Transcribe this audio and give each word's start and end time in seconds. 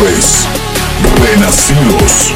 Renacidos. 0.00 2.32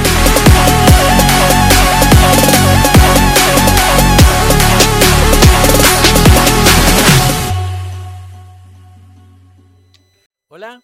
Hola, 10.49 10.83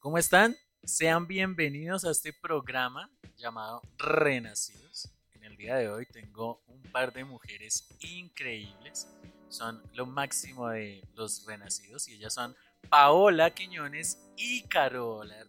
¿cómo 0.00 0.18
están? 0.18 0.56
Sean 0.82 1.28
bienvenidos 1.28 2.04
a 2.04 2.10
este 2.10 2.32
programa 2.32 3.08
llamado 3.36 3.80
Renacidos. 3.96 5.12
En 5.34 5.44
el 5.44 5.56
día 5.56 5.76
de 5.76 5.88
hoy 5.88 6.04
tengo 6.06 6.64
un 6.66 6.82
par 6.90 7.12
de 7.12 7.24
mujeres 7.24 7.86
increíbles. 8.00 9.06
Son 9.48 9.80
lo 9.94 10.04
máximo 10.04 10.68
de 10.70 11.00
los 11.14 11.46
renacidos 11.46 12.08
y 12.08 12.14
ellas 12.14 12.34
son 12.34 12.56
Paola 12.90 13.54
Quiñones 13.54 14.18
y 14.36 14.62
Carola. 14.62 15.46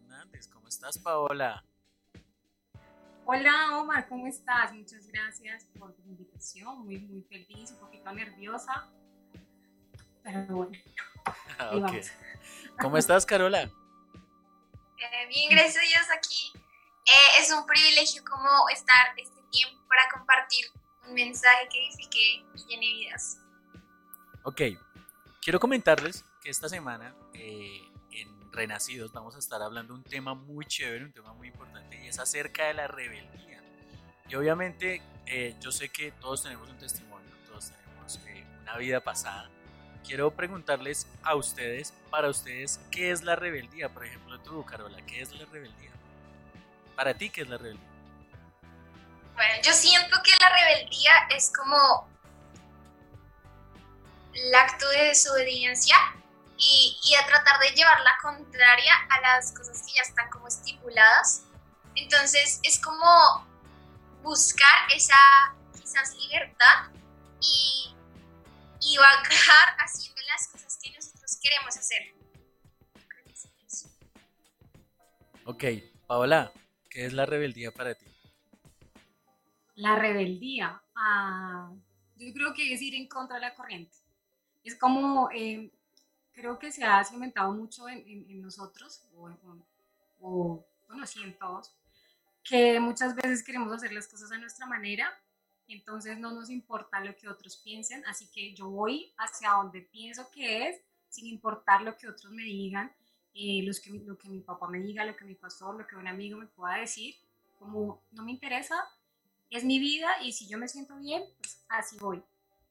¿Cómo 0.70 0.76
estás, 0.76 1.00
Paola? 1.00 1.66
Hola, 3.26 3.80
Omar, 3.80 4.08
¿cómo 4.08 4.28
estás? 4.28 4.72
Muchas 4.72 5.08
gracias 5.08 5.66
por 5.80 5.96
tu 5.96 6.04
invitación. 6.04 6.86
Muy, 6.86 7.00
muy 7.00 7.24
feliz, 7.24 7.72
un 7.72 7.80
poquito 7.80 8.12
nerviosa. 8.14 8.88
Pero 10.22 10.46
bueno. 10.46 10.78
Ah, 11.58 11.72
ok. 11.74 11.92
¿Cómo 12.80 12.98
estás, 12.98 13.26
Carola? 13.26 13.72
Eh, 15.02 15.28
bien, 15.30 15.50
gracias 15.50 15.78
a 15.78 15.88
Dios 15.88 16.08
aquí. 16.16 16.52
Eh, 17.06 17.42
es 17.42 17.52
un 17.52 17.66
privilegio 17.66 18.22
como 18.30 18.68
estar 18.70 19.14
este 19.18 19.42
tiempo 19.50 19.82
para 19.88 20.02
compartir 20.14 20.66
un 21.08 21.14
mensaje 21.14 21.70
que 21.72 21.88
edifique 21.88 22.46
y 22.54 22.66
llene 22.68 22.86
vidas. 22.86 23.40
Ok, 24.44 24.62
quiero 25.42 25.58
comentarles 25.58 26.26
que 26.44 26.50
esta 26.50 26.68
semana 26.68 27.16
eh, 27.34 27.89
Renacidos 28.52 29.12
vamos 29.12 29.36
a 29.36 29.40
estar 29.40 29.62
hablando 29.62 29.94
un 29.94 30.04
tema 30.04 30.34
muy 30.34 30.66
chévere, 30.66 31.06
un 31.06 31.12
tema 31.12 31.34
muy 31.34 31.50
importante 31.50 32.04
y 32.04 32.08
es 32.08 32.20
acerca 32.20 32.66
de 32.66 32.74
la 32.74 32.88
rebeldía. 32.88 33.62
Y 34.28 34.36
obviamente 34.36 35.02
eh, 35.26 35.56
yo 35.60 35.72
sé 35.72 35.90
que 35.90 36.12
todos 36.14 36.44
tenemos 36.44 36.70
un 36.70 36.78
testimonio, 36.78 37.30
todos 37.48 37.72
tenemos 37.72 38.20
eh, 38.28 38.44
una 38.64 38.78
vida 38.78 39.00
pasada. 39.02 39.50
Quiero 40.04 40.32
preguntarles 40.32 41.08
a 41.24 41.36
ustedes, 41.36 41.94
para 42.10 42.30
ustedes, 42.30 42.80
¿qué 42.90 43.12
es 43.12 43.22
la 43.22 43.36
rebeldía? 43.36 43.90
Por 43.90 44.06
ejemplo, 44.06 44.40
tú, 44.40 44.66
Carola, 44.66 45.00
¿qué 45.06 45.22
es 45.22 45.32
la 45.34 45.46
rebeldía? 45.46 45.92
Para 46.96 47.14
ti, 47.14 47.30
¿qué 47.30 47.42
es 47.42 47.50
la 47.50 47.58
rebeldía? 47.58 47.88
Bueno, 49.36 49.54
yo 49.64 49.72
siento 49.74 50.18
que 50.24 50.32
la 50.40 50.50
rebeldía 50.50 51.12
es 51.36 51.54
como 51.56 52.10
el 54.34 54.56
acto 54.56 54.90
de 54.90 55.06
desobediencia 55.06 55.96
y, 56.60 57.00
y 57.04 57.16
a 57.16 57.26
tratar 57.26 57.60
de 57.60 57.70
llevar 57.70 58.00
la 58.02 58.18
contraria 58.22 58.94
a 59.10 59.22
las 59.22 59.54
cosas 59.54 59.82
que 59.82 59.94
ya 59.96 60.02
están 60.02 60.30
como 60.30 60.48
estipuladas. 60.48 61.46
Entonces 61.96 62.60
es 62.64 62.80
como 62.80 63.48
buscar 64.22 64.92
esa 64.94 65.16
quizás 65.74 66.16
libertad 66.16 66.92
y, 67.42 67.96
y 68.82 68.98
vagar 68.98 69.76
haciendo 69.80 70.22
las 70.28 70.48
cosas 70.50 70.78
que 70.82 70.92
nosotros 70.92 71.40
queremos 71.42 71.78
hacer. 71.78 72.14
Creo 73.08 73.24
que 73.26 73.36
sí, 73.36 73.50
eso. 73.66 73.90
Ok, 75.46 75.64
Paola, 76.08 76.52
¿qué 76.90 77.06
es 77.06 77.14
la 77.14 77.26
rebeldía 77.26 77.72
para 77.72 77.96
ti? 77.96 78.06
La 79.76 79.96
rebeldía. 79.96 80.82
ah, 80.96 81.72
yo 82.18 82.34
creo 82.34 82.54
que 82.54 82.74
es 82.74 82.82
ir 82.82 82.96
en 82.96 83.08
contra 83.08 83.36
de 83.38 83.42
la 83.44 83.56
corriente. 83.56 83.96
Es 84.62 84.78
como, 84.78 85.30
eh, 85.32 85.72
creo 86.40 86.58
que 86.60 86.72
se 86.72 86.84
ha 86.86 87.04
cimentado 87.04 87.52
mucho 87.54 87.90
en, 87.90 88.00
en- 88.08 88.30
en 88.32 88.42
nosotros, 88.42 89.04
o, 89.18 89.30
en- 89.30 89.38
o, 90.22 90.66
bueno, 90.88 91.06
sí, 91.06 91.22
en 91.24 91.38
todos, 91.38 91.74
que 92.44 92.80
muchas 92.80 93.16
veces 93.16 93.44
queremos 93.44 93.74
hacer 93.74 93.92
las 93.94 94.08
cosas 94.08 94.32
a 94.32 94.38
nuestra 94.38 94.66
manera, 94.66 95.12
entonces 95.68 96.18
no 96.20 96.32
nos 96.32 96.50
importa 96.50 97.00
lo 97.02 97.16
que 97.16 97.30
otros 97.30 97.58
piensen, 97.58 98.04
así 98.06 98.28
que 98.34 98.54
yo 98.56 98.70
voy 98.70 99.14
hacia 99.18 99.52
donde 99.52 99.82
pienso 99.82 100.30
que 100.32 100.70
es, 100.70 100.82
sin 101.10 101.28
importar 101.28 101.82
lo 101.84 101.98
que 101.98 102.08
otros 102.08 102.32
me 102.32 102.44
digan, 102.44 102.92
eh, 103.36 103.62
los 103.64 103.80
que, 103.80 103.92
lo 103.92 104.18
que 104.18 104.30
mi 104.30 104.42
papá 104.42 104.68
me 104.70 104.80
diga, 104.80 105.06
lo 105.06 105.16
que 105.16 105.26
mi 105.26 105.36
pastor, 105.36 105.76
lo 105.78 105.88
que 105.88 105.96
un 105.96 106.08
amigo 106.08 106.38
me 106.40 106.48
pueda 106.48 106.78
decir, 106.78 107.16
como 107.60 108.02
no 108.12 108.24
me 108.24 108.32
interesa, 108.32 108.76
es 109.50 109.64
mi 109.66 109.80
vida 109.80 110.10
y 110.24 110.34
si 110.34 110.48
yo 110.48 110.58
me 110.58 110.68
siento 110.68 110.98
bien, 110.98 111.24
pues 111.40 111.64
así 111.70 111.98
voy. 112.00 112.24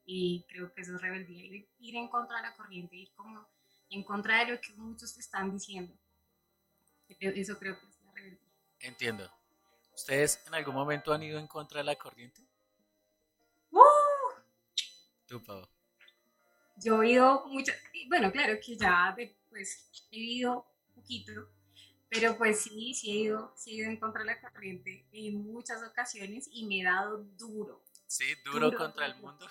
Y 0.07 0.45
creo 0.49 0.73
que 0.73 0.83
eso 0.83 0.95
es 0.95 1.03
rebeldía, 1.03 1.45
ir, 1.45 1.69
ir 1.81 1.97
en 1.97 2.09
contra 2.09 2.39
de 2.39 2.43
la 2.45 2.57
corriente, 2.57 2.97
ir 2.97 3.11
como 3.17 3.47
en 3.91 4.03
contra 4.05 4.45
de 4.45 4.53
lo 4.53 4.61
que 4.61 4.73
muchos 4.75 5.15
te 5.15 5.21
están 5.21 5.51
diciendo. 5.53 5.95
Creo- 7.19 7.33
Eso 7.35 7.59
creo 7.59 7.79
que 7.79 7.87
es 7.87 8.01
la 8.03 8.13
rebeldía. 8.13 8.49
Entiendo. 8.81 9.31
¿Ustedes 9.95 10.41
en 10.47 10.55
algún 10.55 10.75
momento 10.75 11.13
han 11.13 11.23
ido 11.23 11.39
en 11.39 11.47
contra 11.49 11.79
de 11.79 11.85
la 11.85 11.97
corriente? 11.97 12.43
¡Uh! 13.71 13.81
Tú, 15.27 15.43
Pau. 15.43 15.67
Yo 16.77 17.03
he 17.03 17.11
ido 17.11 17.45
mucho, 17.47 17.73
bueno, 18.09 18.31
claro 18.31 18.55
que 18.65 18.77
ya 18.77 19.17
pues 19.51 19.91
he 20.13 20.17
ido 20.19 20.65
poquito, 20.95 21.33
pero 22.09 22.37
pues 22.39 22.61
sí, 22.61 22.95
sí 22.95 23.11
he 23.11 23.15
ido, 23.25 23.53
sí 23.57 23.73
he 23.73 23.75
ido 23.79 23.91
en 23.91 23.97
contra 23.99 24.21
de 24.23 24.27
la 24.27 24.41
corriente 24.41 25.09
en 25.11 25.45
muchas 25.53 25.83
ocasiones 25.83 26.49
y 26.53 26.67
me 26.67 26.81
he 26.81 26.85
dado 26.85 27.25
duro. 27.37 27.83
Sí, 28.07 28.27
duro 28.45 28.71
contra 28.77 29.07
el 29.07 29.17
mundo. 29.17 29.45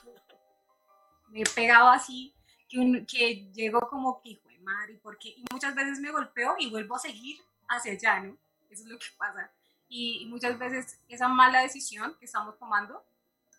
Me 1.28 1.42
he 1.42 1.46
pegado 1.54 1.90
así, 1.90 2.34
que, 2.70 2.80
un- 2.80 3.06
que 3.06 3.52
llego 3.54 3.80
como 3.90 4.22
que 4.22 4.30
hijo 4.30 4.48
de 4.50 4.60
madre, 4.60 5.00
porque 5.02 5.30
y 5.30 5.44
muchas 5.52 5.74
veces 5.76 6.00
me 6.00 6.12
golpeo 6.12 6.56
y 6.60 6.70
vuelvo 6.70 6.96
a 6.96 7.00
seguir 7.00 7.40
hacia 7.70 7.94
allá, 7.94 8.20
¿no? 8.22 8.38
Eso 8.70 8.84
es 8.84 8.90
lo 8.90 8.98
que 9.00 9.06
pasa. 9.18 9.52
Y, 9.90 10.20
y 10.24 10.26
muchas 10.26 10.58
veces 10.60 11.00
esa 11.08 11.28
mala 11.30 11.62
decisión 11.62 12.16
que 12.20 12.26
estamos 12.26 12.58
tomando 12.60 13.04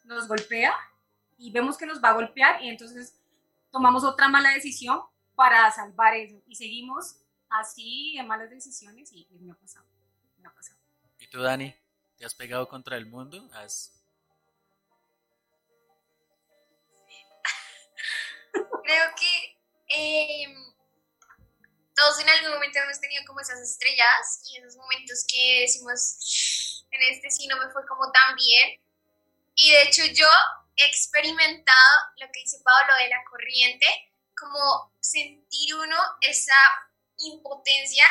nos 0.05 0.29
golpea 0.29 0.75
y 1.39 1.51
vemos 1.51 1.79
que 1.79 1.87
nos 1.87 2.03
va 2.03 2.11
a 2.11 2.15
golpear 2.15 2.63
y 2.63 2.69
entonces 2.69 3.19
tomamos 3.71 4.05
otra 4.05 4.29
mala 4.29 4.51
decisión 4.51 5.01
para 5.35 5.71
salvar 5.71 6.15
eso 6.17 6.43
y 6.47 6.55
seguimos 6.57 7.17
así 7.49 8.17
en 8.19 8.27
malas 8.27 8.51
decisiones 8.51 9.13
y, 9.13 9.27
y 9.31 9.39
me 9.39 9.53
ha 9.53 9.55
pasado. 9.55 9.87
¿Y 11.19 11.27
tú, 11.29 11.41
Dani? 11.41 11.75
¿Te 12.17 12.25
has 12.25 12.35
pegado 12.35 12.69
contra 12.69 12.97
el 12.97 13.07
mundo? 13.07 13.49
¿Has... 13.55 13.98
Creo 18.89 19.15
que 19.17 19.61
eh, 19.89 20.47
todos 21.95 22.21
en 22.21 22.29
algún 22.31 22.53
momento 22.55 22.79
hemos 22.79 22.99
tenido 22.99 23.23
como 23.27 23.41
esas 23.41 23.61
estrelladas 23.61 24.41
y 24.49 24.57
esos 24.57 24.77
momentos 24.77 25.27
que 25.29 25.61
decimos, 25.61 26.87
en 26.91 27.03
este 27.13 27.31
sí 27.31 27.47
no 27.49 27.59
me 27.59 27.71
fue 27.71 27.87
como 27.87 28.11
tan 28.11 28.35
bien. 28.37 28.81
Y 29.57 29.73
de 29.73 29.83
hecho 29.83 30.07
yo 30.07 30.27
he 30.75 30.87
experimentado 30.87 31.97
lo 32.17 32.29
que 32.33 32.41
dice 32.41 32.63
Pablo 32.65 32.95
de 32.97 33.11
la 33.11 33.23
corriente, 33.29 33.87
como 34.35 34.91
sentir 35.01 35.75
uno 35.75 35.99
esa 36.23 36.57
impotencia 37.19 38.07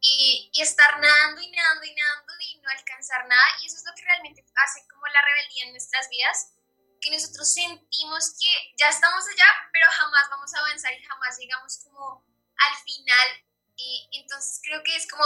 y, 0.00 0.50
y 0.52 0.62
estar 0.62 0.98
nadando 0.98 1.40
y 1.42 1.50
nadando 1.52 1.84
y 1.84 1.94
nadando 1.94 2.32
y 2.40 2.60
no 2.60 2.70
alcanzar 2.70 3.24
nada. 3.28 3.46
Y 3.62 3.66
eso 3.66 3.76
es 3.76 3.84
lo 3.86 3.94
que 3.94 4.02
realmente 4.02 4.44
hace 4.56 4.84
como 4.88 5.06
la 5.06 5.22
rebeldía 5.22 5.66
en 5.66 5.70
nuestras 5.70 6.08
vidas, 6.10 6.57
que 7.00 7.10
nosotros 7.10 7.52
sentimos 7.52 8.34
que 8.38 8.74
ya 8.76 8.88
estamos 8.88 9.24
allá, 9.26 9.46
pero 9.72 9.86
jamás 9.90 10.28
vamos 10.30 10.52
a 10.54 10.58
avanzar 10.58 10.92
y 10.92 11.04
jamás 11.04 11.38
llegamos 11.38 11.78
como 11.84 12.24
al 12.56 12.76
final. 12.84 13.28
Y 13.76 14.08
entonces 14.12 14.60
creo 14.62 14.82
que 14.82 14.96
es 14.96 15.08
como 15.10 15.24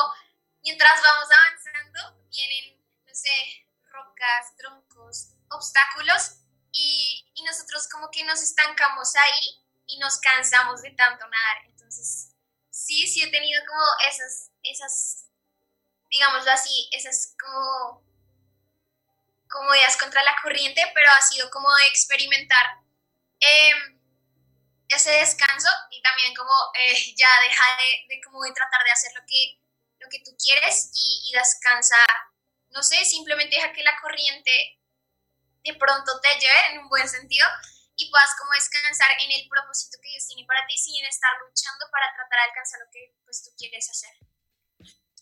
mientras 0.62 1.02
vamos 1.02 1.28
avanzando, 1.30 2.26
vienen, 2.28 2.80
no 3.06 3.14
sé, 3.14 3.66
rocas, 3.90 4.56
troncos, 4.56 5.28
obstáculos 5.50 6.36
y, 6.72 7.30
y 7.34 7.42
nosotros 7.44 7.88
como 7.88 8.10
que 8.10 8.24
nos 8.24 8.40
estancamos 8.42 9.14
ahí 9.16 9.62
y 9.86 9.98
nos 9.98 10.18
cansamos 10.18 10.82
de 10.82 10.90
tanto 10.92 11.26
nadar. 11.26 11.64
Entonces, 11.66 12.34
sí, 12.70 13.06
sí 13.06 13.22
he 13.22 13.30
tenido 13.30 13.62
como 13.66 13.82
esas, 14.08 14.50
esas, 14.62 15.26
digámoslo 16.10 16.50
así, 16.52 16.88
esas 16.92 17.34
como 17.38 18.02
como 19.52 19.74
ideas 19.74 19.96
contra 19.98 20.22
la 20.22 20.34
corriente, 20.42 20.82
pero 20.94 21.10
ha 21.12 21.20
sido 21.20 21.50
como 21.50 21.68
experimentar 21.86 22.80
eh, 23.38 23.72
ese 24.88 25.10
descanso 25.10 25.68
y 25.90 26.00
también 26.02 26.34
como 26.34 26.52
eh, 26.80 27.14
ya 27.16 27.28
deja 27.48 27.64
de, 27.76 28.14
de, 28.14 28.20
como 28.22 28.42
de 28.42 28.52
tratar 28.52 28.82
de 28.84 28.90
hacer 28.90 29.12
lo 29.14 29.22
que, 29.26 29.60
lo 29.98 30.08
que 30.08 30.20
tú 30.24 30.34
quieres 30.42 30.90
y, 30.94 31.30
y 31.30 31.36
descansa, 31.36 31.98
no 32.70 32.82
sé, 32.82 33.04
simplemente 33.04 33.56
deja 33.56 33.72
que 33.72 33.82
la 33.82 34.00
corriente 34.00 34.80
de 35.62 35.74
pronto 35.74 36.20
te 36.20 36.40
lleve 36.40 36.72
en 36.72 36.78
un 36.80 36.88
buen 36.88 37.08
sentido 37.08 37.46
y 37.94 38.10
puedas 38.10 38.34
como 38.38 38.52
descansar 38.52 39.10
en 39.20 39.30
el 39.30 39.48
propósito 39.48 39.98
que 40.02 40.10
Dios 40.10 40.26
tiene 40.26 40.46
para 40.46 40.66
ti 40.66 40.76
sin 40.78 41.04
estar 41.04 41.30
luchando 41.46 41.86
para 41.92 42.12
tratar 42.14 42.38
de 42.40 42.48
alcanzar 42.50 42.80
lo 42.80 42.90
que 42.90 43.14
pues 43.24 43.44
tú 43.44 43.50
quieres 43.56 43.88
hacer. 43.90 44.31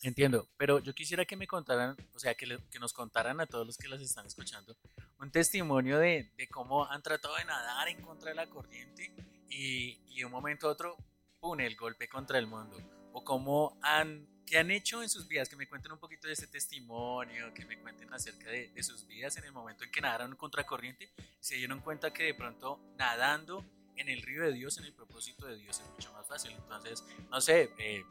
Entiendo, 0.03 0.49
pero 0.57 0.79
yo 0.79 0.95
quisiera 0.95 1.27
que 1.27 1.37
me 1.37 1.47
contaran, 1.47 1.95
o 2.15 2.19
sea, 2.19 2.35
que, 2.35 2.47
le, 2.47 2.59
que 2.71 2.79
nos 2.79 2.93
contaran 2.93 3.41
a 3.41 3.47
todos 3.47 3.67
los 3.67 3.77
que 3.77 3.89
las 3.89 4.01
están 4.01 4.27
escuchando, 4.27 4.75
un 5.19 5.31
testimonio 5.31 5.99
de, 5.99 6.33
de 6.37 6.49
cómo 6.49 6.87
han 6.87 7.03
tratado 7.03 7.37
de 7.37 7.45
nadar 7.45 7.89
en 7.89 8.01
contra 8.01 8.31
de 8.31 8.37
la 8.37 8.49
corriente 8.49 9.15
y, 9.49 10.01
y 10.09 10.21
de 10.21 10.25
un 10.25 10.33
momento 10.33 10.69
a 10.69 10.73
otro, 10.73 10.97
¡pum!, 11.39 11.61
el 11.61 11.77
golpe 11.77 12.09
contra 12.09 12.39
el 12.39 12.47
mundo. 12.47 12.79
O 13.13 13.25
cómo 13.25 13.79
han 13.83 14.27
¿Qué 14.51 14.59
han 14.59 14.73
hecho 14.73 15.01
en 15.01 15.09
sus 15.09 15.29
vidas? 15.29 15.49
Que 15.49 15.55
me 15.55 15.69
cuenten 15.69 15.93
un 15.93 16.01
poquito 16.01 16.27
de 16.27 16.33
ese 16.33 16.49
testimonio, 16.49 17.55
que 17.55 17.65
me 17.67 17.79
cuenten 17.79 18.13
acerca 18.13 18.51
de, 18.51 18.69
de 18.71 18.83
sus 18.83 19.07
vidas 19.07 19.37
en 19.37 19.45
el 19.45 19.53
momento 19.53 19.85
en 19.85 19.93
que 19.93 20.01
nadaron 20.01 20.35
contracorriente 20.35 21.13
y 21.17 21.23
se 21.39 21.55
dieron 21.55 21.79
cuenta 21.79 22.13
que 22.13 22.25
de 22.25 22.35
pronto 22.35 22.81
nadando 22.97 23.65
en 23.95 24.09
el 24.09 24.21
río 24.23 24.43
de 24.43 24.53
Dios, 24.53 24.77
en 24.79 24.87
el 24.87 24.93
propósito 24.93 25.47
de 25.47 25.57
Dios, 25.57 25.79
es 25.79 25.89
mucho 25.91 26.13
más 26.15 26.27
fácil. 26.27 26.51
Entonces, 26.51 27.05
no 27.31 27.41
sé, 27.41 27.73
eh, 27.79 28.03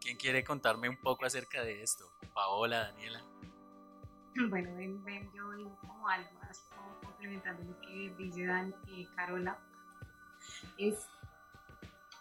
¿quién 0.00 0.16
quiere 0.16 0.44
contarme 0.44 0.88
un 0.88 0.96
poco 0.96 1.24
acerca 1.24 1.62
de 1.62 1.82
esto? 1.82 2.04
Paola, 2.34 2.90
Daniela. 2.90 3.22
Bueno, 4.48 4.74
ven, 4.74 5.30
yo 5.32 5.44
como 5.86 6.08
algo 6.08 6.28
más, 6.40 6.68
complementando 7.04 7.62
lo 7.62 7.80
que 7.80 8.12
dice 8.18 8.44
Dan 8.44 8.74
y 8.88 9.06
Carola. 9.14 9.56
Es, 10.76 11.06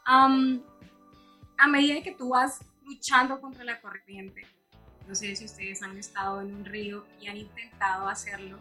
a 0.05 1.67
medida 1.67 2.03
que 2.03 2.13
tú 2.13 2.29
vas 2.29 2.63
luchando 2.83 3.41
contra 3.41 3.63
la 3.63 3.81
corriente, 3.81 4.45
no 5.07 5.15
sé 5.15 5.35
si 5.35 5.45
ustedes 5.45 5.81
han 5.81 5.97
estado 5.97 6.41
en 6.41 6.53
un 6.53 6.65
río 6.65 7.03
y 7.19 7.27
han 7.29 7.37
intentado 7.37 8.07
hacerlo, 8.07 8.59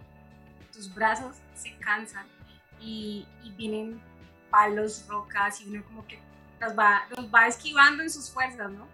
tus 0.73 0.93
brazos 0.95 1.37
se 1.55 1.77
cansan 1.77 2.27
y 2.81 3.27
vienen 3.59 4.01
palos, 4.51 5.07
rocas 5.09 5.61
y 5.61 5.69
uno 5.69 5.85
como 5.85 6.07
que 6.07 6.19
los 6.63 6.79
va, 6.79 7.03
los 7.17 7.27
va 7.33 7.47
esquivando 7.47 8.03
en 8.03 8.11
sus 8.11 8.31
fuerzas, 8.31 8.71
¿no? 8.71 8.87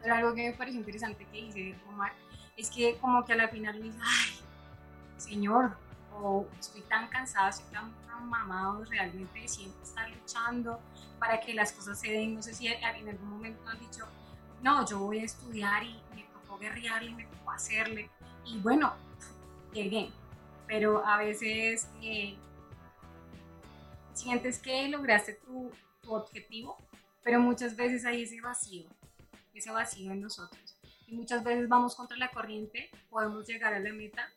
Pero 0.00 0.14
algo 0.14 0.34
que 0.34 0.50
me 0.50 0.56
pareció 0.56 0.78
interesante 0.80 1.26
que 1.26 1.42
dice 1.42 1.74
Omar 1.88 2.12
es 2.56 2.70
que 2.70 2.96
como 2.98 3.24
que 3.24 3.32
a 3.32 3.36
la 3.36 3.48
final 3.48 3.78
me 3.78 3.86
dice, 3.86 3.98
ay, 4.02 4.40
señor, 5.16 5.76
estoy 6.60 6.82
tan 6.82 7.08
cansada, 7.08 7.48
estoy 7.48 7.72
tan, 7.72 7.92
tan 8.06 8.28
mamado 8.28 8.84
realmente 8.84 9.40
de 9.40 9.48
siempre 9.48 9.82
estar 9.82 10.08
luchando 10.08 10.80
para 11.18 11.40
que 11.40 11.54
las 11.54 11.72
cosas 11.72 11.98
se 11.98 12.12
den. 12.12 12.34
No 12.34 12.42
sé 12.42 12.54
si 12.54 12.68
en 12.68 13.08
algún 13.08 13.30
momento 13.30 13.68
han 13.68 13.80
dicho, 13.80 14.06
no, 14.62 14.86
yo 14.86 14.98
voy 14.98 15.18
a 15.18 15.24
estudiar 15.24 15.82
y 15.82 16.00
me 16.14 16.24
tocó 16.24 16.58
guerrearle, 16.58 17.12
me 17.12 17.24
tocó 17.24 17.50
hacerle. 17.50 18.10
Y 18.44 18.58
bueno, 18.58 18.94
llegué. 19.72 20.10
Pero 20.66 21.04
a 21.04 21.18
veces 21.18 21.88
eh, 22.00 22.36
sientes 24.12 24.58
que 24.58 24.88
lograste 24.88 25.34
tu, 25.34 25.70
tu 26.04 26.14
objetivo, 26.14 26.76
pero 27.22 27.40
muchas 27.40 27.74
veces 27.74 28.04
hay 28.04 28.22
ese 28.22 28.40
vacío, 28.40 28.88
ese 29.54 29.70
vacío 29.70 30.12
en 30.12 30.20
nosotros. 30.20 30.76
Y 31.06 31.14
muchas 31.14 31.42
veces 31.42 31.68
vamos 31.68 31.94
contra 31.94 32.16
la 32.16 32.30
corriente, 32.30 32.90
podemos 33.10 33.46
llegar 33.46 33.74
a 33.74 33.80
la 33.80 33.92
meta, 33.92 34.28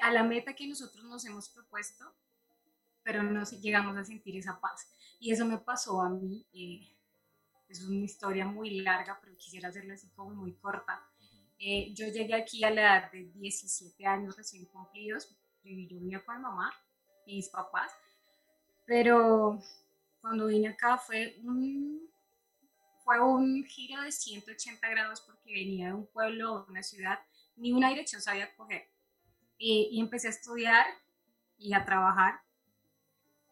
a 0.00 0.12
la 0.12 0.22
meta 0.22 0.54
que 0.54 0.66
nosotros 0.66 1.04
nos 1.04 1.24
hemos 1.26 1.48
propuesto, 1.48 2.14
pero 3.02 3.22
no 3.22 3.44
llegamos 3.44 3.96
a 3.96 4.04
sentir 4.04 4.36
esa 4.36 4.58
paz. 4.60 4.88
Y 5.20 5.32
eso 5.32 5.44
me 5.44 5.58
pasó 5.58 6.00
a 6.00 6.08
mí. 6.08 6.46
eh, 6.52 6.90
es 7.68 7.82
una 7.82 8.04
historia 8.04 8.46
muy 8.46 8.80
larga, 8.80 9.18
pero 9.20 9.36
quisiera 9.36 9.68
hacerla 9.68 9.94
así 9.94 10.08
como 10.10 10.34
muy 10.34 10.52
corta. 10.54 11.02
Eh, 11.58 11.92
yo 11.94 12.06
llegué 12.08 12.34
aquí 12.34 12.62
a 12.62 12.70
la 12.70 12.82
edad 12.82 13.12
de 13.12 13.24
17 13.32 14.06
años 14.06 14.36
recién 14.36 14.64
cumplidos. 14.66 15.28
Yo 15.64 15.70
vivía 15.70 16.24
con 16.24 16.36
mi 16.36 16.42
mamá 16.42 16.72
y 17.26 17.36
mis 17.36 17.48
papás. 17.48 17.90
Pero 18.86 19.60
cuando 20.24 20.46
vine 20.46 20.68
acá 20.68 20.96
fue 20.96 21.36
un, 21.42 22.10
fue 23.04 23.20
un 23.20 23.62
giro 23.64 24.00
de 24.00 24.10
180 24.10 24.88
grados 24.88 25.20
porque 25.20 25.52
venía 25.52 25.88
de 25.88 25.92
un 25.92 26.06
pueblo, 26.06 26.64
una 26.66 26.82
ciudad, 26.82 27.18
ni 27.56 27.74
una 27.74 27.90
dirección 27.90 28.22
sabía 28.22 28.56
coger. 28.56 28.88
Y, 29.58 29.90
y 29.92 30.00
empecé 30.00 30.28
a 30.28 30.30
estudiar 30.30 30.86
y 31.58 31.74
a 31.74 31.84
trabajar. 31.84 32.40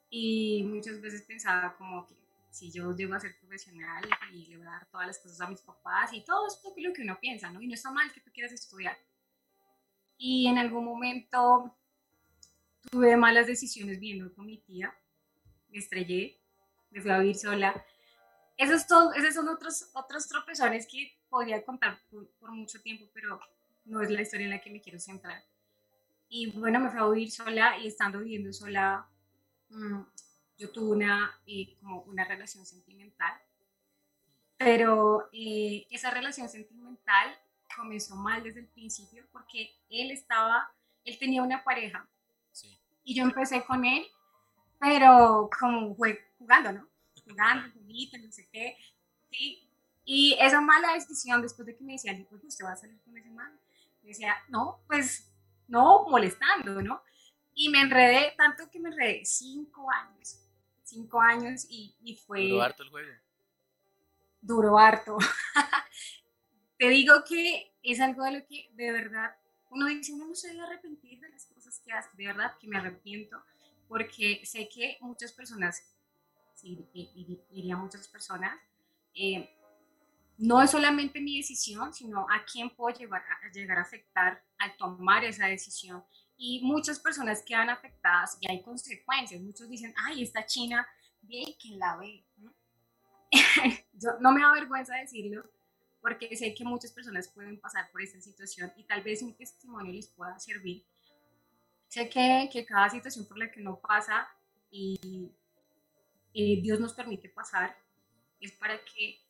Y 0.09 0.63
muchas 0.65 0.99
veces 1.03 1.21
pensaba 1.27 1.77
como 1.77 2.07
que 2.07 2.15
si 2.51 2.73
yo 2.73 2.97
llego 2.97 3.13
a 3.13 3.21
ser 3.21 3.39
profesional 3.39 4.09
y 4.33 4.47
le 4.47 4.57
voy 4.57 4.67
a 4.67 4.71
dar 4.71 4.87
todas 4.87 5.09
las 5.09 5.19
cosas 5.19 5.43
a 5.43 5.49
mis 5.49 5.61
papás 5.61 6.11
y 6.15 6.25
todo 6.25 6.47
es 6.47 6.59
lo 6.79 6.95
que 6.95 7.03
uno 7.03 7.19
piensa, 7.21 7.51
¿no? 7.51 7.61
Y 7.61 7.67
no 7.67 7.75
está 7.75 7.91
mal 7.91 8.11
que 8.15 8.23
tú 8.23 8.31
quieras 8.33 8.53
estudiar. 8.53 8.97
Y 10.17 10.47
en 10.47 10.57
algún 10.57 10.87
momento 10.87 11.77
tuve 12.91 13.15
malas 13.19 13.47
decisiones 13.47 14.01
viendo 14.01 14.35
con 14.35 14.47
mi 14.47 14.57
tía, 14.57 14.97
me 15.69 15.79
estrellé, 15.79 16.42
me 16.93 17.01
fui 17.01 17.11
a 17.11 17.19
vivir 17.19 17.37
sola. 17.37 17.85
Esos, 18.57 18.83
son, 18.83 19.15
esos 19.17 19.35
son 19.35 19.49
otros, 19.49 19.91
otros 19.95 20.29
tropezones 20.29 20.87
que 20.87 21.19
podría 21.29 21.65
contar 21.65 21.99
por, 22.11 22.29
por 22.39 22.53
mucho 22.53 22.81
tiempo, 22.81 23.07
pero 23.13 23.41
no 23.87 24.01
es 24.03 24.11
la 24.11 24.23
historia 24.23 24.45
en 24.45 24.51
la 24.51 24.61
que 24.61 24.71
me 24.71 24.81
quiero 24.81 25.01
centrar. 25.01 25.43
Y 26.29 26.51
bueno, 26.53 26.79
me 26.79 26.91
fui 26.91 27.01
a 27.01 27.07
vivir 27.09 27.31
sola 27.31 27.77
y 27.79 27.89
estando 27.89 28.21
viviendo 28.21 28.53
sola, 28.53 29.07
mm, 29.71 30.01
yo 30.59 30.71
tuve 30.71 30.93
una, 30.97 31.41
eh, 31.47 31.77
como 31.81 32.03
una 32.03 32.25
relación 32.25 32.65
sentimental, 32.65 33.35
pero 34.57 35.29
eh, 35.33 35.87
esa 35.91 36.11
relación 36.11 36.49
sentimental 36.49 37.37
comenzó 37.77 38.15
mal 38.15 38.43
desde 38.43 38.61
el 38.61 38.69
principio 38.69 39.27
porque 39.33 39.71
él 39.91 40.11
estaba, 40.11 40.71
él 41.05 41.19
tenía 41.19 41.43
una 41.43 41.65
pareja 41.65 42.09
Sí. 42.53 42.79
y 43.03 43.15
yo 43.15 43.25
empecé 43.25 43.65
con 43.65 43.85
él, 43.85 44.07
pero 44.79 45.49
como 45.59 45.95
fue 45.97 46.32
jugando, 46.43 46.73
¿no? 46.73 46.89
Jugando, 47.25 47.71
juguito, 47.73 48.19
no 48.19 48.31
sé 48.33 48.49
qué, 48.53 48.77
sí. 49.31 49.69
Y 50.05 50.37
esa 50.41 50.61
mala 50.61 50.95
decisión, 50.95 51.41
después 51.43 51.67
de 51.67 51.77
que 51.77 51.85
me 51.85 51.93
decía, 51.93 52.13
pues 52.29 52.43
usted 52.45 52.65
va 52.65 52.73
a 52.73 52.77
salir 52.77 53.01
con 53.03 53.17
ese 53.17 53.31
man, 53.31 53.53
me 54.03 54.09
decía, 54.09 54.35
no, 54.49 54.83
pues 54.89 55.33
no, 55.69 56.07
molestando, 56.09 56.83
¿no? 56.83 57.03
Y 57.55 57.69
me 57.69 57.81
enredé, 57.83 58.35
tanto 58.37 58.69
que 58.71 58.81
me 58.81 58.89
enredé 58.91 59.25
cinco 59.25 59.89
años, 59.93 60.41
cinco 60.83 61.21
años 61.21 61.67
y, 61.71 61.97
y 62.03 62.17
fue 62.17 62.41
Duró 62.49 62.63
harto 62.63 62.83
el 62.83 62.91
juego. 62.91 63.13
duró 64.41 64.79
harto. 64.79 65.19
Te 66.79 66.89
digo 66.89 67.23
que 67.29 67.75
es 67.83 68.01
algo 68.01 68.25
de 68.25 68.33
lo 68.41 68.47
que 68.47 68.71
de 68.75 68.93
verdad 68.93 69.37
uno 69.71 69.87
dice, 69.87 70.13
uno 70.13 70.27
no 70.27 70.35
se 70.35 70.49
debe 70.49 70.63
arrepentir 70.63 71.19
de 71.21 71.31
las 71.31 71.47
cosas 71.47 71.81
que 71.81 71.93
hace, 71.93 72.11
de 72.15 72.27
verdad 72.27 72.53
que 72.61 72.69
me 72.69 72.77
arrepiento, 72.79 73.43
porque 73.89 74.43
sé 74.45 74.69
que 74.69 74.99
muchas 75.01 75.33
personas, 75.33 75.83
y- 76.63 76.89
y- 76.95 77.45
diría 77.51 77.77
muchas 77.77 78.09
personas, 78.09 78.59
eh, 79.15 79.49
no 80.39 80.61
es 80.63 80.71
solamente 80.71 81.21
mi 81.21 81.39
decisión, 81.39 81.93
sino 81.93 82.27
a 82.31 82.45
quién 82.51 82.71
puedo 82.71 82.97
llevar, 82.97 83.23
a 83.23 83.53
llegar 83.53 83.79
a 83.79 83.83
afectar 83.83 84.43
al 84.59 84.77
tomar 84.77 85.25
esa 85.25 85.47
decisión. 85.47 86.03
Y 86.37 86.61
muchas 86.65 86.99
personas 86.99 87.43
quedan 87.47 87.71
afectadas 87.71 88.39
y 88.41 88.51
hay 88.51 88.63
consecuencias. 88.63 89.41
Muchos 89.41 89.69
dicen, 89.69 89.95
ay, 90.05 90.23
esta 90.23 90.45
China, 90.47 90.87
ve 91.21 91.57
quien 91.61 91.79
la 91.79 91.97
ve. 91.97 92.25
¿no? 92.39 92.53
Yo, 93.93 94.11
no 94.21 94.33
me 94.33 94.41
da 94.41 94.53
vergüenza 94.53 94.97
decirlo, 94.97 95.45
porque 96.01 96.35
sé 96.37 96.55
que 96.55 96.65
muchas 96.65 96.91
personas 96.93 97.29
pueden 97.29 97.61
pasar 97.61 97.91
por 97.93 98.03
esta 98.03 98.21
situación 98.21 98.73
y 98.77 98.85
tal 98.85 99.03
vez 99.03 99.23
mi 99.23 99.35
testimonio 99.35 99.93
les 99.93 100.09
pueda 100.09 100.39
servir. 100.41 100.85
Sé 101.89 102.09
que, 102.09 102.49
que 102.53 102.65
cada 102.65 102.89
situación 102.91 103.27
por 103.29 103.39
la 103.39 103.51
que 103.51 103.61
uno 103.61 103.79
pasa 103.79 104.27
y, 104.71 105.31
y 106.33 106.61
Dios 106.61 106.81
nos 106.81 106.95
permite 106.95 107.29
pasar 107.29 107.77
es 108.41 108.53
para 108.53 108.79
que 108.85 109.21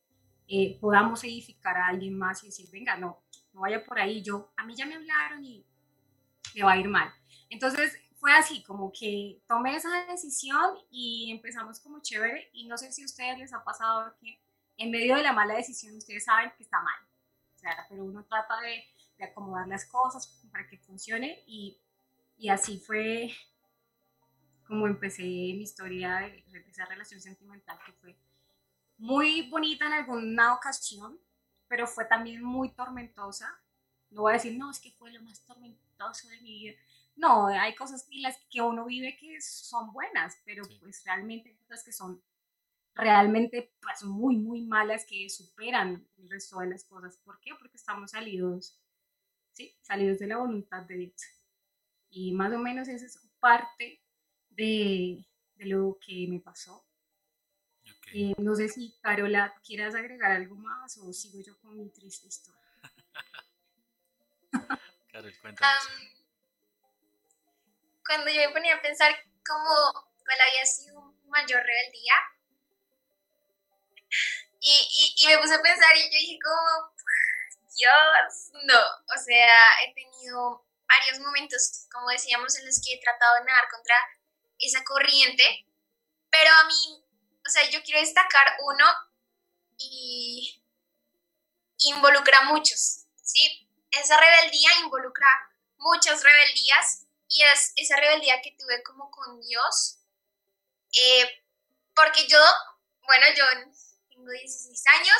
eh, 0.49 0.78
podamos 0.80 1.23
edificar 1.25 1.76
a 1.76 1.88
alguien 1.88 2.18
más 2.18 2.42
y 2.42 2.47
decir, 2.47 2.68
venga, 2.71 2.97
no, 2.97 3.23
no 3.52 3.61
vaya 3.61 3.85
por 3.85 3.99
ahí, 3.99 4.23
yo, 4.23 4.52
a 4.56 4.64
mí 4.64 4.75
ya 4.75 4.87
me 4.87 4.97
hablaron 4.97 5.44
y 5.44 5.64
me 6.54 6.62
va 6.62 6.73
a 6.73 6.78
ir 6.78 6.88
mal. 6.88 7.12
Entonces 7.50 7.99
fue 8.16 8.32
así, 8.32 8.62
como 8.62 8.92
que 8.92 9.42
tomé 9.49 9.76
esa 9.76 10.06
decisión 10.06 10.78
y 10.90 11.30
empezamos 11.30 11.80
como 11.80 12.00
chévere 12.00 12.50
y 12.52 12.66
no 12.66 12.76
sé 12.78 12.92
si 12.92 13.02
a 13.02 13.06
ustedes 13.06 13.38
les 13.38 13.52
ha 13.52 13.64
pasado 13.64 14.14
que 14.21 14.40
en 14.78 14.90
medio 14.90 15.16
de 15.16 15.23
la 15.23 15.32
mala 15.32 15.54
decisión 15.54 15.97
ustedes 15.97 16.25
saben 16.25 16.52
que 16.56 16.62
está 16.62 16.80
mal, 16.80 17.00
o 17.54 17.59
sea, 17.59 17.87
pero 17.88 18.04
uno 18.04 18.25
trata 18.25 18.61
de, 18.61 18.85
de 19.18 19.25
acomodar 19.25 19.68
las 19.68 19.85
cosas 19.87 20.40
para 20.50 20.66
que 20.66 20.78
funcione 20.78 21.42
y, 21.47 21.78
y 22.38 22.49
así 22.49 22.78
fue 22.78 23.32
como 24.73 24.87
empecé 24.87 25.23
mi 25.23 25.64
historia 25.64 26.17
de, 26.21 26.43
de 26.47 26.71
esa 26.71 26.87
relación 26.87 27.21
sentimental 27.21 27.79
que 27.85 27.93
fue 27.93 28.17
muy 28.97 29.50
bonita 29.50 29.87
en 29.87 29.93
alguna 29.93 30.55
ocasión, 30.55 31.21
pero 31.69 31.87
fue 31.87 32.07
también 32.07 32.43
muy 32.43 32.71
tormentosa. 32.71 33.47
No 34.09 34.23
voy 34.23 34.31
a 34.33 34.35
decir, 34.37 34.57
no, 34.57 34.71
es 34.71 34.81
que 34.81 34.91
fue 34.93 35.12
lo 35.12 35.23
más 35.23 35.45
tormentoso 35.45 36.26
de 36.29 36.41
mi 36.41 36.59
vida. 36.61 36.75
No, 37.17 37.49
hay 37.49 37.75
cosas 37.75 38.09
en 38.11 38.23
las 38.23 38.38
que 38.50 38.62
uno 38.62 38.87
vive 38.87 39.14
que 39.19 39.38
son 39.43 39.93
buenas, 39.93 40.38
pero 40.47 40.64
Sí. 40.64 40.79
pues 40.81 41.05
realmente 41.05 41.50
hay 41.50 41.59
otras 41.64 41.85
que 41.85 41.93
son 41.93 42.23
realmente 42.95 43.75
pues 43.83 44.05
muy, 44.05 44.37
muy 44.38 44.62
malas 44.62 45.05
que 45.07 45.29
superan 45.29 46.09
el 46.17 46.31
resto 46.31 46.61
de 46.61 46.69
las 46.69 46.85
cosas. 46.85 47.19
¿Por 47.19 47.41
qué? 47.41 47.55
Porque 47.59 47.76
estamos 47.76 48.12
salidos, 48.12 48.81
¿sí? 49.52 49.76
Salidos 49.83 50.19
de 50.21 50.29
la 50.29 50.38
voluntad 50.38 50.83
de 50.85 50.97
Dios. 50.97 51.23
Y 52.11 52.33
más 52.33 52.52
o 52.52 52.59
menos 52.59 52.88
esa 52.88 53.07
es 53.07 53.19
parte 53.41 54.01
de, 54.56 55.25
de 55.56 55.66
lo 55.66 55.99
que 56.04 56.26
me 56.28 56.40
pasó. 56.40 56.85
Eh, 58.14 58.35
no 58.38 58.54
sé 58.54 58.68
si 58.68 58.94
Carola 59.00 59.54
quieras 59.64 59.94
agregar 59.94 60.32
algo 60.32 60.54
más 60.56 60.99
o 60.99 61.12
sigo 61.12 61.40
yo 61.40 61.59
con 61.61 61.76
mi 61.78 61.88
triste 61.90 62.28
historia. 62.28 62.61
Carol, 65.12 65.35
cuéntanos. 65.40 65.88
Cuando 68.04 68.30
yo 68.30 68.37
me 68.37 68.50
ponía 68.50 68.76
a 68.76 68.82
pensar 68.82 69.14
cómo 69.47 70.12
cuál 70.25 70.40
había 70.40 70.66
sido 70.66 71.00
mi 71.02 71.30
mayor 71.30 71.62
rebeldía, 71.62 72.14
y, 74.61 74.71
y, 74.71 75.25
y 75.25 75.26
me 75.26 75.38
puse 75.38 75.54
a 75.54 75.62
pensar 75.62 75.97
y 75.97 76.04
yo 76.04 76.18
dije 76.18 76.38
como, 76.42 76.92
Dios, 77.75 78.52
no, 78.64 78.80
o 79.14 79.18
sea, 79.18 79.56
he 79.82 79.94
tenido 79.94 80.64
varios 80.87 81.18
momentos, 81.21 81.88
como 81.90 82.09
decíamos, 82.11 82.56
en 82.59 82.66
los 82.66 82.80
que 82.80 82.94
he 82.94 83.00
tratado 83.00 83.37
de 83.37 83.44
nadar 83.44 83.68
contra 83.71 83.97
esa 84.62 84.83
corriente, 84.85 85.66
pero 86.31 86.50
a 86.50 86.64
mí, 86.64 87.04
o 87.47 87.50
sea, 87.50 87.69
yo 87.69 87.83
quiero 87.83 88.00
destacar 88.00 88.57
uno 88.64 88.85
y 89.76 90.62
involucra 91.78 92.38
a 92.38 92.45
muchos, 92.45 93.07
¿sí? 93.23 93.69
Esa 93.90 94.19
rebeldía 94.19 94.71
involucra 94.83 95.28
muchas 95.76 96.23
rebeldías 96.23 97.07
y 97.28 97.42
es 97.42 97.73
esa 97.76 97.97
rebeldía 97.97 98.40
que 98.40 98.57
tuve 98.59 98.83
como 98.83 99.11
con 99.11 99.40
Dios, 99.40 99.99
eh, 100.92 101.45
porque 101.95 102.26
yo, 102.26 102.38
bueno, 103.02 103.26
yo 103.37 103.45
tengo 104.11 104.31
16 104.31 104.85
años 104.99 105.16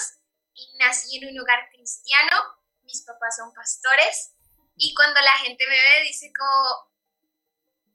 y 0.55 0.77
nací 0.79 1.17
en 1.19 1.29
un 1.29 1.37
lugar 1.37 1.69
cristiano, 1.71 2.37
mis 2.83 3.03
papás 3.03 3.37
son 3.37 3.53
pastores 3.53 4.35
y 4.77 4.95
cuando 4.95 5.21
la 5.21 5.37
gente 5.39 5.67
me 5.67 5.77
ve 5.77 6.03
dice 6.05 6.33
como, 6.33 6.92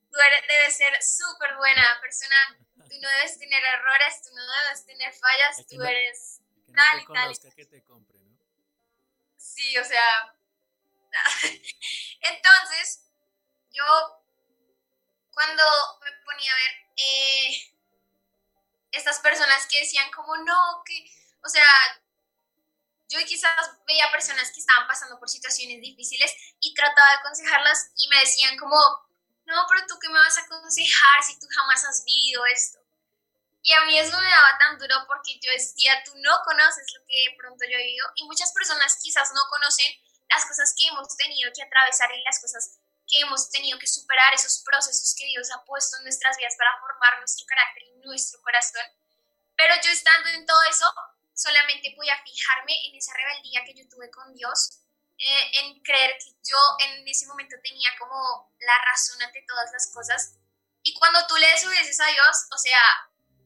tú 0.10 0.18
debes 0.48 0.78
ser 0.78 1.02
súper 1.02 1.56
buena 1.58 2.00
persona, 2.02 2.58
tú 2.76 2.96
no 3.02 3.10
debes 3.10 3.38
tener 3.38 3.64
errores, 3.64 4.22
tú 4.24 4.30
no 4.36 4.42
debes 4.64 4.86
tener 4.86 5.14
fallas, 5.14 5.68
tú 5.68 5.82
eres 5.84 6.42
tal 6.74 7.02
y 7.02 7.06
tal. 7.06 7.54
que 7.56 7.66
te 7.66 7.84
compre, 7.84 8.20
¿no? 8.20 8.38
Sí, 9.38 9.78
o 9.78 9.86
sea, 9.86 10.36
entonces 12.22 13.10
yo 13.72 13.84
cuando 15.32 15.64
me 16.02 16.12
ponía 16.26 16.52
a 16.52 16.56
ver 16.56 16.72
eh, 16.98 17.74
estas 18.92 19.20
personas 19.20 19.68
que 19.68 19.80
decían 19.80 20.10
como 20.12 20.36
no, 20.38 20.84
que, 20.86 21.12
o 21.44 21.50
sea, 21.50 21.64
yo 23.10 23.20
quizás 23.26 23.72
veía 23.88 24.12
personas 24.12 24.52
que 24.52 24.60
estaban 24.60 24.88
pasando 24.88 25.18
por 25.20 25.30
situaciones 25.30 25.82
difíciles 25.82 26.34
y 26.60 26.74
trataba 26.74 27.10
de 27.12 27.18
aconsejarlas 27.20 27.92
y 27.98 28.08
me 28.10 28.20
decían 28.20 28.58
como, 28.58 28.78
no, 29.48 29.66
pero 29.70 29.88
tú 29.88 29.98
qué 30.00 30.10
me 30.10 30.20
vas 30.20 30.38
a 30.38 30.42
aconsejar 30.42 31.24
si 31.24 31.40
tú 31.40 31.48
jamás 31.50 31.84
has 31.86 32.04
vivido 32.04 32.46
esto. 32.48 32.80
Y 33.64 33.72
a 33.74 33.82
mí 33.86 33.98
eso 33.98 34.20
me 34.20 34.30
daba 34.30 34.58
tan 34.60 34.78
duro 34.78 34.96
porque 35.08 35.40
yo 35.40 35.52
decía, 35.52 36.04
tú 36.04 36.12
no 36.18 36.36
conoces 36.44 36.86
lo 36.94 37.06
que 37.08 37.32
de 37.32 37.36
pronto 37.38 37.64
yo 37.64 37.78
he 37.80 37.84
vivido 37.84 38.08
y 38.16 38.26
muchas 38.26 38.52
personas 38.52 39.00
quizás 39.02 39.32
no 39.34 39.42
conocen 39.50 39.88
las 40.28 40.46
cosas 40.46 40.76
que 40.78 40.88
hemos 40.88 41.16
tenido 41.16 41.52
que 41.56 41.64
atravesar 41.64 42.12
y 42.12 42.24
las 42.24 42.40
cosas 42.40 42.78
que 43.08 43.20
hemos 43.22 43.50
tenido 43.50 43.80
que 43.80 43.88
superar, 43.88 44.34
esos 44.34 44.64
procesos 44.64 45.16
que 45.18 45.26
Dios 45.26 45.50
ha 45.52 45.64
puesto 45.64 45.96
en 45.98 46.04
nuestras 46.04 46.36
vidas 46.36 46.56
para 46.58 46.80
formar 46.82 47.18
nuestro 47.20 47.46
carácter 47.48 47.84
y 47.84 48.06
nuestro 48.06 48.42
corazón. 48.42 48.84
Pero 49.56 49.76
yo 49.82 49.92
estando 49.92 50.28
en 50.30 50.46
todo 50.46 50.62
eso, 50.70 50.86
solamente 51.34 51.94
podía 51.96 52.22
fijarme 52.22 52.76
en 52.88 52.96
esa 52.96 53.14
rebeldía 53.16 53.64
que 53.64 53.76
yo 53.76 53.88
tuve 53.88 54.12
con 54.12 54.34
Dios, 54.36 54.80
eh, 55.18 55.52
en 55.60 55.82
creer 55.82 56.18
que 56.20 56.32
yo 56.44 56.58
en 56.80 57.08
ese 57.08 57.26
momento 57.28 57.56
tenía 57.64 57.90
como 57.98 58.54
la 58.60 58.78
razón 58.86 59.22
ante 59.22 59.44
todas 59.48 59.72
las 59.72 59.92
cosas. 59.94 60.36
Y 60.84 60.94
cuando 60.94 61.26
tú 61.28 61.36
le 61.38 61.48
desobedeces 61.48 62.00
a 62.00 62.08
Dios, 62.08 62.48
o 62.52 62.58
sea, 62.58 62.80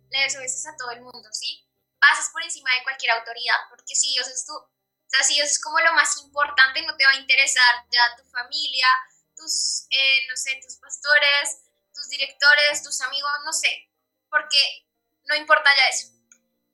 le 0.09 0.23
desobedeces 0.23 0.65
a 0.67 0.75
todo 0.77 0.91
el 0.91 1.01
mundo, 1.01 1.29
¿sí? 1.31 1.67
Pasas 1.99 2.29
por 2.31 2.43
encima 2.43 2.73
de 2.73 2.83
cualquier 2.83 3.11
autoridad, 3.11 3.55
porque 3.69 3.95
si 3.95 4.11
Dios 4.11 4.27
es 4.27 4.45
tu, 4.45 4.53
o 4.53 4.69
sea, 5.07 5.23
si 5.23 5.35
Dios 5.35 5.49
es 5.49 5.61
como 5.61 5.79
lo 5.79 5.93
más 5.93 6.17
importante, 6.17 6.81
no 6.83 6.95
te 6.97 7.05
va 7.05 7.11
a 7.11 7.19
interesar 7.19 7.85
ya 7.91 8.15
tu 8.17 8.23
familia, 8.29 8.87
tus, 9.35 9.87
eh, 9.89 10.27
no 10.29 10.35
sé, 10.35 10.59
tus 10.61 10.75
pastores, 10.77 11.61
tus 11.93 12.09
directores, 12.09 12.83
tus 12.83 13.01
amigos, 13.01 13.31
no 13.45 13.53
sé, 13.53 13.89
porque 14.29 14.87
no 15.25 15.35
importa 15.35 15.69
ya 15.75 15.87
eso 15.87 16.21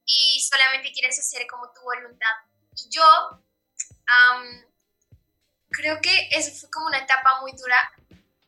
y 0.07 0.41
solamente 0.41 0.91
quieres 0.93 1.19
hacer 1.19 1.45
como 1.47 1.71
tu 1.73 1.81
voluntad. 1.81 2.31
Y 2.75 2.89
yo 2.89 3.03
creo 5.69 5.99
que 6.01 6.29
eso 6.31 6.51
fue 6.59 6.69
como 6.69 6.87
una 6.87 6.99
etapa 6.99 7.41
muy 7.41 7.51
dura. 7.53 7.91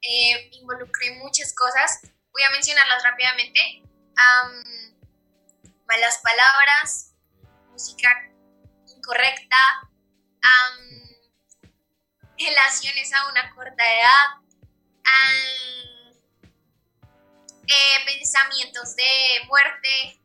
Eh, 0.01 0.49
involucré 0.53 1.11
muchas 1.17 1.53
cosas. 1.53 2.01
Voy 2.31 2.43
a 2.43 2.51
mencionarlas 2.51 3.03
rápidamente. 3.03 3.83
malas 5.87 6.19
palabras, 6.19 7.13
música 7.71 8.09
incorrecta, 8.87 9.57
relaciones 12.37 13.11
a 13.13 13.27
una 13.29 13.55
corta 13.55 13.83
edad, 13.83 14.27
eh, 17.67 18.05
pensamientos 18.05 18.95
de 18.95 19.41
muerte, 19.47 20.19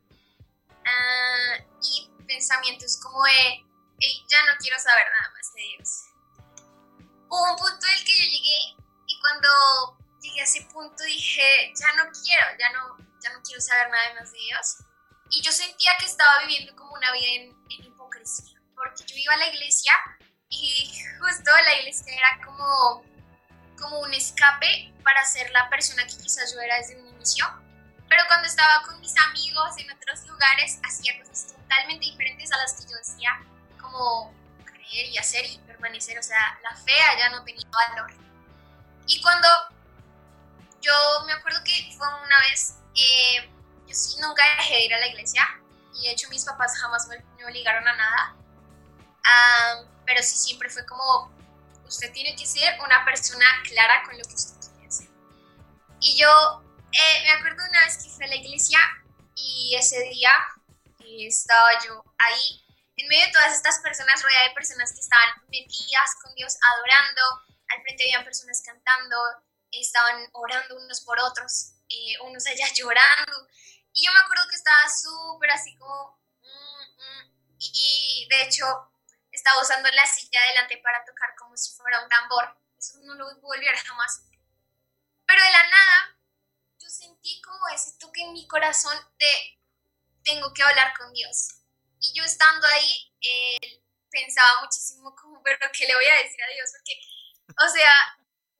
Ah, 0.85 1.57
y 1.81 2.09
pensamientos 2.27 2.99
como 3.01 3.23
de, 3.23 3.65
ya 4.29 4.45
no 4.45 4.57
quiero 4.59 4.77
saber 4.77 5.05
nada 5.11 5.33
más 5.33 5.53
de 5.53 5.61
Dios. 5.61 6.14
Hubo 7.29 7.51
un 7.51 7.57
punto 7.57 7.85
en 7.85 7.93
el 7.93 8.05
que 8.05 8.17
yo 8.17 8.23
llegué 8.23 8.75
y 9.07 9.19
cuando 9.19 9.97
llegué 10.21 10.41
a 10.41 10.43
ese 10.43 10.61
punto 10.71 11.03
dije, 11.03 11.73
ya 11.79 11.93
no 11.95 12.11
quiero, 12.11 12.45
ya 12.59 12.71
no, 12.71 12.97
ya 13.21 13.33
no 13.33 13.41
quiero 13.43 13.61
saber 13.61 13.89
nada 13.89 14.13
más 14.19 14.31
de 14.31 14.39
Dios. 14.39 14.77
Y 15.31 15.41
yo 15.41 15.51
sentía 15.51 15.91
que 15.99 16.05
estaba 16.05 16.39
viviendo 16.41 16.75
como 16.75 16.93
una 16.93 17.11
vida 17.11 17.27
en, 17.27 17.49
en 17.69 17.85
hipocresía, 17.85 18.59
porque 18.75 19.03
yo 19.05 19.15
iba 19.15 19.33
a 19.33 19.37
la 19.37 19.47
iglesia 19.47 19.93
y 20.49 20.91
justo 21.19 21.51
la 21.51 21.79
iglesia 21.79 22.13
era 22.13 22.45
como, 22.45 23.03
como 23.79 23.99
un 24.01 24.13
escape 24.13 24.93
para 25.03 25.25
ser 25.25 25.51
la 25.51 25.69
persona 25.69 26.05
que 26.05 26.17
quizás 26.17 26.53
yo 26.53 26.59
era 26.59 26.77
desde 26.77 26.99
un 27.01 27.07
inicio 27.07 27.45
pero 28.09 28.21
cuando 28.27 28.47
estaba 28.47 28.83
con 28.85 28.99
mis 29.01 29.13
amigos 29.27 29.77
en 29.77 29.91
otros 29.91 30.25
lugares, 30.27 30.79
hacía 30.83 31.19
cosas 31.19 31.53
totalmente 31.53 32.05
diferentes 32.05 32.51
a 32.51 32.57
las 32.57 32.73
que 32.73 32.91
yo 32.91 32.97
hacía, 32.99 33.31
como 33.81 34.33
creer 34.89 35.09
y 35.09 35.17
hacer 35.17 35.45
y 35.45 35.57
permanecer. 35.59 36.17
O 36.19 36.23
sea, 36.23 36.59
la 36.63 36.75
fe 36.75 36.93
ya 37.17 37.29
no 37.29 37.43
tenía 37.43 37.67
valor. 37.69 38.13
Y 39.07 39.21
cuando 39.21 39.47
yo 40.81 40.93
me 41.25 41.33
acuerdo 41.33 41.59
que 41.63 41.93
fue 41.97 42.07
una 42.07 42.39
vez, 42.49 42.75
eh, 42.95 43.49
yo 43.87 43.93
sí 43.93 44.19
nunca 44.19 44.43
dejé 44.57 44.75
de 44.75 44.85
ir 44.85 44.93
a 44.93 44.99
la 44.99 45.07
iglesia 45.07 45.47
y 45.95 46.07
de 46.07 46.11
hecho 46.11 46.29
mis 46.29 46.43
papás 46.43 46.77
jamás 46.79 47.07
me, 47.07 47.45
obligaron 47.45 47.87
a 47.87 47.95
nada. 47.95 48.35
pero 50.05 50.21
sí 50.21 50.37
siempre 50.37 50.69
fue 50.69 50.85
como, 50.85 51.31
usted 51.87 52.11
tiene 52.13 52.35
que 52.35 52.45
ser 52.45 52.79
una 52.81 53.03
persona 53.05 53.45
clara 53.63 54.03
con 54.03 54.17
lo 54.17 54.23
que 54.23 54.33
usted 54.35 54.71
quiere 54.71 54.87
hacer. 54.87 55.09
Y 55.99 56.17
yo 56.17 56.61
eh, 56.91 57.23
me 57.23 57.31
acuerdo 57.31 57.63
una 57.69 57.85
vez 57.85 57.97
que 58.03 58.09
fui 58.09 58.25
a 58.25 58.27
la 58.27 58.35
iglesia 58.35 58.79
y 59.35 59.75
ese 59.75 59.99
día 60.09 60.31
eh, 60.99 61.27
estaba 61.27 61.69
yo 61.85 62.03
ahí, 62.17 62.64
en 62.97 63.07
medio 63.07 63.25
de 63.25 63.31
todas 63.31 63.53
estas 63.53 63.79
personas, 63.79 64.21
rodeada 64.21 64.47
de 64.47 64.53
personas 64.53 64.93
que 64.93 65.01
estaban 65.01 65.29
metidas 65.49 66.15
con 66.21 66.33
Dios, 66.35 66.57
adorando. 66.73 67.21
Al 67.67 67.81
frente 67.81 68.03
habían 68.03 68.23
personas 68.23 68.61
cantando, 68.61 69.17
estaban 69.71 70.29
orando 70.33 70.77
unos 70.77 71.01
por 71.01 71.19
otros, 71.19 71.73
eh, 71.89 72.19
unos 72.21 72.45
allá 72.47 72.67
llorando. 72.75 73.47
Y 73.93 74.05
yo 74.05 74.11
me 74.13 74.19
acuerdo 74.19 74.43
que 74.49 74.55
estaba 74.55 74.89
súper 74.89 75.51
así 75.51 75.75
como... 75.77 76.19
Mm, 76.41 77.01
mm, 77.01 77.57
y 77.59 78.27
de 78.29 78.43
hecho 78.43 78.65
estaba 79.31 79.61
usando 79.61 79.89
la 79.91 80.05
silla 80.05 80.39
adelante 80.39 80.77
para 80.77 81.03
tocar 81.03 81.35
como 81.35 81.57
si 81.57 81.71
fuera 81.75 82.01
un 82.01 82.09
tambor. 82.09 82.57
Eso 82.77 82.97
no 83.03 83.15
lo 83.15 83.25
voy 83.25 83.57
a 83.57 83.59
olvidar 83.59 83.75
jamás. 83.77 84.21
Pero 85.25 85.43
de 85.43 85.51
la 85.51 85.63
nada 85.69 86.17
yo 86.79 86.89
sentí 86.89 87.41
como 87.41 87.67
ese 87.69 87.97
toque 87.97 88.21
en 88.21 88.33
mi 88.33 88.47
corazón 88.47 88.97
de 89.19 89.59
tengo 90.23 90.53
que 90.53 90.63
hablar 90.63 90.93
con 90.97 91.11
Dios. 91.13 91.64
Y 92.05 92.13
yo 92.13 92.23
estando 92.23 92.67
ahí, 92.67 93.13
eh, 93.21 93.81
pensaba 94.11 94.61
muchísimo 94.61 95.15
como, 95.15 95.41
pero 95.41 95.57
¿qué 95.73 95.87
le 95.87 95.95
voy 95.95 96.05
a 96.05 96.21
decir 96.21 96.41
a 96.43 96.53
Dios? 96.53 96.69
Porque, 96.71 97.01
o 97.57 97.69
sea, 97.69 97.91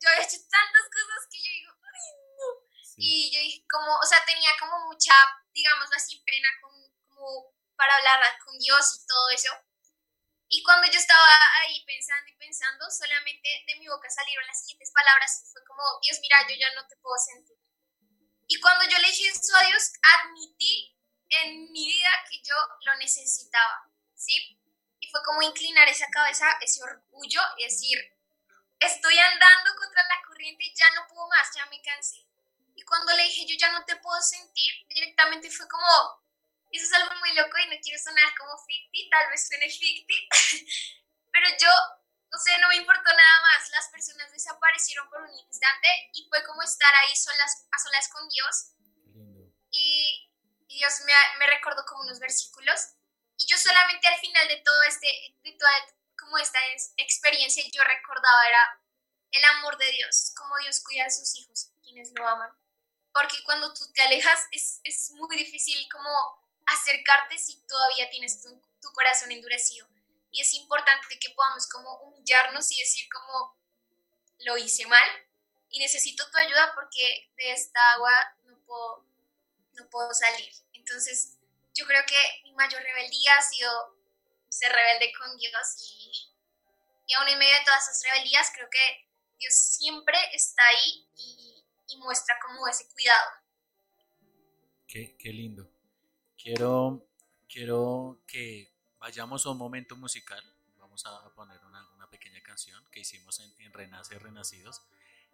yo 0.01 0.09
había 0.09 0.25
hecho 0.25 0.41
tantas 0.49 0.85
cosas 0.89 1.29
que 1.29 1.37
yo 1.37 1.49
digo, 1.51 1.71
ay, 1.77 2.09
no. 2.37 2.49
Y 2.97 3.31
yo 3.31 3.39
dije, 3.39 3.65
como, 3.69 3.95
o 3.97 4.05
sea, 4.05 4.25
tenía 4.25 4.49
como 4.59 4.79
mucha, 4.87 5.13
digamos 5.53 5.89
así, 5.93 6.23
pena 6.25 6.49
como 6.59 7.55
para 7.75 7.95
hablar 7.95 8.37
con 8.43 8.57
Dios 8.57 8.99
y 8.99 9.07
todo 9.07 9.29
eso. 9.29 9.51
Y 10.47 10.63
cuando 10.63 10.87
yo 10.87 10.99
estaba 10.99 11.27
ahí 11.61 11.83
pensando 11.85 12.31
y 12.31 12.37
pensando, 12.37 12.89
solamente 12.89 13.49
de 13.67 13.75
mi 13.79 13.87
boca 13.87 14.09
salieron 14.09 14.45
las 14.47 14.59
siguientes 14.59 14.91
palabras. 14.91 15.49
Fue 15.51 15.63
como, 15.65 15.83
Dios, 16.01 16.19
mira, 16.21 16.37
yo 16.47 16.55
ya 16.55 16.73
no 16.75 16.87
te 16.87 16.95
puedo 16.97 17.17
sentir. 17.17 17.57
Y 18.47 18.59
cuando 18.61 18.85
yo 18.85 18.97
le 18.99 19.07
dije 19.07 19.27
eso 19.27 19.55
a 19.57 19.65
Dios, 19.65 19.91
admití 20.01 20.94
en 21.29 21.71
mi 21.71 21.87
vida 21.87 22.09
que 22.29 22.41
yo 22.41 22.55
lo 22.85 22.95
necesitaba, 22.97 23.89
¿sí? 24.13 24.59
Y 24.99 25.09
fue 25.09 25.21
como 25.23 25.41
inclinar 25.41 25.87
esa 25.87 26.07
cabeza, 26.09 26.57
ese 26.61 26.83
orgullo 26.83 27.41
y 27.57 27.63
decir, 27.63 27.97
estoy 28.79 29.17
andando 29.17 29.75
contra 29.77 30.03
la 30.03 30.27
corriente, 30.27 30.73
ya 30.75 30.89
no 30.91 31.07
puedo 31.07 31.27
más, 31.27 31.49
ya 31.55 31.65
me 31.67 31.81
cansé. 31.81 32.25
Y 32.75 32.83
cuando 32.83 33.13
le 33.15 33.23
dije, 33.23 33.45
yo 33.47 33.55
ya 33.57 33.71
no 33.71 33.83
te 33.85 33.95
puedo 33.97 34.21
sentir, 34.21 34.73
directamente 34.89 35.49
fue 35.49 35.67
como, 35.67 35.87
eso 36.71 36.85
es 36.85 36.93
algo 36.93 37.15
muy 37.19 37.33
loco 37.33 37.57
y 37.57 37.67
no 37.67 37.81
quiero 37.81 38.01
sonar 38.01 38.35
como 38.37 38.57
ficti, 38.65 39.09
tal 39.09 39.29
vez 39.29 39.47
suene 39.47 39.69
ficti, 39.69 40.29
pero 41.31 41.47
yo 41.59 41.69
no 42.35 42.41
sé, 42.41 42.51
no 42.59 42.67
me 42.67 42.75
importó 42.75 43.09
nada 43.09 43.41
más. 43.43 43.71
Las 43.71 43.87
personas 43.87 44.29
desaparecieron 44.29 45.09
por 45.09 45.21
un 45.21 45.33
instante 45.33 45.87
y 46.13 46.27
fue 46.27 46.43
como 46.43 46.61
estar 46.63 46.93
ahí 46.95 47.15
solas, 47.15 47.65
a 47.71 47.79
solas 47.79 48.09
con 48.09 48.27
Dios. 48.27 48.71
Y, 49.71 50.04
Dios 50.75 50.93
me, 51.05 51.13
me, 51.39 51.47
recordó 51.47 51.83
como 51.85 52.03
unos 52.03 52.19
versículos. 52.19 52.93
Y 53.37 53.45
yo 53.47 53.57
solamente 53.57 54.07
al 54.07 54.19
final 54.19 54.47
de 54.47 54.57
todo 54.57 54.83
este, 54.83 55.07
de 55.43 55.51
toda 55.53 55.71
como 56.17 56.37
esta 56.37 56.59
experiencia, 56.97 57.63
yo 57.71 57.83
recordaba 57.83 58.47
era 58.47 58.81
el 59.31 59.43
amor 59.57 59.77
de 59.77 59.91
Dios, 59.91 60.33
cómo 60.37 60.57
Dios 60.57 60.81
cuida 60.81 61.05
a 61.05 61.09
sus 61.09 61.35
hijos, 61.35 61.69
quienes 61.83 62.11
lo 62.13 62.27
aman. 62.27 62.51
Porque 63.13 63.43
cuando 63.43 63.73
tú 63.73 63.91
te 63.93 64.01
alejas 64.01 64.39
es, 64.51 64.79
es 64.83 65.11
muy 65.11 65.35
difícil 65.37 65.87
como 65.91 66.09
acercarte 66.65 67.37
si 67.37 67.59
todavía 67.67 68.09
tienes 68.09 68.41
tu, 68.41 68.49
tu 68.81 68.91
corazón 68.93 69.31
endurecido. 69.31 69.87
Y 70.31 70.41
es 70.41 70.53
importante 70.53 71.19
que 71.19 71.29
podamos 71.31 71.67
como 71.67 71.97
humillarnos 71.99 72.71
y 72.71 72.79
decir 72.79 73.07
como 73.09 73.55
lo 74.39 74.57
hice 74.57 74.85
mal 74.85 75.09
y 75.69 75.79
necesito 75.79 76.29
tu 76.29 76.37
ayuda 76.37 76.71
porque 76.75 77.29
de 77.35 77.51
esta 77.51 77.79
agua 77.93 78.11
no 78.45 78.57
puedo, 78.59 79.05
no 79.73 79.89
puedo 79.89 80.13
salir. 80.13 80.51
Entonces, 80.87 81.37
yo 81.73 81.85
creo 81.85 82.03
que 82.05 82.43
mi 82.43 82.53
mayor 82.53 82.81
rebeldía 82.81 83.37
ha 83.37 83.41
sido 83.41 83.97
ser 84.47 84.71
rebelde 84.71 85.11
con 85.17 85.35
Dios 85.37 85.51
y, 85.81 86.11
y 87.07 87.13
aún 87.15 87.27
en 87.27 87.39
medio 87.39 87.53
de 87.57 87.65
todas 87.65 87.89
esas 87.89 88.03
rebeldías 88.03 88.51
creo 88.53 88.69
que 88.69 89.09
Dios 89.39 89.53
siempre 89.53 90.17
está 90.33 90.61
ahí 90.67 91.07
y, 91.17 91.65
y 91.87 91.97
muestra 91.97 92.35
como 92.45 92.67
ese 92.67 92.87
cuidado. 92.89 93.31
Qué, 94.87 95.17
qué 95.17 95.29
lindo. 95.33 95.69
Quiero, 96.37 97.07
quiero 97.49 98.23
que 98.27 98.71
vayamos 98.99 99.45
a 99.45 99.49
un 99.49 99.57
momento 99.57 99.95
musical. 99.95 100.43
Vamos 100.77 101.03
a 101.07 101.33
poner 101.33 101.59
una, 101.65 101.89
una 101.95 102.09
pequeña 102.09 102.41
canción 102.43 102.81
que 102.91 102.99
hicimos 102.99 103.39
en, 103.39 103.53
en 103.59 103.73
Renace 103.73 104.17
Renacidos 104.19 104.83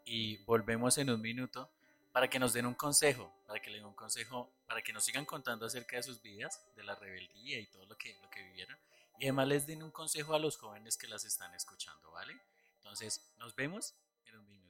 y 0.06 0.38
volvemos 0.46 0.98
en 0.98 1.10
un 1.10 1.22
minuto 1.22 1.70
para 2.12 2.30
que 2.30 2.40
nos 2.40 2.54
den 2.54 2.66
un 2.66 2.74
consejo, 2.74 3.32
para 3.48 3.62
que 3.62 3.70
le 3.70 3.78
den 3.78 3.86
un 3.86 3.94
consejo, 3.94 4.52
para 4.68 4.82
que 4.82 4.92
nos 4.92 5.04
sigan 5.06 5.26
contando 5.26 5.66
acerca 5.66 5.96
de 5.96 6.04
sus 6.04 6.22
vidas, 6.22 6.62
de 6.76 6.84
la 6.84 6.96
rebeldía 6.96 7.60
y 7.60 7.68
todo 7.68 7.86
lo 7.86 7.98
que, 7.98 8.18
lo 8.22 8.30
que 8.30 8.44
vivieron. 8.44 8.78
Y 9.20 9.26
además 9.26 9.48
les 9.48 9.68
den 9.68 9.84
un 9.84 9.92
consejo 9.92 10.34
a 10.34 10.40
los 10.40 10.58
jóvenes 10.58 10.98
que 10.98 11.08
las 11.08 11.24
están 11.26 11.54
escuchando, 11.54 12.12
¿vale? 12.12 12.38
Entonces, 12.78 13.34
nos 13.38 13.56
vemos 13.56 13.94
en 14.26 14.38
un 14.38 14.50
minuto. 14.50 14.62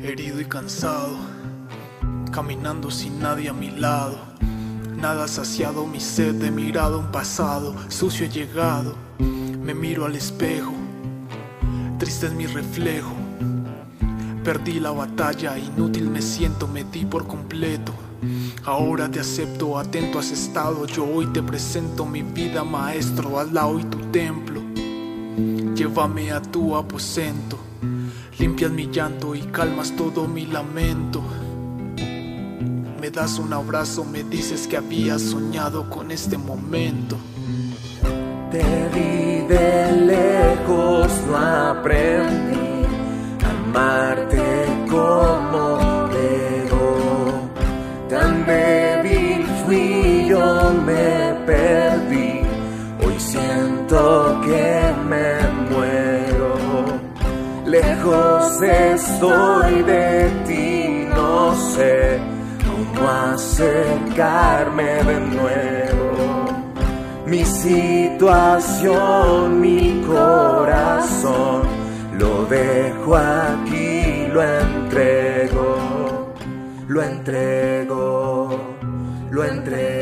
Herido 0.00 0.40
y 0.40 0.48
cansado, 0.48 1.18
caminando 2.32 2.90
sin 2.90 3.18
nadie 3.18 3.50
a 3.50 3.52
mi 3.52 3.70
lado. 3.70 4.37
Nada 5.00 5.28
saciado 5.28 5.86
mi 5.86 6.00
sed 6.00 6.34
de 6.34 6.50
mirado 6.50 6.98
un 6.98 7.12
pasado, 7.12 7.72
sucio 7.86 8.26
he 8.26 8.28
llegado. 8.28 8.96
Me 9.62 9.72
miro 9.72 10.04
al 10.04 10.16
espejo, 10.16 10.72
triste 12.00 12.26
es 12.26 12.32
mi 12.32 12.46
reflejo. 12.46 13.12
Perdí 14.42 14.80
la 14.80 14.90
batalla, 14.90 15.56
inútil 15.56 16.10
me 16.10 16.20
siento, 16.20 16.66
me 16.66 16.82
di 16.82 17.04
por 17.04 17.28
completo. 17.28 17.92
Ahora 18.64 19.08
te 19.08 19.20
acepto, 19.20 19.78
atento 19.78 20.18
has 20.18 20.32
estado. 20.32 20.84
Yo 20.86 21.04
hoy 21.04 21.26
te 21.26 21.44
presento 21.44 22.04
mi 22.04 22.22
vida, 22.22 22.64
maestro, 22.64 23.38
hazla 23.38 23.68
hoy 23.68 23.84
tu 23.84 23.98
templo. 24.10 24.60
Llévame 25.76 26.32
a 26.32 26.42
tu 26.42 26.74
aposento, 26.74 27.56
limpias 28.36 28.72
mi 28.72 28.88
llanto 28.90 29.36
y 29.36 29.42
calmas 29.42 29.94
todo 29.94 30.26
mi 30.26 30.46
lamento. 30.46 31.22
Me 33.08 33.12
das 33.12 33.38
un 33.38 33.50
abrazo, 33.54 34.04
me 34.04 34.22
dices 34.22 34.68
que 34.68 34.76
habías 34.76 35.22
soñado 35.22 35.88
con 35.88 36.10
este 36.10 36.36
momento. 36.36 37.16
Te 38.50 38.62
vi 38.92 39.46
de 39.48 39.92
lejos, 39.92 41.10
no 41.26 41.36
aprendí 41.38 42.84
a 43.42 43.48
amarte 43.48 44.66
como 44.90 45.78
debo. 46.12 47.50
Tan 48.10 48.44
débil 48.44 49.46
fui, 49.64 50.26
yo 50.28 50.74
me 50.84 51.32
perdí. 51.46 52.42
Hoy 53.02 53.18
siento 53.18 54.38
que 54.44 54.92
me 55.08 55.30
muero. 55.70 57.00
Lejos 57.64 58.60
estoy 58.60 59.82
de 59.84 60.30
ti, 60.46 61.08
no 61.16 61.56
sé 61.74 62.36
cómo 62.98 63.10
acercarme 63.10 65.04
de 65.04 65.20
nuevo. 65.20 66.46
Mi 67.26 67.44
situación, 67.44 69.60
mi 69.60 70.02
corazón, 70.06 71.62
lo 72.18 72.46
dejo 72.46 73.16
aquí, 73.16 74.26
lo 74.32 74.42
entrego, 74.42 76.32
lo 76.88 77.02
entrego, 77.02 78.58
lo 79.30 79.44
entrego. 79.44 79.97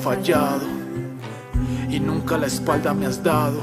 Fallado 0.00 0.66
y 1.90 2.00
nunca 2.00 2.38
la 2.38 2.46
espalda 2.46 2.94
me 2.94 3.04
has 3.04 3.22
dado. 3.22 3.60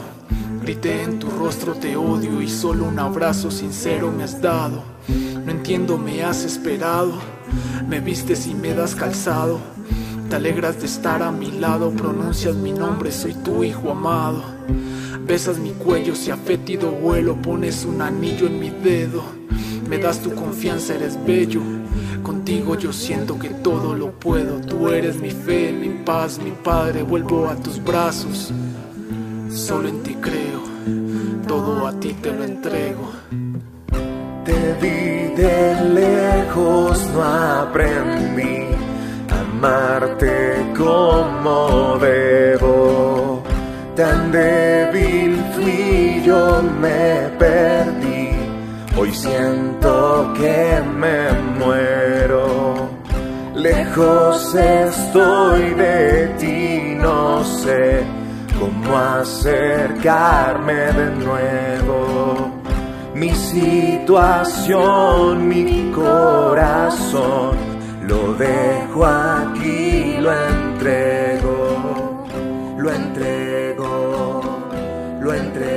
Grité 0.61 1.01
en 1.01 1.17
tu 1.17 1.31
rostro 1.31 1.73
te 1.73 1.95
odio 1.97 2.43
y 2.43 2.47
solo 2.47 2.85
un 2.85 2.99
abrazo 2.99 3.49
sincero 3.49 4.11
me 4.11 4.23
has 4.23 4.39
dado. 4.39 4.83
No 5.43 5.51
entiendo, 5.51 5.97
me 5.97 6.23
has 6.23 6.43
esperado, 6.43 7.13
me 7.89 7.99
vistes 8.01 8.45
y 8.45 8.53
me 8.53 8.75
das 8.75 8.93
calzado. 8.93 9.59
Te 10.29 10.35
alegras 10.35 10.79
de 10.79 10.85
estar 10.85 11.23
a 11.23 11.31
mi 11.31 11.49
lado, 11.49 11.89
pronuncias 11.89 12.55
mi 12.55 12.71
nombre, 12.71 13.11
soy 13.11 13.33
tu 13.33 13.63
hijo 13.63 13.91
amado. 13.91 14.43
Besas 15.25 15.57
mi 15.57 15.71
cuello, 15.71 16.15
si 16.15 16.29
a 16.29 16.37
fétido 16.37 16.91
vuelo, 16.91 17.41
pones 17.41 17.83
un 17.83 18.01
anillo 18.03 18.45
en 18.45 18.59
mi 18.59 18.69
dedo. 18.69 19.23
Me 19.89 19.97
das 19.97 20.19
tu 20.19 20.35
confianza, 20.35 20.93
eres 20.93 21.17
bello. 21.25 21.76
Contigo 22.23 22.75
yo 22.75 22.91
siento 22.91 23.37
que 23.39 23.49
todo 23.49 23.93
lo 23.93 24.11
puedo. 24.11 24.59
Tú 24.61 24.89
eres 24.89 25.19
mi 25.19 25.31
fe, 25.31 25.71
mi 25.71 25.89
paz, 26.03 26.39
mi 26.39 26.51
padre. 26.51 27.03
Vuelvo 27.03 27.47
a 27.47 27.55
tus 27.55 27.83
brazos. 27.83 28.51
Solo 29.49 29.87
en 29.87 30.03
ti 30.03 30.15
creo, 30.15 30.61
todo 31.47 31.87
a 31.87 31.99
ti 31.99 32.13
te 32.21 32.31
lo 32.31 32.43
entrego. 32.43 33.11
Te 34.45 34.73
vi 34.81 35.35
de 35.35 35.83
lejos, 35.93 37.07
no 37.13 37.23
aprendí 37.23 38.67
a 39.29 39.39
amarte 39.39 40.73
como 40.77 41.97
debo. 41.99 43.43
Tan 43.95 44.31
débil 44.31 45.41
fui, 45.53 46.21
yo 46.23 46.61
me 46.79 47.29
perdí. 47.39 47.96
Hoy 48.99 49.13
siento 49.13 50.33
que 50.35 50.81
me 50.95 51.31
muero. 51.59 52.89
Lejos 53.53 54.55
estoy 54.55 55.75
de 55.75 56.33
ti, 56.39 56.95
no 56.95 57.43
sé 57.43 58.03
cómo 58.59 58.97
acercarme 58.97 60.73
de 60.73 61.11
nuevo. 61.23 62.51
Mi 63.13 63.29
situación, 63.35 64.67
mi 65.47 65.91
corazón, 65.91 67.55
lo 68.01 68.33
dejo 68.33 69.05
aquí, 69.05 70.17
lo 70.19 70.33
entrego, 70.33 72.25
lo 72.79 72.91
entrego, 72.91 74.41
lo 75.21 75.33
entrego. 75.35 75.76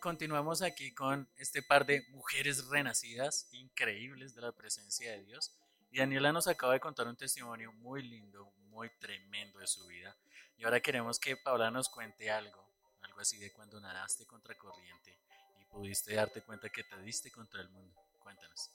Continuamos 0.00 0.62
aquí 0.62 0.92
con 0.92 1.28
este 1.36 1.62
par 1.62 1.86
de 1.86 2.06
mujeres 2.10 2.66
renacidas 2.68 3.48
increíbles 3.52 4.34
de 4.34 4.42
la 4.42 4.52
presencia 4.52 5.12
de 5.12 5.24
Dios. 5.24 5.56
Y 5.90 5.98
Daniela 5.98 6.32
nos 6.32 6.48
acaba 6.48 6.72
de 6.72 6.80
contar 6.80 7.06
un 7.06 7.16
testimonio 7.16 7.72
muy 7.72 8.02
lindo, 8.02 8.52
muy 8.68 8.90
tremendo 8.98 9.58
de 9.58 9.66
su 9.66 9.86
vida. 9.86 10.16
Y 10.56 10.64
ahora 10.64 10.80
queremos 10.80 11.18
que 11.18 11.36
Paula 11.36 11.70
nos 11.70 11.88
cuente 11.88 12.30
algo, 12.30 12.68
algo 13.02 13.20
así 13.20 13.38
de 13.38 13.52
cuando 13.52 13.80
nadaste 13.80 14.26
contra 14.26 14.54
corriente 14.56 15.18
y 15.60 15.64
pudiste 15.64 16.14
darte 16.14 16.42
cuenta 16.42 16.68
que 16.68 16.84
te 16.84 17.00
diste 17.02 17.30
contra 17.30 17.60
el 17.60 17.68
mundo. 17.68 17.94
Cuéntanos. 18.18 18.70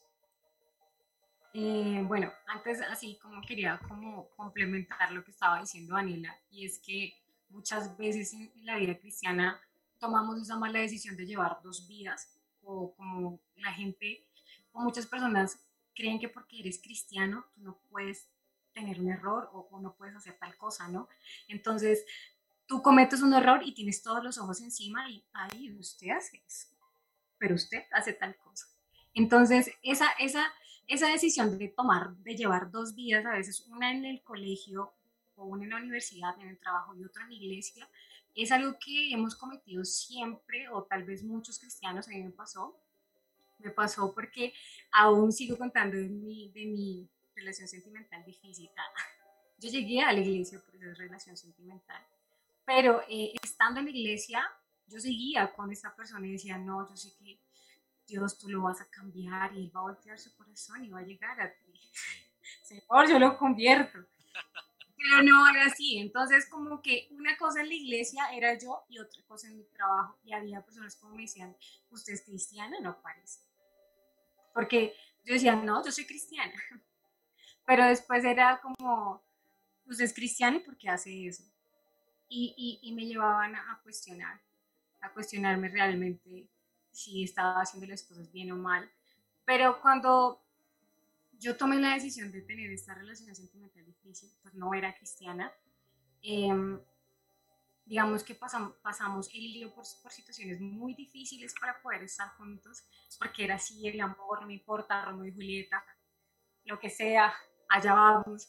Eh, 1.54 2.02
bueno, 2.06 2.32
antes 2.48 2.82
así 2.82 3.18
como 3.22 3.42
quería 3.42 3.80
como 3.88 4.30
complementar 4.36 5.12
lo 5.12 5.24
que 5.24 5.32
estaba 5.32 5.60
diciendo 5.60 5.96
Daniela, 5.96 6.40
y 6.50 6.66
es 6.66 6.80
que 6.80 7.14
muchas 7.50 7.98
veces 7.98 8.34
en 8.34 8.66
la 8.66 8.78
vida 8.78 8.98
cristiana 8.98 9.62
tomamos 10.02 10.42
esa 10.42 10.58
mala 10.58 10.80
decisión 10.80 11.16
de 11.16 11.28
llevar 11.28 11.62
dos 11.64 11.88
vidas, 11.88 12.36
o 12.64 12.94
como 12.96 13.40
la 13.56 13.72
gente, 13.72 14.28
o 14.74 14.82
muchas 14.82 15.06
personas 15.06 15.64
creen 15.94 16.20
que 16.20 16.28
porque 16.28 16.60
eres 16.60 16.82
cristiano, 16.82 17.46
tú 17.54 17.62
no 17.62 17.80
puedes 17.90 18.28
tener 18.74 19.00
un 19.00 19.12
error 19.12 19.50
o, 19.54 19.68
o 19.72 19.80
no 19.80 19.96
puedes 19.96 20.16
hacer 20.16 20.38
tal 20.40 20.58
cosa, 20.58 20.88
¿no? 20.88 21.08
Entonces, 21.48 22.04
tú 22.66 22.82
cometes 22.82 23.22
un 23.22 23.34
error 23.34 23.62
y 23.64 23.74
tienes 23.74 24.02
todos 24.02 24.24
los 24.24 24.38
ojos 24.40 24.62
encima 24.62 25.08
y, 25.10 25.24
ay, 25.34 25.72
usted 25.78 26.10
hace 26.10 26.42
eso, 26.48 26.70
pero 27.38 27.54
usted 27.54 27.84
hace 27.92 28.14
tal 28.14 28.36
cosa. 28.38 28.66
Entonces, 29.14 29.70
esa, 29.84 30.10
esa, 30.14 30.52
esa 30.88 31.08
decisión 31.10 31.58
de 31.60 31.68
tomar, 31.68 32.16
de 32.18 32.36
llevar 32.36 32.72
dos 32.72 32.96
vidas, 32.96 33.26
a 33.26 33.34
veces 33.34 33.68
una 33.68 33.92
en 33.92 34.06
el 34.06 34.24
colegio 34.24 34.94
o 35.36 35.46
una 35.46 35.66
en 35.66 35.70
la 35.70 35.78
universidad, 35.78 36.40
en 36.40 36.48
el 36.48 36.60
trabajo 36.60 36.96
y 36.96 37.04
otra 37.04 37.24
en 37.24 37.30
la 37.30 37.36
iglesia, 37.36 37.88
es 38.36 38.52
algo 38.52 38.78
que 38.80 39.12
hemos 39.12 39.36
cometido 39.36 39.84
siempre, 39.84 40.70
o 40.70 40.84
tal 40.84 41.04
vez 41.04 41.24
muchos 41.24 41.60
cristianos, 41.60 42.08
a 42.08 42.12
mí 42.12 42.24
me 42.24 42.32
pasó. 42.32 42.80
Me 43.60 43.70
pasó 43.70 44.14
porque 44.14 44.54
aún 44.92 45.32
sigo 45.32 45.58
contando 45.58 45.96
de 45.98 46.10
mi, 46.10 46.52
de 46.52 46.66
mi 46.66 47.10
relación 47.36 47.68
sentimental 47.68 48.24
difícil. 48.26 48.70
Yo 49.60 49.70
llegué 49.70 50.02
a 50.02 50.12
la 50.12 50.20
iglesia 50.20 50.60
por 50.60 50.76
esa 50.76 50.94
relación 50.96 51.38
sentimental, 51.38 52.04
pero 52.66 53.04
eh, 53.08 53.34
estando 53.44 53.80
en 53.80 53.86
la 53.86 53.92
iglesia, 53.92 54.44
yo 54.88 55.00
seguía 55.00 55.54
con 55.54 55.72
esa 55.72 55.96
persona 55.96 56.26
y 56.26 56.32
decía, 56.32 56.58
no, 56.58 56.90
yo 56.90 56.98
sé 56.98 57.16
que 57.20 57.40
Dios 58.08 58.40
tú 58.40 58.50
lo 58.50 58.64
vas 58.64 58.82
a 58.82 58.90
cambiar 58.90 59.56
y 59.56 59.70
va 59.70 59.82
a 59.82 59.84
voltear 59.84 60.18
su 60.18 60.36
corazón 60.36 60.84
y 60.84 60.90
va 60.90 61.00
a 61.00 61.04
llegar 61.04 61.40
a 61.40 61.54
ti. 61.54 61.74
Señor, 62.64 63.08
yo 63.08 63.20
lo 63.20 63.38
convierto 63.38 64.00
pero 65.02 65.24
no 65.24 65.48
era 65.50 65.66
así. 65.66 65.98
Entonces, 65.98 66.48
como 66.48 66.82
que 66.82 67.08
una 67.12 67.38
cosa 67.38 67.62
en 67.62 67.70
la 67.70 67.74
iglesia 67.74 68.32
era 68.34 68.58
yo 68.58 68.84
y 68.90 69.00
otra 69.00 69.24
cosa 69.24 69.48
en 69.48 69.58
mi 69.58 69.64
trabajo. 69.66 70.20
Y 70.24 70.34
había 70.34 70.64
personas 70.64 70.96
como 70.96 71.16
me 71.16 71.24
decían, 71.24 71.56
¿usted 71.90 72.14
es 72.14 72.22
cristiana? 72.22 72.80
No 72.80 73.02
parece. 73.02 73.42
Porque 74.54 74.96
yo 75.24 75.34
decía, 75.34 75.56
no, 75.56 75.84
yo 75.84 75.92
soy 75.92 76.06
cristiana. 76.06 76.54
Pero 77.66 77.86
después 77.86 78.24
era 78.24 78.60
como, 78.62 79.24
¿usted 79.86 80.06
es 80.06 80.14
cristiana 80.14 80.58
y 80.58 80.62
por 80.62 80.78
qué 80.78 80.90
hace 80.90 81.28
eso? 81.28 81.44
Y, 82.34 82.80
y, 82.82 82.94
me 82.94 83.06
llevaban 83.06 83.56
a, 83.56 83.74
a 83.74 83.82
cuestionar, 83.82 84.40
a 85.02 85.12
cuestionarme 85.12 85.68
realmente 85.68 86.50
si 86.90 87.24
estaba 87.24 87.60
haciendo 87.60 87.88
las 87.88 88.04
cosas 88.04 88.32
bien 88.32 88.54
o 88.54 88.56
mal. 88.56 88.90
Pero 89.44 89.82
cuando 89.82 90.42
yo 91.42 91.58
tomé 91.58 91.78
la 91.78 91.96
decisión 91.96 92.32
de 92.32 92.44
tener 92.44 92.72
esta 92.72 92.94
relación 92.94 93.36
sentimental 93.36 93.84
difícil, 93.84 94.32
pues 94.44 94.54
no 94.54 94.76
era 94.76 94.96
cristiana. 94.96 95.52
Eh, 96.22 96.80
digamos 97.84 98.24
que 98.24 98.36
pasamos, 98.36 98.76
pasamos 98.84 99.28
y 99.34 99.60
yo 99.60 99.74
por, 99.74 99.84
por, 100.04 100.12
situaciones 100.12 100.62
muy 100.62 100.94
difíciles 100.94 101.56
para 101.60 101.82
poder 101.82 102.04
estar 102.04 102.30
juntos, 102.38 102.84
porque 103.18 103.44
era 103.44 103.56
así 103.56 103.88
el 103.88 104.00
amor, 104.02 104.44
no 104.44 104.52
importa, 104.52 105.04
Romeo 105.04 105.26
y 105.26 105.34
Julieta, 105.34 105.84
lo 106.66 106.80
que 106.80 106.92
sea, 106.92 107.34
allá 107.68 107.96
vamos. 107.96 108.48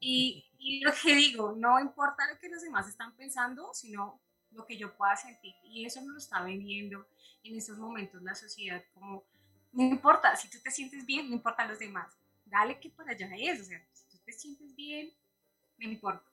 Y, 0.00 0.50
y 0.58 0.80
lo 0.82 0.92
que 0.94 1.14
digo, 1.14 1.54
no 1.54 1.78
importa 1.78 2.26
lo 2.32 2.38
que 2.38 2.48
los 2.48 2.62
demás 2.62 2.88
están 2.88 3.14
pensando, 3.16 3.68
sino 3.74 4.18
lo 4.52 4.64
que 4.64 4.78
yo 4.78 4.96
pueda 4.96 5.14
sentir. 5.14 5.54
Y 5.62 5.84
eso 5.84 6.00
nos 6.00 6.12
lo 6.12 6.18
está 6.18 6.42
vendiendo 6.42 7.06
en 7.42 7.56
estos 7.56 7.76
momentos 7.76 8.22
la 8.22 8.34
sociedad 8.34 8.82
como, 8.94 9.24
no 9.72 9.82
importa, 9.82 10.34
si 10.36 10.48
tú 10.48 10.56
te 10.64 10.70
sientes 10.70 11.04
bien, 11.04 11.28
no 11.28 11.36
importa 11.36 11.66
los 11.66 11.78
demás 11.78 12.19
dale 12.50 12.78
que 12.78 12.90
para 12.90 13.12
allá 13.12 13.30
es, 13.36 13.60
o 13.60 13.64
sea, 13.64 13.82
si 13.92 14.08
tú 14.08 14.18
te 14.24 14.32
sientes 14.32 14.74
bien, 14.74 15.12
no 15.78 15.88
importa. 15.88 16.24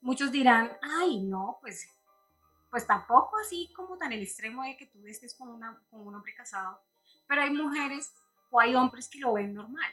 Muchos 0.00 0.30
dirán, 0.30 0.70
ay, 0.82 1.20
no, 1.20 1.58
pues, 1.60 1.88
pues 2.70 2.86
tampoco 2.86 3.36
así 3.38 3.72
como 3.74 3.96
tan 3.96 4.12
el 4.12 4.22
extremo 4.22 4.62
de 4.62 4.76
que 4.76 4.86
tú 4.86 5.04
estés 5.06 5.34
con, 5.34 5.48
una, 5.48 5.80
con 5.90 6.06
un 6.06 6.14
hombre 6.14 6.34
casado, 6.34 6.80
pero 7.26 7.42
hay 7.42 7.50
mujeres 7.50 8.12
o 8.50 8.60
hay 8.60 8.74
hombres 8.74 9.08
que 9.08 9.18
lo 9.18 9.34
ven 9.34 9.54
normal. 9.54 9.92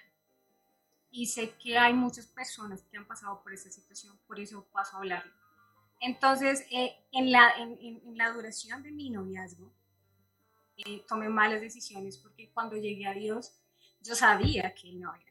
Y 1.11 1.25
sé 1.27 1.55
que 1.55 1.77
hay 1.77 1.93
muchas 1.93 2.27
personas 2.27 2.83
que 2.83 2.97
han 2.97 3.07
pasado 3.07 3.41
por 3.41 3.53
esa 3.53 3.71
situación, 3.71 4.19
por 4.27 4.39
eso 4.39 4.65
paso 4.71 4.95
a 4.95 4.99
hablarlo. 4.99 5.33
Entonces, 5.99 6.65
eh, 6.71 6.95
en, 7.11 7.31
la, 7.31 7.51
en, 7.57 7.77
en, 7.81 8.17
la 8.17 8.31
duración 8.31 8.83
de 8.83 8.91
mi 8.91 9.09
noviazgo, 9.09 9.73
eh, 10.77 11.03
tomé 11.07 11.29
malas 11.29 11.61
decisiones 11.61 12.17
porque 12.17 12.51
cuando 12.53 12.77
llegué 12.77 13.05
a 13.07 13.13
Dios, 13.13 13.59
yo 14.01 14.15
sabía 14.15 14.73
que 14.75 14.93
no 14.93 15.13
era 15.13 15.28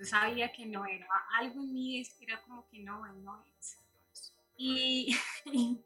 yo 0.00 0.06
sabía 0.06 0.50
que 0.50 0.64
no 0.64 0.86
era, 0.86 1.06
algo 1.38 1.60
en 1.60 1.74
mí 1.74 2.02
era 2.20 2.40
como 2.40 2.66
que 2.68 2.78
no, 2.78 3.04
es. 3.60 3.76
Y, 4.56 5.14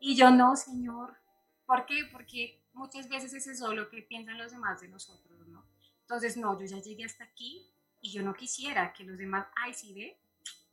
y 0.00 0.16
yo 0.16 0.32
no, 0.32 0.56
Señor. 0.56 1.16
¿Por 1.64 1.86
qué? 1.86 2.08
Porque 2.10 2.60
muchas 2.72 3.08
veces 3.08 3.32
es 3.32 3.46
eso 3.46 3.72
lo 3.72 3.88
que 3.88 4.02
piensan 4.02 4.36
los 4.36 4.50
demás 4.50 4.80
de 4.80 4.88
nosotros, 4.88 5.46
¿no? 5.46 5.64
Entonces, 6.00 6.36
no, 6.36 6.58
yo 6.58 6.66
ya 6.66 6.80
llegué 6.80 7.04
hasta 7.04 7.22
aquí 7.22 7.72
y 8.00 8.10
yo 8.10 8.24
no 8.24 8.34
quisiera 8.34 8.92
que 8.92 9.04
los 9.04 9.16
demás, 9.16 9.46
ay, 9.54 9.74
sí 9.74 9.94
ve, 9.94 10.18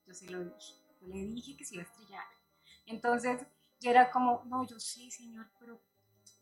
yo 0.07 0.15
se 0.15 0.27
lo 0.31 0.43
dije, 0.43 0.73
yo 0.99 1.07
le 1.09 1.25
dije 1.25 1.55
que 1.55 1.63
se 1.63 1.75
iba 1.75 1.83
a 1.83 1.85
estrellar. 1.85 2.25
Entonces, 2.87 3.45
yo 3.79 3.91
era 3.91 4.09
como, 4.09 4.43
no, 4.47 4.65
yo 4.65 4.79
sí, 4.79 5.11
Señor, 5.11 5.47
pero 5.59 5.79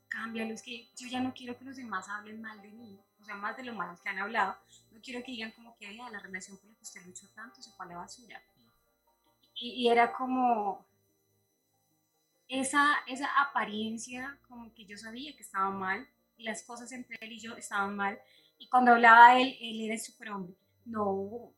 cámbialo, 0.07 0.53
es 0.53 0.61
que 0.61 0.89
yo 0.95 1.07
ya 1.07 1.19
no 1.19 1.33
quiero 1.33 1.57
que 1.57 1.65
los 1.65 1.75
demás 1.75 2.07
hablen 2.09 2.41
mal 2.41 2.61
de 2.61 2.69
mí, 2.69 2.99
o 3.19 3.25
sea, 3.25 3.35
más 3.35 3.57
de 3.57 3.63
lo 3.63 3.73
malo 3.73 3.99
que 4.01 4.09
han 4.09 4.19
hablado, 4.19 4.57
no 4.91 5.01
quiero 5.01 5.23
que 5.23 5.31
digan 5.31 5.51
como 5.51 5.75
que 5.75 5.91
la 5.93 6.19
relación 6.19 6.57
por 6.57 6.69
la 6.69 6.75
que 6.75 6.83
usted 6.83 7.05
luchó 7.05 7.27
tanto 7.29 7.61
se 7.61 7.71
fue 7.71 7.85
a 7.85 7.89
la 7.89 7.97
basura. 7.97 8.41
Y, 9.55 9.69
y, 9.71 9.89
era 9.89 10.11
como 10.11 10.85
esa, 12.47 12.97
esa 13.07 13.27
apariencia, 13.41 14.37
como 14.47 14.73
que 14.73 14.85
yo 14.85 14.97
sabía 14.97 15.33
que 15.35 15.43
estaba 15.43 15.69
mal, 15.69 16.07
y 16.37 16.43
las 16.43 16.63
cosas 16.63 16.91
entre 16.91 17.17
él 17.21 17.31
y 17.31 17.39
yo 17.39 17.55
estaban 17.55 17.95
mal, 17.95 18.19
y 18.57 18.67
cuando 18.67 18.91
hablaba 18.91 19.39
él, 19.39 19.57
él 19.59 19.81
era 19.81 19.93
el 19.93 19.99
superhombre. 19.99 20.55
No, 20.85 21.53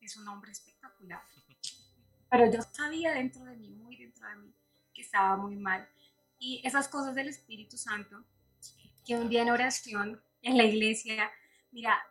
es 0.00 0.16
un 0.16 0.28
hombre 0.28 0.52
espectacular. 0.52 1.22
Pero 2.30 2.50
yo 2.50 2.62
sabía 2.62 3.12
dentro 3.12 3.44
de 3.44 3.56
mí, 3.56 3.70
muy 3.70 3.96
dentro 3.96 4.26
de 4.28 4.36
mí, 4.36 4.54
que 4.94 5.02
estaba 5.02 5.36
muy 5.36 5.56
mal. 5.56 5.88
Y 6.40 6.62
esas 6.64 6.88
cosas 6.88 7.14
del 7.14 7.28
Espíritu 7.28 7.76
Santo, 7.76 8.24
que 9.04 9.14
un 9.14 9.28
día 9.28 9.42
en 9.42 9.50
oración 9.50 10.20
en 10.40 10.56
la 10.56 10.64
iglesia, 10.64 11.30
mira, 11.70 12.02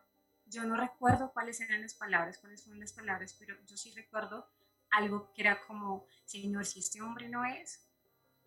yo 0.45 0.63
no 0.65 0.75
recuerdo 0.77 1.31
cuáles 1.33 1.59
eran 1.61 1.81
las 1.81 1.95
palabras, 1.95 2.37
cuáles 2.37 2.63
fueron 2.63 2.79
las 2.79 2.93
palabras, 2.93 3.35
pero 3.37 3.55
yo 3.65 3.75
sí 3.75 3.91
recuerdo 3.95 4.47
algo 4.91 5.33
que 5.33 5.41
era 5.41 5.65
como, 5.65 6.05
Señor, 6.25 6.65
si 6.65 6.79
este 6.79 7.01
hombre 7.01 7.27
no 7.27 7.43
es, 7.43 7.89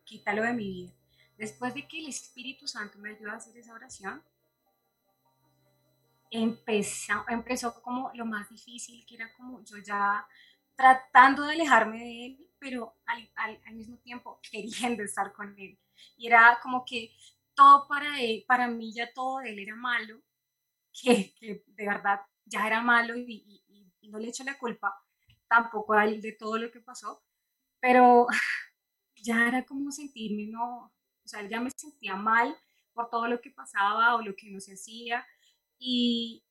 quítalo 0.04 0.42
de 0.44 0.52
mi 0.52 0.68
vida. 0.68 0.92
Después 1.36 1.74
de 1.74 1.88
que 1.88 1.98
el 1.98 2.08
Espíritu 2.08 2.68
Santo 2.68 2.98
me 2.98 3.10
ayudó 3.10 3.32
a 3.32 3.36
hacer 3.36 3.56
esa 3.56 3.74
oración, 3.74 4.22
empezó, 6.30 7.24
empezó 7.28 7.82
como 7.82 8.12
lo 8.14 8.24
más 8.24 8.48
difícil, 8.48 9.04
que 9.04 9.16
era 9.16 9.32
como 9.34 9.64
yo 9.64 9.78
ya 9.78 10.26
tratando 10.82 11.44
de 11.44 11.52
alejarme 11.52 12.00
de 12.00 12.26
él, 12.26 12.50
pero 12.58 12.96
al, 13.06 13.30
al, 13.36 13.60
al 13.66 13.74
mismo 13.76 13.98
tiempo 13.98 14.40
queriendo 14.50 15.04
estar 15.04 15.32
con 15.32 15.56
él. 15.56 15.78
Y 16.16 16.26
era 16.26 16.58
como 16.60 16.84
que 16.84 17.12
todo 17.54 17.86
para 17.86 18.20
él, 18.20 18.44
para 18.48 18.66
mí 18.66 18.92
ya 18.92 19.12
todo 19.12 19.38
de 19.38 19.50
él 19.52 19.60
era 19.60 19.76
malo, 19.76 20.20
que, 20.92 21.32
que 21.38 21.62
de 21.68 21.86
verdad 21.86 22.20
ya 22.46 22.66
era 22.66 22.80
malo 22.80 23.16
y, 23.16 23.62
y, 23.68 23.92
y, 24.00 24.08
no 24.08 24.18
le 24.18 24.28
echo 24.28 24.42
la 24.42 24.58
culpa 24.58 24.92
tampoco 25.48 25.92
a 25.92 26.04
él 26.04 26.20
de 26.20 26.32
todo 26.32 26.58
lo 26.58 26.72
que 26.72 26.80
pasó, 26.80 27.22
pero 27.78 28.26
ya 29.14 29.46
era 29.46 29.64
como 29.64 29.92
sentirme, 29.92 30.48
no, 30.50 30.86
o 30.86 31.28
sea, 31.28 31.48
ya 31.48 31.60
me 31.60 31.70
sentía 31.70 32.16
mal 32.16 32.56
por 32.92 33.08
todo 33.08 33.28
lo 33.28 33.40
que 33.40 33.50
pasaba 33.52 34.16
o 34.16 34.22
lo 34.22 34.34
que 34.34 34.50
no 34.50 34.58
se 34.58 34.72
hacía 34.74 35.24
y, 35.78 36.44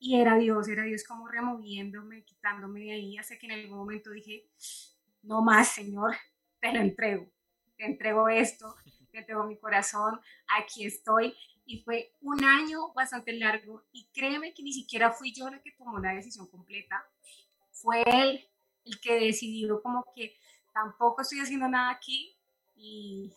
y 0.00 0.20
era 0.20 0.36
Dios, 0.36 0.68
era 0.68 0.84
Dios 0.84 1.04
como 1.04 1.28
removiéndome, 1.28 2.24
quitándome 2.24 2.80
de 2.80 2.92
ahí, 2.92 3.18
hasta 3.18 3.38
que 3.38 3.46
en 3.46 3.52
algún 3.52 3.78
momento 3.78 4.10
dije, 4.10 4.48
no 5.22 5.42
más, 5.42 5.68
Señor, 5.68 6.16
te 6.60 6.72
lo 6.72 6.80
entrego, 6.80 7.30
te 7.76 7.86
entrego 7.86 8.28
esto, 8.28 8.74
te 9.10 9.18
entrego 9.18 9.44
mi 9.44 9.58
corazón, 9.58 10.20
aquí 10.56 10.84
estoy. 10.84 11.34
Y 11.66 11.82
fue 11.82 12.14
un 12.22 12.42
año 12.44 12.92
bastante 12.94 13.32
largo 13.32 13.84
y 13.92 14.08
créeme 14.14 14.54
que 14.54 14.62
ni 14.62 14.72
siquiera 14.72 15.12
fui 15.12 15.34
yo 15.34 15.50
la 15.50 15.60
que 15.60 15.72
tomó 15.72 15.98
la 15.98 16.14
decisión 16.14 16.46
completa, 16.46 17.04
fue 17.72 18.02
él 18.06 18.48
el 18.84 19.00
que 19.00 19.20
decidió 19.20 19.82
como 19.82 20.04
que 20.14 20.34
tampoco 20.72 21.20
estoy 21.22 21.40
haciendo 21.40 21.68
nada 21.68 21.90
aquí 21.90 22.34
y 22.74 23.34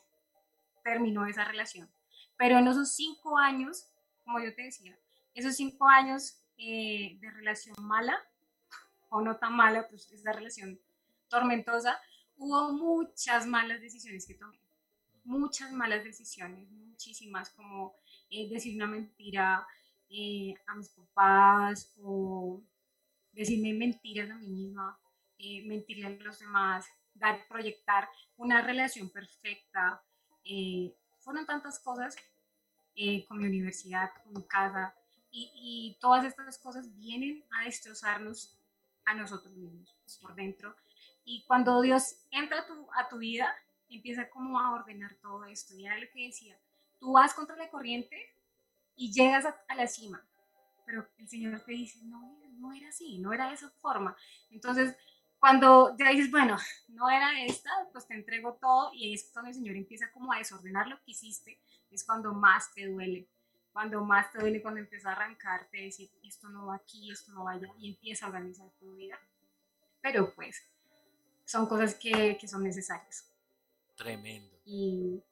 terminó 0.84 1.26
esa 1.26 1.44
relación. 1.44 1.92
Pero 2.38 2.58
en 2.58 2.68
esos 2.68 2.96
cinco 2.96 3.38
años, 3.38 3.92
como 4.24 4.40
yo 4.40 4.56
te 4.56 4.64
decía, 4.64 4.98
esos 5.34 5.56
cinco 5.56 5.88
años 5.90 6.41
eh, 6.62 7.18
de 7.20 7.32
relación 7.32 7.76
mala, 7.80 8.18
o 9.10 9.22
no 9.22 9.36
tan 9.38 9.56
mala, 9.56 9.88
pues 9.90 10.10
esa 10.12 10.32
relación 10.32 10.80
tormentosa, 11.28 12.00
hubo 12.38 12.72
muchas 12.72 13.46
malas 13.46 13.82
decisiones 13.82 14.26
que 14.26 14.36
tomé. 14.36 14.60
Muchas 15.24 15.72
malas 15.72 16.04
decisiones, 16.04 16.70
muchísimas, 16.72 17.50
como 17.52 17.94
eh, 18.30 18.50
decir 18.50 18.76
una 18.76 18.88
mentira 18.88 19.68
eh, 20.10 20.54
a 20.68 20.76
mis 20.76 20.90
papás 20.90 21.94
o 22.02 22.62
decirme 23.34 23.74
mentiras 23.74 24.30
a 24.30 24.36
mí 24.36 24.48
misma, 24.48 24.98
eh, 25.40 25.64
mentirle 25.66 26.08
a 26.08 26.10
los 26.10 26.40
demás, 26.40 26.86
dar, 27.14 27.48
proyectar 27.48 28.08
una 28.38 28.62
relación 28.62 29.10
perfecta, 29.10 30.02
fueron 31.20 31.46
tantas 31.46 31.80
cosas 31.80 32.16
con 33.28 33.38
mi 33.38 33.46
universidad, 33.46 34.10
con 34.24 34.34
mi 34.34 34.48
casa, 34.48 34.96
y, 35.32 35.98
todas 36.00 36.26
estas 36.26 36.58
cosas 36.58 36.94
vienen 36.98 37.44
a 37.52 37.66
destrozarnos 37.66 38.58
a 39.06 39.14
nosotros 39.14 39.54
mismos 39.56 39.96
por 40.22 40.36
dentro. 40.36 40.76
Y 41.24 41.44
cuando 41.46 41.82
Dios 41.82 42.18
entra 42.32 42.60
a 42.60 42.68
tu, 42.68 42.88
a 42.94 43.08
tu 43.08 43.18
vida, 43.18 43.54
empieza 43.90 44.30
como 44.30 44.60
a 44.60 44.74
ordenar 44.74 45.16
todo 45.16 45.46
esto. 45.46 45.76
Y 45.76 45.86
era 45.86 45.98
lo 45.98 46.10
que 46.12 46.28
decía, 46.28 46.58
tú 47.00 47.14
vas 47.14 47.34
contra 47.34 47.56
la 47.56 47.70
corriente 47.70 48.36
y 48.96 49.12
llegas 49.12 49.46
a, 49.46 49.56
a 49.68 49.76
la 49.76 49.88
cima, 49.88 50.26
pero 50.86 51.08
el 51.18 51.28
Señor 51.28 51.62
te 51.62 51.72
dice, 51.72 52.00
no, 52.04 52.42
no 52.58 52.74
era 52.74 52.90
así, 52.90 53.20
no 53.20 53.34
era 53.34 53.48
de 53.48 53.56
esa 53.56 53.70
forma. 53.82 54.16
Entonces, 54.50 54.96
cuando 55.40 55.96
ya 55.98 56.10
dices, 56.10 56.30
bueno, 56.30 56.58
no 56.90 57.10
era 57.10 57.42
esta, 57.44 57.72
pues 57.92 58.08
te 58.08 58.14
entrego 58.14 58.54
todo 58.62 58.92
y 58.94 59.14
es 59.14 59.32
cuando 59.34 59.50
el 59.50 59.56
Señor 59.56 59.76
empieza 59.76 60.12
como 60.12 60.32
a 60.32 60.38
desordenar 60.38 60.88
lo 60.88 60.98
que 60.98 61.12
hiciste, 61.12 61.60
es 61.90 62.06
cuando 62.06 62.34
más 62.34 62.72
te 62.74 62.88
duele, 62.88 63.28
cuando 63.72 64.04
más 64.04 64.32
te 64.32 64.40
duele 64.40 64.62
cuando 64.62 64.80
empieza 64.80 65.10
a 65.10 65.14
arrancarte, 65.14 65.78
decir, 65.78 66.10
esto 66.24 66.50
no 66.50 66.68
va 66.68 66.76
aquí, 66.76 67.12
esto 67.12 67.32
no 67.32 67.46
va 67.46 67.54
allá, 67.54 67.68
y 67.78 67.90
empieza 67.90 68.26
a 68.26 68.30
organizar 68.30 68.70
tu 68.80 68.96
vida. 68.96 69.20
Pero 70.02 70.34
pues, 70.34 70.62
son 71.46 71.68
cosas 71.68 71.96
que, 71.96 72.38
que 72.40 72.48
son 72.48 72.64
necesarias. 72.64 73.32
Tremendo. 73.96 74.58
Y 74.66 75.24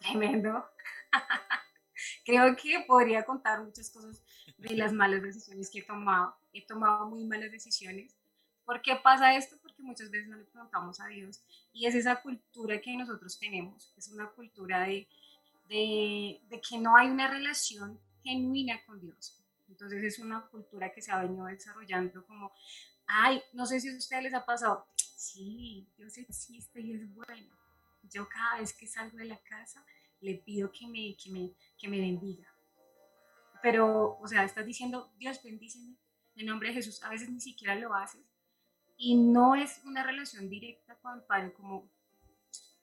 tremendo. 0.00 0.64
Creo 2.24 2.56
que 2.56 2.84
podría 2.86 3.24
contar 3.24 3.62
muchas 3.62 3.90
cosas 3.90 4.22
de 4.58 4.76
las 4.76 4.92
malas 4.92 5.22
decisiones 5.22 5.70
que 5.70 5.80
he 5.80 5.84
tomado. 5.84 6.34
He 6.52 6.66
tomado 6.66 7.06
muy 7.08 7.24
malas 7.24 7.52
decisiones. 7.52 8.16
¿Por 8.64 8.80
qué 8.80 8.96
pasa 8.96 9.36
esto? 9.36 9.56
Porque 9.60 9.82
muchas 9.82 10.10
veces 10.10 10.28
no 10.28 10.36
le 10.36 10.44
preguntamos 10.44 10.98
a 11.00 11.06
Dios. 11.08 11.44
Y 11.72 11.86
es 11.86 11.94
esa 11.94 12.22
cultura 12.22 12.80
que 12.80 12.96
nosotros 12.96 13.38
tenemos. 13.38 13.92
Es 13.96 14.08
una 14.08 14.28
cultura 14.30 14.80
de, 14.84 15.06
de, 15.68 16.40
que 16.68 16.78
no 16.78 16.96
hay 16.96 17.08
una 17.08 17.28
relación 17.28 18.00
genuina 18.22 18.82
con 18.86 19.00
Dios. 19.00 19.40
Entonces 19.68 20.02
es 20.02 20.18
una 20.18 20.46
cultura 20.46 20.92
que 20.92 21.02
se 21.02 21.10
ha 21.10 21.20
venido 21.20 21.46
desarrollando 21.46 22.24
como, 22.26 22.52
ay, 23.06 23.42
no 23.52 23.66
sé 23.66 23.80
si 23.80 23.88
a 23.88 23.96
ustedes 23.96 24.24
les 24.24 24.34
ha 24.34 24.44
pasado, 24.44 24.86
sí, 24.96 25.88
Dios 25.96 26.16
existe 26.18 26.80
y 26.80 26.92
es 26.92 27.12
bueno. 27.14 27.54
Yo 28.02 28.28
cada 28.28 28.60
vez 28.60 28.72
que 28.74 28.86
salgo 28.86 29.16
de 29.16 29.24
la 29.24 29.38
casa 29.38 29.84
le 30.20 30.34
pido 30.34 30.70
que 30.70 30.86
me, 30.86 31.16
que 31.16 31.30
me, 31.30 31.52
que 31.78 31.88
me 31.88 31.98
bendiga. 31.98 32.48
Pero, 33.62 34.18
o 34.18 34.28
sea, 34.28 34.44
estás 34.44 34.66
diciendo, 34.66 35.12
Dios 35.16 35.42
bendíceme 35.42 35.96
en 36.36 36.46
nombre 36.46 36.68
de 36.68 36.74
Jesús. 36.74 37.02
A 37.02 37.08
veces 37.08 37.30
ni 37.30 37.40
siquiera 37.40 37.74
lo 37.74 37.94
haces. 37.94 38.20
Y 38.96 39.16
no 39.16 39.54
es 39.54 39.80
una 39.84 40.04
relación 40.04 40.48
directa 40.48 40.96
con 40.96 41.14
el 41.14 41.22
Padre, 41.24 41.52
como 41.54 41.90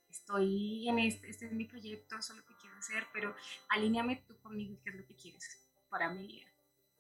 estoy 0.10 0.88
en 0.88 1.00
este, 1.00 1.30
este 1.30 1.46
es 1.46 1.54
mi 1.54 1.66
proyecto, 1.66 2.18
eso 2.18 2.34
es 2.34 2.40
lo 2.40 2.46
que 2.46 2.56
hacer, 2.82 3.08
pero 3.14 3.36
alíñame 3.70 4.24
tú 4.28 4.38
conmigo 4.42 4.78
qué 4.84 4.90
es 4.90 4.96
lo 4.98 5.06
que 5.06 5.16
quieres 5.16 5.66
para 5.90 6.10
mi 6.10 6.28
vida. 6.28 6.48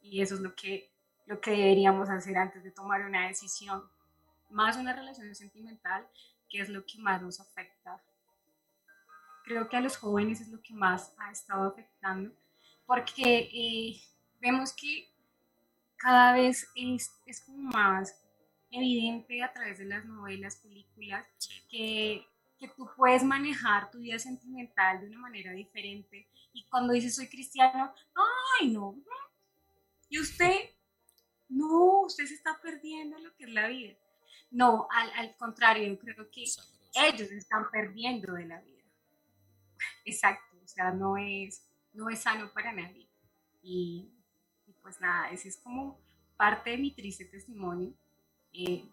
Y 0.02 0.22
eso 0.22 0.36
es 0.36 0.41
lo 0.41 0.56
que, 0.56 0.91
lo 1.26 1.41
que 1.41 1.52
deberíamos 1.52 2.10
hacer 2.10 2.38
antes 2.38 2.63
de 2.63 2.72
tomar 2.72 3.02
una 3.02 3.28
decisión. 3.28 3.84
Más 4.50 4.78
una 4.78 4.94
relación 4.94 5.34
sentimental, 5.36 6.08
que 6.50 6.62
es 6.62 6.70
lo 6.70 6.86
que 6.86 6.98
más 7.00 7.22
nos 7.22 7.39
afecta 7.39 8.02
creo 9.44 9.67
que 9.67 9.78
a 9.78 9.82
los 9.82 9.98
jóvenes 9.98 10.41
es 10.41 10.50
lo 10.50 10.62
que 10.62 10.74
más 10.74 11.13
ha 11.17 11.32
estado 11.32 11.67
afectando, 11.67 12.34
porque 12.86 13.50
eh, 13.54 14.02
vemos 14.39 14.74
que 14.74 15.10
cada 15.98 16.34
vez 16.34 16.70
es, 16.76 17.12
es, 17.26 17.41
como 17.41 17.70
más 17.70 18.17
evidente 18.72 19.44
a 19.44 19.52
través 19.52 19.80
de 19.80 19.86
las 19.86 20.06
novelas, 20.06 20.56
películas, 20.58 21.26
que, 21.70 22.26
que 22.62 22.67
tú 22.67 22.88
puedes 22.95 23.24
manejar 23.24 23.89
tu 23.89 23.97
vida 23.97 24.19
sentimental 24.19 25.02
de 25.02 25.08
una 25.08 25.17
manera 25.17 25.52
diferente. 25.52 26.30
Y 26.54 26.67
cuando 26.69 26.93
dices 26.93 27.15
soy 27.15 27.28
cristiano, 27.28 27.91
ay, 28.60 28.69
no. 28.69 28.95
Y 30.08 30.19
usted, 30.19 30.69
no, 31.50 32.02
usted 32.02 32.28
se 32.28 32.36
está 32.36 32.60
perdiendo 32.62 33.17
lo 33.17 33.36
que 33.36 33.45
es 33.45 33.50
la 33.50 33.67
vida. 33.67 33.97
No, 34.52 34.88
al, 34.91 35.12
al 35.13 35.36
contrario, 35.38 35.88
yo 35.88 35.97
creo 35.97 36.30
que 36.30 36.43
ellos 36.43 37.32
están 37.32 37.71
perdiendo 37.71 38.34
de 38.34 38.45
la 38.45 38.62
vida. 38.62 38.84
Exacto, 40.06 40.56
o 40.63 40.67
sea, 40.67 40.91
no 40.91 41.17
es, 41.17 41.67
no 41.93 42.10
es 42.12 42.19
sano 42.19 42.52
para 42.54 42.74
nadie. 42.74 43.10
Y, 43.63 44.08
y 44.67 44.74
pues 44.84 45.02
nada, 45.02 45.32
ese 45.32 45.50
es 45.50 45.58
como 45.58 46.00
parte 46.38 46.69
de 46.69 46.78
mi 46.78 46.93
triste 46.93 47.26
testimonio. 47.26 47.91
Eh, 48.54 48.86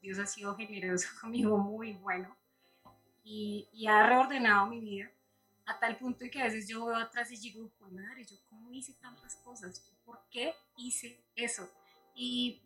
Dios 0.00 0.18
ha 0.18 0.26
sido 0.26 0.56
generoso 0.56 1.08
conmigo, 1.20 1.58
muy 1.58 1.92
bueno, 1.92 2.34
y, 3.30 3.68
y, 3.72 3.86
ha 3.86 4.06
reordenado 4.06 4.66
mi 4.66 4.80
vida 4.80 5.10
a 5.66 5.78
tal 5.78 5.96
punto 5.98 6.24
que 6.30 6.40
a 6.40 6.44
veces 6.44 6.66
yo 6.66 6.86
veo 6.86 6.96
atrás 6.96 7.30
y 7.30 7.36
digo, 7.36 7.70
pues 7.78 7.92
madre, 7.92 8.24
yo 8.24 8.36
cómo 8.48 8.72
hice 8.72 8.94
tantas 8.94 9.36
cosas, 9.36 9.80
¿por 10.04 10.20
qué 10.30 10.52
hice 10.76 11.22
eso? 11.36 11.70
Y 12.14 12.62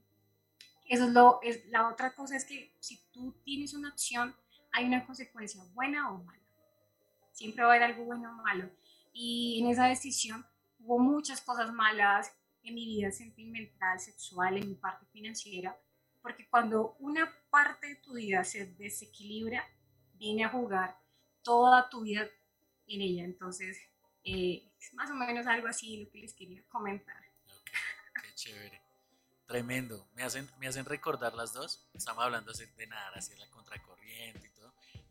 eso 0.87 1.05
es 1.05 1.11
lo, 1.11 1.41
es, 1.43 1.67
la 1.67 1.89
otra 1.89 2.15
cosa 2.15 2.37
es 2.37 2.45
que 2.45 2.75
si 2.81 2.99
tú 3.13 3.33
tienes 3.45 3.75
una 3.75 3.89
acción, 3.89 4.35
hay 4.73 4.87
una 4.87 5.05
consecuencia 5.05 5.63
buena 5.75 6.11
o 6.11 6.19
mala 6.25 6.45
siempre 7.35 7.65
va 7.65 7.73
a 7.73 7.75
haber 7.75 7.91
algo 7.91 8.05
bueno 8.05 8.31
o 8.31 8.43
malo. 8.43 8.71
Y 9.13 9.61
en 9.61 9.71
esa 9.71 9.87
decisión 9.87 10.47
hubo 10.79 10.99
muchas 10.99 11.43
cosas 11.43 11.73
malas 11.73 12.33
en 12.63 12.75
mi 12.75 12.87
vida 12.87 13.11
sentimental, 13.11 14.01
sexual, 14.01 14.57
en 14.57 14.69
mi 14.69 14.75
parte 14.75 15.05
financiera, 15.13 15.77
porque 16.23 16.49
cuando 16.49 16.97
una 17.01 17.31
parte 17.51 17.89
de 17.89 17.97
tu 17.97 18.15
vida 18.15 18.43
se 18.45 18.67
desequilibra, 18.75 19.63
viene 20.25 20.45
a 20.45 20.49
jugar 20.49 20.99
toda 21.43 21.89
tu 21.91 22.03
vida 22.03 22.29
en 22.87 23.01
ella. 23.01 23.25
Entonces, 23.25 23.79
eh, 24.25 24.71
es 24.81 24.95
más 24.95 25.11
o 25.11 25.15
menos 25.15 25.47
algo 25.47 25.69
así 25.69 26.05
lo 26.05 26.11
que 26.11 26.19
les 26.19 26.35
quería 26.35 26.63
comentar. 26.69 27.23
qué 28.23 28.35
chévere. 28.35 28.81
Tremendo. 29.47 30.09
Me 30.15 30.23
hacen, 30.23 30.49
me 30.59 30.67
hacen 30.67 30.85
recordar 30.87 31.35
las 31.35 31.53
dos. 31.53 31.89
Estamos 31.93 32.25
hablando 32.25 32.53
de 32.53 32.87
nadar 32.87 33.19
hacia 33.19 33.37
la 33.37 33.49
contracorriente 33.51 34.55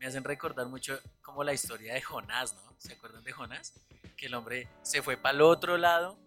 me 0.03 0.09
hacen 0.09 0.25
recordar 0.25 0.67
mucho 0.67 0.99
como 1.21 1.45
la 1.45 1.53
historia 1.53 1.93
de 1.93 2.01
Jonás, 2.01 2.53
¿no? 2.55 2.75
¿Se 2.77 2.91
acuerdan 2.91 3.23
de 3.23 3.31
Jonás? 3.31 3.73
Que 4.17 4.25
el 4.25 4.33
hombre 4.33 4.67
se 4.81 5.01
fue 5.01 5.15
para 5.15 5.33
el 5.33 5.41
otro 5.41 5.77
lado, 5.77 6.19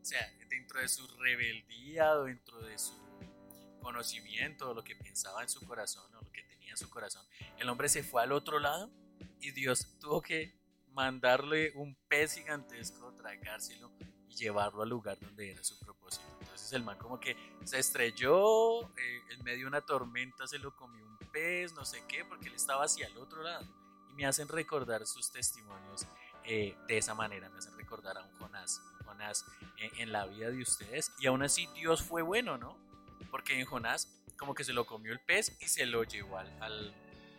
o 0.00 0.04
sea, 0.04 0.26
dentro 0.48 0.80
de 0.80 0.88
su 0.88 1.06
rebeldía 1.18 2.12
o 2.14 2.24
dentro 2.24 2.62
de 2.62 2.78
su 2.78 2.94
conocimiento 3.82 4.70
o 4.70 4.74
lo 4.74 4.82
que 4.82 4.96
pensaba 4.96 5.42
en 5.42 5.50
su 5.50 5.66
corazón 5.66 6.10
su 6.80 6.90
corazón, 6.90 7.24
el 7.58 7.68
hombre 7.68 7.88
se 7.88 8.02
fue 8.02 8.22
al 8.22 8.32
otro 8.32 8.58
lado 8.58 8.90
y 9.40 9.52
Dios 9.52 9.98
tuvo 10.00 10.20
que 10.22 10.58
mandarle 10.92 11.72
un 11.76 11.94
pez 12.08 12.34
gigantesco, 12.34 13.14
tragárselo 13.14 13.90
y 14.28 14.34
llevarlo 14.34 14.82
al 14.82 14.88
lugar 14.88 15.18
donde 15.20 15.50
era 15.50 15.62
su 15.62 15.78
propósito. 15.78 16.24
Entonces 16.40 16.72
el 16.72 16.82
man 16.82 16.98
como 16.98 17.20
que 17.20 17.36
se 17.64 17.78
estrelló, 17.78 18.82
eh, 18.96 19.22
en 19.30 19.44
medio 19.44 19.60
de 19.60 19.66
una 19.66 19.80
tormenta 19.80 20.46
se 20.46 20.58
lo 20.58 20.74
comió 20.74 21.06
un 21.06 21.18
pez, 21.30 21.72
no 21.74 21.84
sé 21.84 22.02
qué, 22.08 22.24
porque 22.24 22.48
él 22.48 22.54
estaba 22.54 22.84
hacia 22.84 23.06
el 23.06 23.16
otro 23.18 23.42
lado. 23.42 23.66
Y 24.10 24.14
me 24.14 24.26
hacen 24.26 24.48
recordar 24.48 25.06
sus 25.06 25.30
testimonios 25.30 26.06
eh, 26.44 26.76
de 26.88 26.98
esa 26.98 27.14
manera, 27.14 27.48
me 27.50 27.58
hacen 27.58 27.76
recordar 27.76 28.16
a 28.16 28.22
un 28.22 28.32
Jonás, 28.38 28.82
un 28.98 29.06
Jonás 29.06 29.44
eh, 29.78 29.90
en 29.98 30.12
la 30.12 30.26
vida 30.26 30.50
de 30.50 30.62
ustedes. 30.62 31.12
Y 31.18 31.26
aún 31.26 31.42
así 31.42 31.68
Dios 31.74 32.02
fue 32.02 32.22
bueno, 32.22 32.56
¿no? 32.56 32.89
Porque 33.30 33.58
en 33.58 33.66
Jonás 33.66 34.08
como 34.36 34.54
que 34.54 34.64
se 34.64 34.72
lo 34.72 34.86
comió 34.86 35.12
el 35.12 35.20
pez 35.20 35.54
y 35.60 35.68
se 35.68 35.84
lo 35.84 36.02
llevó 36.02 36.38
al, 36.38 36.50
al, 36.62 36.94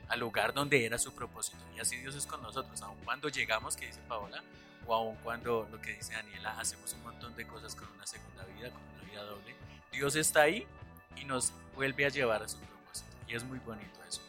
al 0.08 0.19
lugar 0.19 0.54
donde 0.54 0.86
era 0.86 0.99
su 0.99 1.15
propósito. 1.15 1.58
Y 1.75 1.80
así 1.80 1.97
Dios 1.97 2.15
es 2.15 2.27
con 2.27 2.41
nosotros, 2.43 2.80
aun 2.84 2.97
cuando 3.04 3.27
llegamos, 3.27 3.75
que 3.75 3.88
dice 3.88 3.99
Paola, 4.08 4.43
o 4.86 4.93
aun 4.93 5.15
cuando 5.23 5.67
lo 5.71 5.82
que 5.82 5.93
dice 5.95 6.13
Daniela, 6.13 6.60
hacemos 6.60 6.93
un 6.93 7.04
montón 7.04 7.36
de 7.36 7.47
cosas 7.47 7.75
con 7.75 7.89
una 7.89 8.06
segunda 8.06 8.43
vida, 8.45 8.69
con 8.69 8.82
una 8.84 9.10
vida 9.10 9.23
doble. 9.23 9.56
Dios 9.91 10.15
está 10.15 10.43
ahí 10.43 10.67
y 11.15 11.25
nos 11.25 11.54
vuelve 11.75 12.06
a 12.06 12.10
llevar 12.10 12.43
a 12.43 12.47
su 12.47 12.58
propósito 12.58 13.10
y 13.27 13.36
es 13.36 13.43
muy 13.43 13.58
bonito 13.60 13.99
eso. 14.08 14.21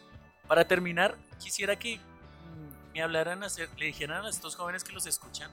Para 0.49 0.67
terminar, 0.67 1.17
quisiera 1.39 1.79
que 1.79 1.99
mm, 1.99 2.93
me 2.95 3.03
hablaran, 3.03 3.41
le 3.41 3.87
dijeran 3.87 4.25
a 4.25 4.31
estos 4.31 4.57
jóvenes 4.57 4.83
que 4.83 4.93
los 4.93 5.07
escuchan, 5.07 5.51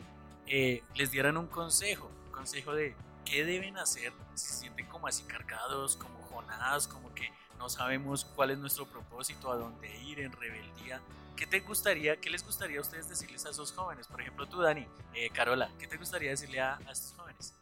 eh, 0.48 0.84
les 0.96 1.12
dieran 1.12 1.36
un 1.36 1.48
consejo, 1.48 2.10
un 2.28 2.32
consejo 2.32 2.74
de 2.74 2.96
qué 3.30 3.46
deben 3.46 3.78
hacer 3.78 4.12
si 4.34 4.48
se 4.48 4.54
sienten 4.62 4.88
como 4.88 5.08
así 5.08 5.24
cargados, 5.24 5.96
como 5.96 6.20
jonadas, 6.30 6.88
como 6.88 7.14
que 7.14 7.32
no 7.58 7.70
sabemos 7.70 8.26
cuál 8.26 8.52
es 8.52 8.58
nuestro 8.58 8.90
propósito, 8.90 9.52
a 9.52 9.56
dónde 9.56 9.96
ir 10.04 10.20
en 10.20 10.32
rebeldía. 10.32 11.02
¿Qué 11.38 11.46
te 11.46 11.60
gustaría, 11.60 12.20
qué 12.20 12.30
les 12.30 12.44
gustaría 12.44 12.80
a 12.80 12.82
ustedes 12.82 13.08
decirles 13.08 13.46
a 13.46 13.52
esos 13.52 13.72
jóvenes? 13.72 14.08
Por 14.08 14.22
ejemplo, 14.22 14.48
tú, 14.48 14.62
Dani, 14.62 14.88
eh, 15.14 15.30
Carola, 15.30 15.72
¿qué 15.80 15.88
te 15.88 15.98
gustaría 15.98 16.32
decirle 16.32 16.60
a, 16.60 16.80
estos 16.92 17.14
jóvenes? 17.14 17.54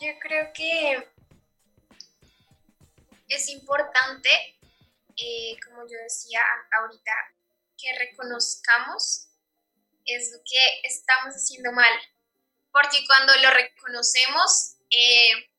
Yo 0.00 0.12
creo 0.20 0.50
que 0.54 1.10
es 3.28 3.48
importante, 3.50 4.30
eh, 5.16 5.56
como 5.66 5.82
yo 5.82 5.98
decía 6.02 6.40
ahorita, 6.72 7.12
que 7.76 7.98
reconozcamos 7.98 9.28
es 10.06 10.32
lo 10.32 10.38
que 10.38 10.88
estamos 10.88 11.34
haciendo 11.34 11.70
mal. 11.72 11.92
Porque 12.72 13.04
cuando 13.06 13.34
lo 13.36 13.50
reconocemos, 13.50 14.76
eh, 14.90 15.50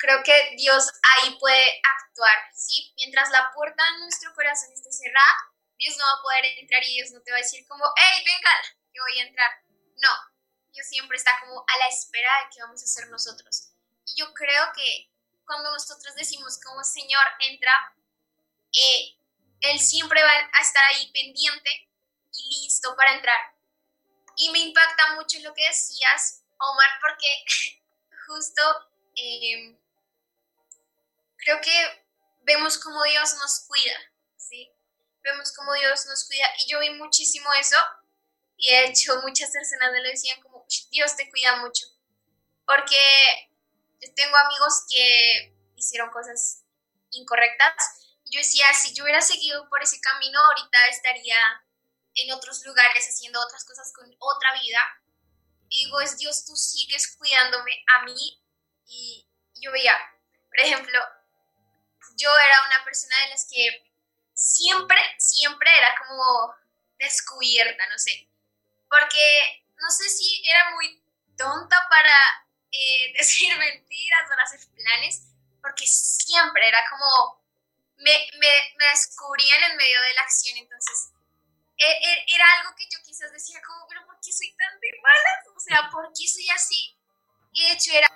creo 0.00 0.22
que 0.22 0.54
Dios 0.56 0.90
ahí 1.02 1.36
puede 1.38 1.80
actuar, 1.98 2.38
¿sí? 2.54 2.92
Mientras 2.96 3.30
la 3.30 3.50
puerta 3.54 3.84
de 3.84 4.00
nuestro 4.00 4.34
corazón 4.34 4.72
esté 4.72 4.90
cerrada, 4.90 5.36
Dios 5.78 5.96
no 5.98 6.04
va 6.06 6.12
a 6.12 6.22
poder 6.22 6.44
entrar 6.58 6.82
y 6.84 6.94
Dios 6.94 7.10
no 7.12 7.20
te 7.22 7.30
va 7.30 7.38
a 7.38 7.40
decir 7.40 7.66
como, 7.66 7.84
hey, 7.96 8.24
venga, 8.24 8.50
que 8.92 9.00
voy 9.00 9.18
a 9.18 9.26
entrar. 9.26 9.50
No, 9.96 10.10
Dios 10.72 10.86
siempre 10.86 11.16
está 11.16 11.38
como 11.40 11.64
a 11.66 11.78
la 11.78 11.88
espera 11.88 12.30
de 12.42 12.50
qué 12.54 12.62
vamos 12.62 12.80
a 12.82 12.84
hacer 12.84 13.08
nosotros. 13.08 13.72
Y 14.06 14.14
yo 14.16 14.32
creo 14.34 14.72
que 14.74 15.10
cuando 15.44 15.70
nosotros 15.72 16.14
decimos 16.14 16.58
como 16.64 16.84
Señor, 16.84 17.24
entra, 17.40 17.72
eh, 18.72 19.16
Él 19.60 19.78
siempre 19.80 20.22
va 20.22 20.30
a 20.30 20.60
estar 20.62 20.84
ahí 20.84 21.10
pendiente 21.12 21.88
y 22.32 22.62
listo 22.62 22.94
para 22.96 23.14
entrar. 23.14 23.59
Y 24.40 24.50
me 24.50 24.58
impacta 24.58 25.14
mucho 25.16 25.38
lo 25.40 25.52
que 25.52 25.66
decías, 25.66 26.42
Omar, 26.58 26.90
porque 27.02 27.26
justo 28.26 28.62
eh, 29.14 29.76
creo 31.36 31.60
que 31.60 32.04
vemos 32.40 32.78
cómo 32.78 33.02
Dios 33.04 33.34
nos 33.34 33.60
cuida, 33.60 33.98
¿sí? 34.38 34.70
Vemos 35.22 35.52
cómo 35.52 35.74
Dios 35.74 36.06
nos 36.06 36.26
cuida. 36.26 36.46
Y 36.60 36.70
yo 36.70 36.80
vi 36.80 36.90
muchísimo 36.90 37.52
eso 37.52 37.76
y 38.56 38.70
de 38.70 38.84
hecho 38.86 39.20
muchas 39.22 39.50
personas 39.50 39.92
me 39.92 40.02
lo 40.02 40.08
decían 40.08 40.40
como, 40.40 40.66
Dios 40.90 41.16
te 41.16 41.28
cuida 41.30 41.56
mucho. 41.56 41.86
Porque 42.66 43.50
yo 44.00 44.14
tengo 44.14 44.36
amigos 44.36 44.84
que 44.88 45.54
hicieron 45.76 46.10
cosas 46.10 46.62
incorrectas. 47.10 47.74
Yo 48.24 48.38
decía, 48.38 48.72
si 48.72 48.94
yo 48.94 49.04
hubiera 49.04 49.20
seguido 49.20 49.68
por 49.68 49.82
ese 49.82 50.00
camino, 50.00 50.38
ahorita 50.40 50.78
estaría 50.88 51.36
en 52.14 52.32
otros 52.32 52.64
lugares 52.64 53.06
haciendo 53.06 53.40
otras 53.40 53.64
cosas 53.64 53.92
con 53.92 54.14
otra 54.18 54.52
vida. 54.60 54.80
Y 55.68 55.84
digo, 55.84 56.00
es 56.00 56.18
Dios, 56.18 56.44
tú 56.44 56.56
sigues 56.56 57.16
cuidándome 57.16 57.84
a 57.96 58.04
mí. 58.04 58.42
Y 58.86 59.28
yo 59.54 59.70
veía, 59.70 59.96
por 60.48 60.60
ejemplo, 60.60 60.98
yo 62.16 62.30
era 62.46 62.66
una 62.66 62.84
persona 62.84 63.16
de 63.22 63.30
las 63.30 63.46
que 63.48 63.90
siempre, 64.34 65.00
siempre 65.18 65.70
era 65.76 65.94
como 65.98 66.54
descubierta, 66.98 67.86
no 67.88 67.98
sé. 67.98 68.28
Porque 68.88 69.64
no 69.76 69.90
sé 69.90 70.08
si 70.08 70.42
era 70.48 70.70
muy 70.74 71.02
tonta 71.36 71.76
para 71.88 72.46
eh, 72.70 73.12
decir 73.18 73.56
mentiras 73.56 74.30
o 74.30 74.42
hacer 74.42 74.60
planes, 74.74 75.26
porque 75.62 75.86
siempre 75.86 76.68
era 76.68 76.82
como, 76.90 77.44
me, 77.98 78.28
me, 78.38 78.74
me, 78.76 78.86
descubrían 78.92 79.62
en 79.70 79.76
medio 79.76 80.00
de 80.00 80.14
la 80.14 80.22
acción, 80.22 80.56
entonces 80.58 81.12
era 81.80 82.44
algo 82.58 82.74
que 82.76 82.86
yo 82.90 82.98
quizás 83.04 83.32
decía 83.32 83.60
como, 83.66 83.86
pero 83.88 84.04
¿por 84.06 84.20
qué 84.20 84.32
soy 84.32 84.54
tan 84.54 84.78
de 84.80 84.88
malas? 85.02 85.56
O 85.56 85.60
sea, 85.60 85.90
¿por 85.90 86.12
qué 86.12 86.28
soy 86.28 86.48
así? 86.50 86.96
Y 87.52 87.64
de 87.64 87.72
hecho 87.72 87.92
era, 87.92 88.08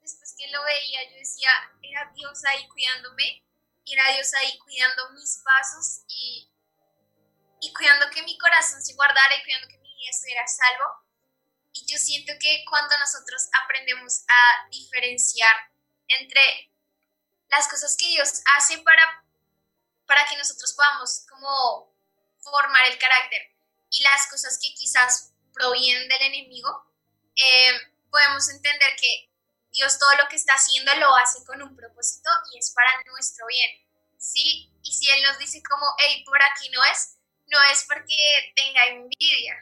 después 0.00 0.34
que 0.38 0.48
lo 0.50 0.62
veía, 0.64 1.10
yo 1.10 1.16
decía, 1.16 1.50
era 1.82 2.10
Dios 2.14 2.44
ahí 2.44 2.66
cuidándome 2.68 3.42
era 3.92 4.12
Dios 4.12 4.32
ahí 4.34 4.58
cuidando 4.58 5.10
mis 5.10 5.40
pasos 5.44 6.02
y, 6.08 6.50
y 7.60 7.72
cuidando 7.72 8.10
que 8.10 8.22
mi 8.22 8.36
corazón 8.38 8.82
se 8.82 8.94
guardara 8.94 9.34
y 9.36 9.42
cuidando 9.42 9.68
que 9.68 9.78
mi 9.78 9.94
vida 9.94 10.10
estuviera 10.10 10.46
salvo. 10.46 10.84
Y 11.72 11.86
yo 11.86 11.98
siento 11.98 12.32
que 12.40 12.64
cuando 12.68 12.98
nosotros 12.98 13.48
aprendemos 13.62 14.24
a 14.28 14.68
diferenciar 14.70 15.54
entre 16.08 16.70
las 17.48 17.68
cosas 17.68 17.96
que 17.96 18.08
Dios 18.08 18.42
hace 18.56 18.78
para, 18.78 19.24
para 20.06 20.26
que 20.26 20.36
nosotros 20.36 20.72
podamos 20.74 21.24
como 21.28 21.94
formar 22.50 22.86
el 22.86 22.98
carácter 22.98 23.42
y 23.90 24.02
las 24.02 24.26
cosas 24.28 24.58
que 24.60 24.74
quizás 24.74 25.32
provienen 25.52 26.08
del 26.08 26.22
enemigo, 26.22 26.84
eh, 27.34 27.72
podemos 28.10 28.48
entender 28.48 28.96
que 29.00 29.30
Dios 29.72 29.98
todo 29.98 30.14
lo 30.16 30.28
que 30.28 30.36
está 30.36 30.54
haciendo 30.54 30.94
lo 30.96 31.14
hace 31.16 31.44
con 31.44 31.62
un 31.62 31.76
propósito 31.76 32.30
y 32.52 32.58
es 32.58 32.72
para 32.74 32.90
nuestro 33.04 33.46
bien, 33.46 33.70
¿sí? 34.18 34.72
Y 34.82 34.92
si 34.92 35.10
Él 35.10 35.22
nos 35.22 35.38
dice 35.38 35.62
como, 35.62 35.86
hey, 35.98 36.24
por 36.24 36.42
aquí 36.42 36.68
no 36.70 36.82
es, 36.84 37.16
no 37.46 37.58
es 37.70 37.84
porque 37.84 38.52
tenga 38.56 38.86
envidia. 38.86 39.54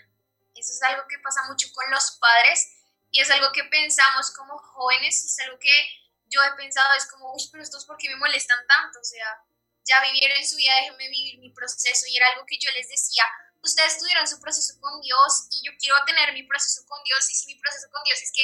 Eso 0.55 0.73
es 0.73 0.83
algo 0.83 1.07
que 1.09 1.19
pasa 1.19 1.43
mucho 1.49 1.69
con 1.73 1.91
los 1.91 2.13
padres 2.13 2.67
y 3.11 3.21
es 3.21 3.31
algo 3.31 3.53
que 3.53 3.65
pensamos 3.65 4.31
como 4.31 4.59
jóvenes, 4.59 5.25
es 5.25 5.39
algo 5.41 5.59
que 5.59 5.89
yo 6.27 6.43
he 6.43 6.57
pensado, 6.57 6.95
es 6.97 7.07
como, 7.07 7.33
uy, 7.35 7.43
pero 7.53 7.63
estos 7.63 7.85
por 7.85 7.97
qué 7.97 8.09
me 8.09 8.17
molestan 8.17 8.67
tanto, 8.67 8.99
o 9.01 9.05
sea, 9.05 9.45
ya 9.87 10.01
vivieron 10.03 10.45
su 10.45 10.57
vida, 10.57 10.75
déjenme 10.81 11.09
vivir 11.09 11.39
mi 11.39 11.51
proceso 11.51 12.07
y 12.09 12.17
era 12.17 12.29
algo 12.29 12.45
que 12.47 12.59
yo 12.59 12.71
les 12.73 12.89
decía, 12.89 13.25
ustedes 13.63 13.99
tuvieron 13.99 14.27
su 14.27 14.41
proceso 14.41 14.79
con 14.81 15.01
Dios 15.01 15.49
y 15.51 15.67
yo 15.67 15.73
quiero 15.79 15.97
tener 16.07 16.33
mi 16.33 16.43
proceso 16.43 16.85
con 16.87 17.03
Dios 17.05 17.31
y 17.31 17.35
si 17.35 17.47
mi 17.47 17.61
proceso 17.61 17.89
con 17.91 18.03
Dios 18.05 18.21
es 18.21 18.33
que 18.33 18.43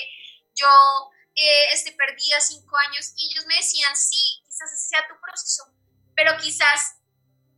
yo 0.54 0.68
eh, 1.34 1.72
este, 1.72 1.92
perdida 1.92 2.40
cinco 2.40 2.76
años 2.76 3.12
y 3.16 3.30
ellos 3.30 3.46
me 3.46 3.56
decían, 3.56 3.96
sí, 3.96 4.42
quizás 4.44 4.72
ese 4.72 4.88
sea 4.88 5.06
tu 5.08 5.18
proceso, 5.20 5.64
pero 6.14 6.36
quizás 6.38 6.96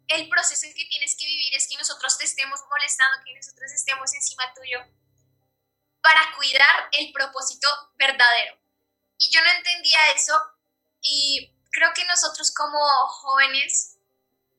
el 0.08 0.28
proceso 0.28 0.66
que 0.74 0.84
tienes 0.86 1.16
que 1.16 1.26
vivir 1.26 1.54
es 1.54 1.66
que 1.68 1.76
nosotros 1.76 2.18
te 2.18 2.24
estemos 2.24 2.60
molestando, 2.68 3.24
que 3.24 3.34
nosotros 3.34 3.72
estemos 3.72 4.12
encima 4.14 4.52
tuyo 4.54 4.80
para 6.00 6.34
cuidar 6.36 6.88
el 6.92 7.12
propósito 7.12 7.66
verdadero. 7.96 8.58
Y 9.18 9.30
yo 9.30 9.42
no 9.42 9.50
entendía 9.50 10.10
eso 10.14 10.38
y 11.00 11.53
creo 11.74 11.92
que 11.92 12.04
nosotros 12.06 12.54
como 12.54 12.78
jóvenes 13.08 13.96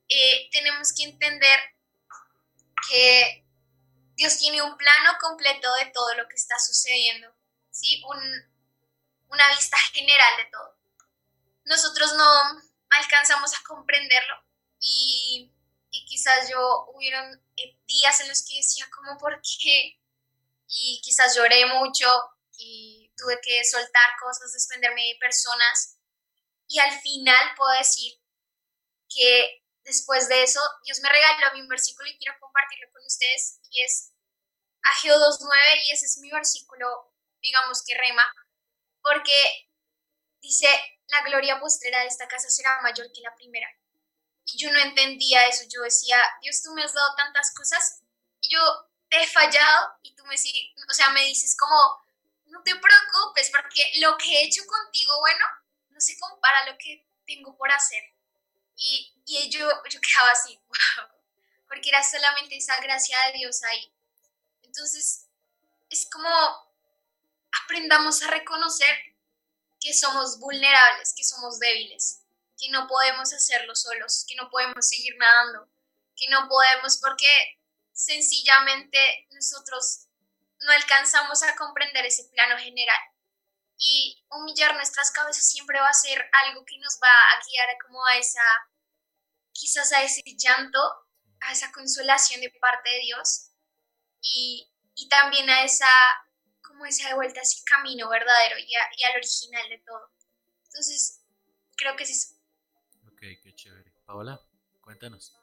eh, 0.10 0.50
tenemos 0.52 0.94
que 0.94 1.06
entender 1.06 1.60
que 2.90 3.46
Dios 4.16 4.38
tiene 4.38 4.62
un 4.62 4.78
plano 4.78 5.18
completo 5.20 5.74
de 5.76 5.86
todo 5.88 6.14
lo 6.16 6.28
que 6.28 6.36
está 6.36 6.60
sucediendo, 6.60 7.34
¿sí? 7.72 8.04
Un, 8.06 8.20
una 9.30 9.50
vista 9.56 9.78
general 9.94 10.38
de 10.38 10.46
todo. 10.52 10.78
Nosotros 11.64 12.14
no 12.14 12.62
alcanzamos 12.90 13.54
a 13.54 13.64
comprenderlo 13.66 14.36
y, 14.80 15.52
y 15.92 16.06
quizás 16.06 16.50
yo 16.50 16.86
hubieron 16.94 17.34
eh, 17.56 17.78
días 17.88 18.20
en 18.20 18.28
los 18.28 18.46
que 18.46 18.58
decía 18.58 18.86
como 18.94 19.18
por 19.18 19.42
qué 19.42 19.98
y 20.68 21.02
quizás 21.02 21.36
lloré 21.36 21.66
mucho 21.66 22.08
y 22.58 23.12
tuve 23.18 23.40
que 23.42 23.64
soltar 23.64 24.12
cosas, 24.22 24.52
desprenderme 24.52 25.02
de 25.02 25.18
personas 25.20 25.95
y 26.68 26.80
al 26.80 27.00
final 27.00 27.56
puedo 27.56 27.72
decir 27.78 28.14
que 29.10 29.64
después 29.84 30.28
de 30.30 30.44
eso 30.44 30.60
Dios 30.84 31.00
me 31.02 31.10
regaló 31.10 31.54
mi 31.54 31.68
versículo 31.68 32.10
y 32.10 32.18
quiero 32.18 32.38
compartirlo 32.40 32.88
con 32.92 33.06
ustedes 33.06 33.60
y 33.70 33.84
es 33.84 34.12
Ageo 34.82 35.16
2.9 35.18 35.86
y 35.86 35.92
ese 35.92 36.06
es 36.06 36.18
mi 36.20 36.32
versículo 36.32 37.14
digamos 37.42 37.84
que 37.86 37.96
rema 37.96 38.26
porque 39.02 39.70
dice, 40.42 40.68
la 41.08 41.22
gloria 41.24 41.60
postrera 41.60 42.02
de 42.02 42.08
esta 42.08 42.28
casa 42.28 42.50
será 42.50 42.82
mayor 42.82 43.12
que 43.12 43.22
la 43.22 43.36
primera. 43.36 43.68
Y 44.46 44.58
yo 44.58 44.72
no 44.72 44.80
entendía 44.80 45.48
eso, 45.48 45.64
yo 45.70 45.82
decía, 45.82 46.18
Dios, 46.42 46.62
tú 46.62 46.74
me 46.74 46.84
has 46.84 46.94
dado 46.94 47.16
tantas 47.16 47.54
cosas 47.54 48.02
y 48.42 48.50
yo 48.50 48.62
te 49.10 49.22
he 49.22 49.28
fallado 49.28 49.98
y 50.04 50.16
tú 50.16 50.24
me, 50.26 50.36
o 50.36 50.94
sea, 50.94 51.10
me 51.10 51.26
dices 51.26 51.56
como, 51.58 52.04
no 52.46 52.62
te 52.64 52.76
preocupes 52.76 53.52
porque 53.52 54.00
lo 54.00 54.18
que 54.18 54.32
he 54.32 54.46
hecho 54.46 54.62
contigo, 54.66 55.20
bueno, 55.20 55.46
no 55.96 56.02
se 56.02 56.20
compara 56.20 56.70
lo 56.70 56.78
que 56.78 57.08
tengo 57.26 57.58
por 57.58 57.72
hacer. 57.72 58.04
Y, 58.76 59.14
y 59.26 59.50
yo, 59.50 59.68
yo 59.90 60.00
quedaba 60.02 60.32
así, 60.32 60.60
wow, 60.68 61.08
porque 61.68 61.90
era 61.90 62.04
solamente 62.04 62.58
esa 62.58 62.80
gracia 62.82 63.18
de 63.28 63.40
Dios 63.40 63.64
ahí. 63.64 63.92
Entonces, 64.62 65.28
es 65.90 66.08
como 66.12 66.30
aprendamos 67.64 68.22
a 68.22 68.28
reconocer 68.28 68.96
que 69.80 69.94
somos 69.94 70.40
vulnerables, 70.40 71.14
que 71.16 71.24
somos 71.24 71.60
débiles, 71.60 72.22
que 72.58 72.70
no 72.70 72.88
podemos 72.88 73.32
hacerlo 73.34 73.74
solos, 73.76 74.26
que 74.28 74.36
no 74.36 74.50
podemos 74.50 74.88
seguir 74.88 75.16
nadando, 75.18 75.70
que 76.16 76.28
no 76.28 76.48
podemos 76.50 76.98
porque 76.98 77.28
sencillamente 77.94 79.28
nosotros 79.32 80.08
no 80.60 80.72
alcanzamos 80.74 81.42
a 81.44 81.56
comprender 81.56 82.06
ese 82.06 82.26
plano 82.26 82.58
general. 82.58 83.15
Y 83.78 84.24
humillar 84.30 84.76
nuestras 84.76 85.12
cabezas 85.12 85.48
siempre 85.48 85.80
va 85.80 85.90
a 85.90 85.94
ser 85.94 86.30
algo 86.46 86.64
que 86.66 86.78
nos 86.80 86.98
va 87.02 87.08
a 87.08 87.44
guiar 87.46 87.68
como 87.86 88.06
a 88.06 88.18
esa, 88.18 88.44
quizás 89.52 89.92
a 89.92 90.04
ese 90.04 90.22
llanto, 90.38 90.80
a 91.42 91.52
esa 91.52 91.72
consolación 91.72 92.42
de 92.42 92.52
parte 92.62 92.90
de 92.90 93.00
Dios 93.00 93.52
y, 94.22 94.72
y 94.96 95.10
también 95.10 95.50
a 95.50 95.64
esa 95.64 95.90
como 96.76 96.86
esa 96.86 97.16
vuelta 97.16 97.40
a 97.40 97.44
ese 97.44 97.64
camino 97.64 98.10
verdadero 98.10 98.56
y, 98.60 98.76
al 98.76 99.16
original 99.16 99.70
de 99.70 99.78
todo. 99.80 100.10
Entonces, 100.66 101.24
creo 101.78 101.96
que 101.96 102.04
es 102.04 102.10
eso. 102.10 102.36
Ok, 103.08 103.20
qué 103.42 103.56
chévere. 103.56 103.94
Paola, 104.06 104.42
cuéntanos, 104.82 105.40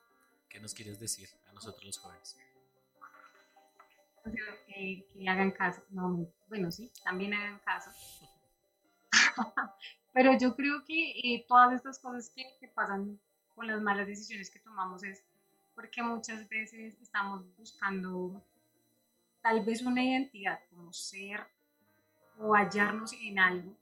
¿qué 0.49 0.61
nos 0.61 0.75
quieres 0.75 1.01
decir 1.01 1.29
a 1.47 1.53
nosotros 1.53 1.85
los 1.85 1.99
jóvenes? 1.99 2.37
Que, 4.67 5.09
que 5.13 5.29
hagan 5.29 5.51
caso. 5.53 5.83
No, 5.89 6.31
bueno, 6.53 6.71
sí, 6.71 6.93
también 7.03 7.33
hagan 7.33 7.59
caso. 7.61 7.91
Pero 10.13 10.37
yo 10.39 10.55
creo 10.55 10.85
que 10.85 11.13
eh, 11.13 11.47
todas 11.49 11.73
estas 11.73 11.99
cosas 11.99 12.29
que, 12.29 12.45
que 12.61 12.69
pasan 12.69 13.19
con 13.55 13.67
las 13.67 13.81
malas 13.81 14.07
decisiones 14.07 14.51
que 14.51 14.59
tomamos 14.59 15.03
es 15.03 15.25
porque 15.75 16.03
muchas 16.03 16.47
veces 16.51 17.01
estamos 17.01 17.43
buscando 17.57 18.45
tal 19.41 19.65
vez 19.65 19.81
una 19.81 20.05
identidad 20.05 20.61
como 20.69 20.93
ser 20.93 21.41
o 22.37 22.55
hallarnos 22.55 23.15
en 23.15 23.39
algo, 23.39 23.75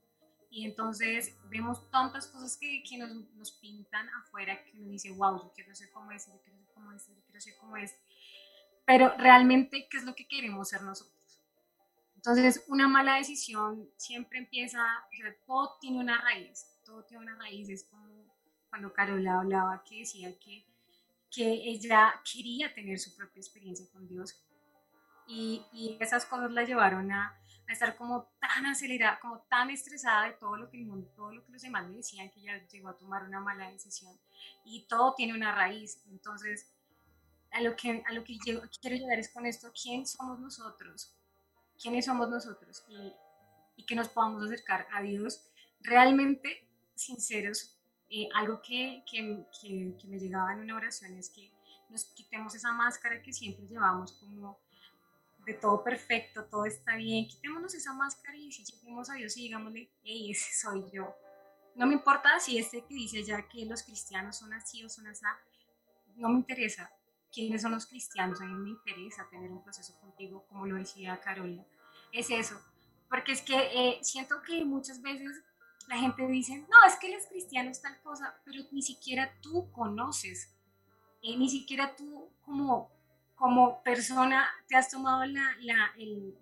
y 0.49 0.65
entonces 0.65 1.37
vemos 1.49 1.91
tantas 1.91 2.29
cosas 2.29 2.57
que, 2.57 2.85
que 2.89 2.99
nos, 2.99 3.51
pintan 3.51 4.09
afuera 4.11 4.63
que 4.63 4.75
nos 4.75 4.91
dice, 4.91 5.11
wow, 5.11 5.43
yo 5.43 5.53
quiero 5.53 5.75
ser 5.75 5.91
como 5.91 6.13
este, 6.13 6.31
yo 6.31 6.41
quiero 6.41 6.57
ser 6.61 6.73
como 6.73 6.93
este, 6.93 7.13
yo 7.17 7.21
quiero 7.25 7.41
ser 7.41 7.57
como 7.57 7.77
este. 7.77 7.99
Pero 8.85 9.13
realmente, 9.19 9.89
¿qué 9.91 9.97
es 9.97 10.05
lo 10.05 10.15
que 10.15 10.29
queremos 10.29 10.69
ser 10.69 10.83
nosotros? 10.83 11.20
Entonces, 12.21 12.63
una 12.69 12.87
mala 12.87 13.15
decisión 13.15 13.89
siempre 13.97 14.41
empieza, 14.41 14.79
o 14.79 15.17
sea, 15.17 15.35
todo 15.47 15.79
tiene 15.81 16.01
una 16.01 16.21
raíz, 16.21 16.67
todo 16.85 17.03
tiene 17.05 17.25
una 17.25 17.35
raíz. 17.37 17.71
Es 17.71 17.85
como 17.85 18.27
cuando 18.69 18.93
Carola 18.93 19.41
hablaba 19.41 19.83
que 19.89 20.01
decía 20.01 20.39
que, 20.39 20.67
que 21.31 21.51
ella 21.51 22.13
quería 22.31 22.75
tener 22.75 22.99
su 22.99 23.17
propia 23.17 23.41
experiencia 23.41 23.87
con 23.91 24.07
Dios. 24.07 24.45
Y, 25.27 25.65
y 25.73 25.97
esas 25.99 26.27
cosas 26.27 26.51
la 26.51 26.65
llevaron 26.65 27.11
a, 27.11 27.41
a 27.67 27.73
estar 27.73 27.97
como 27.97 28.31
tan 28.39 28.67
acelerada, 28.67 29.19
como 29.19 29.41
tan 29.49 29.71
estresada 29.71 30.27
de 30.27 30.33
todo 30.33 30.59
lo 30.59 30.69
que 30.69 30.77
el 30.77 30.85
mundo, 30.85 31.11
todo 31.17 31.33
lo 31.33 31.43
que 31.43 31.53
los 31.53 31.63
demás 31.63 31.89
le 31.89 31.97
decían, 31.97 32.31
que 32.31 32.41
ella 32.41 32.69
llegó 32.69 32.91
a 32.91 32.99
tomar 32.99 33.25
una 33.25 33.41
mala 33.41 33.71
decisión. 33.71 34.15
Y 34.63 34.87
todo 34.89 35.15
tiene 35.15 35.33
una 35.33 35.55
raíz. 35.55 36.03
Entonces, 36.11 36.71
a 37.51 37.63
lo 37.63 37.75
que, 37.77 38.05
a 38.07 38.13
lo 38.13 38.25
que 38.25 38.37
quiero 38.39 38.97
llegar 38.97 39.19
es 39.19 39.33
con 39.33 39.47
esto, 39.47 39.73
¿quién 39.73 40.07
somos 40.07 40.39
nosotros? 40.39 41.17
¿Quiénes 41.81 42.05
somos 42.05 42.29
nosotros? 42.29 42.85
Y, 42.89 43.85
que 43.87 43.95
nos 43.95 44.09
podamos 44.09 44.45
acercar 44.45 44.87
a 44.93 45.01
Dios 45.01 45.51
realmente 45.81 46.69
sinceros. 46.95 47.77
Eh, 48.11 48.29
algo 48.35 48.61
que, 48.61 49.03
que, 49.11 49.47
que, 49.61 49.97
que 49.99 50.09
me 50.09 50.19
llegaba 50.19 50.53
en 50.53 50.61
una 50.61 50.77
oración 50.77 51.15
es 51.15 51.31
que 51.31 51.51
nos 51.89 52.05
quitemos 52.05 52.55
esa 52.55 52.73
máscara 52.73 53.23
que 53.23 53.33
siempre 53.33 53.67
llevamos 53.67 54.13
como 54.13 54.59
de 55.47 55.55
todo 55.55 55.83
perfecto, 55.83 56.45
todo 56.45 56.67
está 56.67 56.97
bien, 56.97 57.27
quitémonos 57.27 57.75
esa 57.75 57.95
máscara 57.95 58.37
y 58.37 58.53
si 58.53 58.65
lleguemos 58.65 59.09
a 59.09 59.15
Dios 59.15 59.37
y 59.37 59.45
digámosle, 59.45 59.91
hey, 60.05 60.31
ese 60.31 60.53
soy 60.53 60.85
yo. 60.93 61.15
No 61.75 61.87
me 61.87 61.95
importa 61.95 62.39
si 62.39 62.59
este 62.59 62.85
que 62.85 62.95
dice 62.95 63.25
ya 63.25 63.49
que 63.49 63.65
los 63.65 63.83
cristianos 63.83 64.37
son 64.37 64.53
así 64.53 64.85
o 64.85 64.89
son 64.89 65.07
así, 65.07 65.25
no 66.17 66.29
me 66.29 66.41
interesa 66.41 66.91
quiénes 67.33 67.63
son 67.63 67.73
los 67.73 67.87
cristianos, 67.87 68.41
a 68.41 68.45
mí 68.45 68.55
me 68.55 68.71
interesa 68.71 69.29
tener 69.31 69.51
un 69.51 69.63
proceso 69.63 69.99
contigo, 70.01 70.45
como 70.49 70.67
lo 70.67 70.77
decía 70.77 71.21
Carolina. 71.21 71.65
Es 72.13 72.31
eso, 72.31 72.61
porque 73.09 73.33
es 73.33 73.43
que 73.43 73.57
eh, 73.57 73.99
siento 74.03 74.43
que 74.43 74.65
muchas 74.65 75.01
veces 75.01 75.43
la 75.89 75.99
gente 75.99 76.27
dice, 76.27 76.59
no, 76.59 76.87
es 76.87 76.97
que 76.97 77.15
los 77.15 77.27
cristianos 77.27 77.81
tal 77.81 78.01
cosa, 78.03 78.35
pero 78.45 78.63
ni 78.73 78.83
siquiera 78.83 79.33
tú 79.41 79.71
conoces, 79.73 80.55
eh, 81.23 81.37
ni 81.37 81.49
siquiera 81.49 81.95
tú 81.97 82.29
como 82.43 82.91
como 83.41 83.83
persona 83.83 84.47
te 84.69 84.77
has 84.77 84.91
tomado 84.91 85.25
la, 85.25 85.57
la, 85.61 85.93
el, 85.97 86.39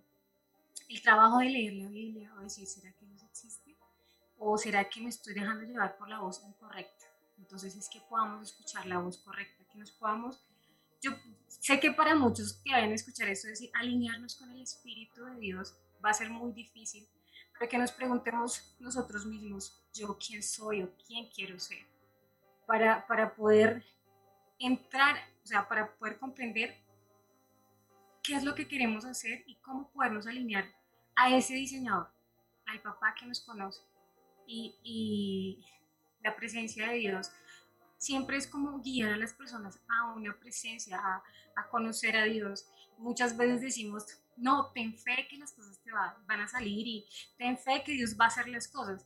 el, 0.88 1.00
trabajo 1.00 1.38
de 1.38 1.44
leer 1.44 1.74
la 1.74 1.88
Biblia 1.88 2.34
o 2.36 2.40
decir, 2.40 2.66
¿será 2.66 2.92
que 2.92 3.06
Dios 3.06 3.22
existe? 3.22 3.76
¿O 4.36 4.58
será 4.58 4.88
que 4.88 5.00
me 5.00 5.08
estoy 5.08 5.32
dejando 5.32 5.64
llevar 5.64 5.96
por 5.96 6.08
la 6.08 6.18
voz 6.18 6.42
incorrecta? 6.44 7.06
Entonces 7.38 7.76
es 7.76 7.88
que 7.88 8.00
podamos 8.00 8.48
escuchar 8.48 8.84
la 8.86 8.98
voz 8.98 9.18
correcta, 9.18 9.64
que 9.70 9.78
nos 9.78 9.92
podamos... 9.92 10.44
Yo 11.00 11.12
sé 11.46 11.78
que 11.80 11.92
para 11.92 12.14
muchos 12.14 12.60
que 12.64 12.72
vayan 12.72 12.92
a 12.92 12.94
escuchar 12.94 13.28
esto, 13.28 13.48
decir, 13.48 13.70
alinearnos 13.74 14.36
con 14.36 14.50
el 14.50 14.62
Espíritu 14.62 15.24
de 15.24 15.38
Dios 15.38 15.76
va 16.04 16.10
a 16.10 16.14
ser 16.14 16.30
muy 16.30 16.52
difícil, 16.52 17.08
pero 17.52 17.68
que 17.68 17.78
nos 17.78 17.92
preguntemos 17.92 18.76
nosotros 18.80 19.26
mismos, 19.26 19.84
yo 19.92 20.18
quién 20.18 20.42
soy 20.42 20.82
o 20.82 20.94
quién 21.06 21.28
quiero 21.30 21.58
ser, 21.58 21.86
para, 22.66 23.06
para 23.06 23.34
poder 23.34 23.84
entrar, 24.58 25.16
o 25.44 25.46
sea, 25.46 25.68
para 25.68 25.94
poder 25.96 26.18
comprender 26.18 26.76
qué 28.22 28.34
es 28.34 28.44
lo 28.44 28.54
que 28.54 28.68
queremos 28.68 29.04
hacer 29.04 29.42
y 29.46 29.56
cómo 29.56 29.90
podernos 29.90 30.26
alinear 30.26 30.64
a 31.16 31.34
ese 31.34 31.54
diseñador, 31.54 32.08
al 32.66 32.80
papá 32.82 33.14
que 33.18 33.26
nos 33.26 33.40
conoce. 33.40 33.82
Y, 34.46 34.76
y 34.82 35.66
la 36.22 36.34
presencia 36.34 36.88
de 36.88 36.98
Dios 36.98 37.30
siempre 37.98 38.36
es 38.36 38.46
como 38.46 38.80
guiar 38.80 39.12
a 39.12 39.16
las 39.16 39.34
personas 39.34 39.80
a 39.88 40.14
una 40.14 40.38
presencia, 40.38 40.98
a, 40.98 41.68
conocer 41.70 42.16
a 42.16 42.24
Dios. 42.24 42.66
Muchas 42.96 43.36
veces 43.36 43.60
decimos, 43.60 44.06
no, 44.36 44.70
ten 44.72 44.96
fe 44.96 45.26
que 45.28 45.36
las 45.36 45.52
cosas 45.52 45.78
te 45.82 45.90
va, 45.90 46.16
van 46.26 46.40
a 46.40 46.48
salir 46.48 46.86
y 46.86 47.06
ten 47.36 47.58
fe 47.58 47.82
que 47.84 47.92
Dios 47.92 48.16
va 48.18 48.26
a 48.26 48.28
hacer 48.28 48.48
las 48.48 48.68
cosas. 48.68 49.04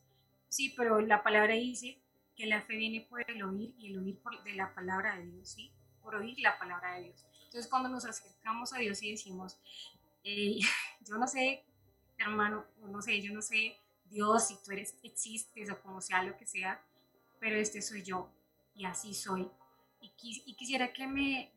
Sí, 0.48 0.74
pero 0.76 1.00
la 1.00 1.22
palabra 1.22 1.54
dice 1.54 1.98
que 2.36 2.46
la 2.46 2.60
fe 2.60 2.76
viene 2.76 3.06
por 3.08 3.28
el 3.28 3.42
oír 3.42 3.74
y 3.78 3.90
el 3.90 3.98
oír 3.98 4.18
por, 4.18 4.42
de 4.44 4.52
la 4.52 4.74
palabra 4.74 5.16
de 5.16 5.26
Dios, 5.26 5.48
¿sí? 5.48 5.72
Por 6.02 6.14
oír 6.14 6.38
la 6.40 6.58
palabra 6.58 6.94
de 6.96 7.04
Dios. 7.04 7.24
Entonces 7.44 7.70
cuando 7.70 7.88
nos 7.88 8.04
acercamos 8.04 8.72
a 8.74 8.78
Dios 8.78 9.02
y 9.02 9.12
decimos, 9.12 9.58
yo 10.24 11.16
no 11.18 11.26
sé, 11.26 11.64
hermano, 12.18 12.66
no 12.82 13.00
sé, 13.00 13.20
yo 13.22 13.32
no 13.32 13.40
sé, 13.40 13.78
Dios, 14.10 14.48
si 14.48 14.62
tú 14.62 14.72
eres, 14.72 14.94
existes 15.02 15.70
o 15.70 15.80
como 15.80 16.02
sea 16.02 16.22
lo 16.22 16.36
que 16.36 16.46
sea, 16.46 16.84
pero 17.40 17.56
este 17.56 17.80
soy 17.80 18.02
yo 18.02 18.30
y 18.74 18.84
así 18.84 19.14
soy. 19.14 19.48
Y, 20.00 20.12
y 20.46 20.56
quisiera 20.56 20.92
que 20.92 21.06
me, 21.06 21.52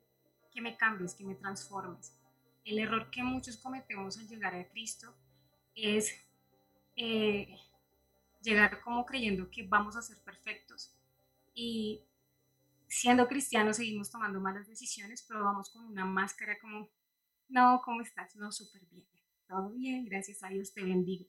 que 0.52 0.62
me 0.62 0.78
cambies, 0.78 1.14
que 1.14 1.24
me 1.24 1.36
transformes. 1.36 2.18
El 2.64 2.80
error 2.80 3.12
que 3.12 3.24
muchos 3.24 3.58
cometemos 3.58 4.18
al 4.18 4.28
llegar 4.28 4.56
a 4.56 4.68
Cristo 4.70 5.16
es 5.76 6.12
eh, 6.96 7.58
llegar 8.42 8.82
como 8.82 9.06
creyendo 9.06 9.50
que 9.52 9.68
vamos 9.68 9.96
a 9.96 10.02
ser 10.02 10.18
perfectos. 10.24 10.96
Y 11.54 12.04
siendo 12.88 13.28
cristianos 13.28 13.78
seguimos 13.78 14.10
tomando 14.10 14.40
malas 14.40 14.68
decisiones, 14.68 15.24
pero 15.28 15.44
vamos 15.44 15.70
con 15.70 15.86
una 15.86 16.06
máscara 16.06 16.58
como, 16.60 16.90
no, 17.50 17.82
¿cómo 17.84 18.02
estás? 18.02 18.36
No, 18.36 18.52
súper 18.52 18.86
bien, 18.86 19.06
todo 19.48 19.70
bien, 19.72 20.06
gracias 20.06 20.44
a 20.44 20.48
Dios, 20.48 20.74
te 20.74 20.84
bendigo. 20.84 21.26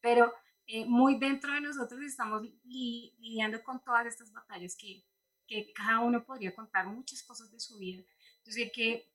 Pero 0.00 0.32
eh, 0.66 0.84
muy 0.86 1.18
dentro 1.18 1.52
de 1.52 1.60
nosotros 1.60 2.00
estamos 2.02 2.42
lidiando 2.64 3.62
con 3.62 3.82
todas 3.82 4.06
estas 4.06 4.32
batallas 4.32 4.76
que, 4.76 5.04
que 5.46 5.72
cada 5.72 6.00
uno 6.00 6.24
podría 6.24 6.54
contar 6.54 6.86
muchas 6.86 7.22
cosas 7.22 7.50
de 7.50 7.60
su 7.60 7.78
vida. 7.78 8.02
Entonces, 8.38 8.70
que 8.74 9.08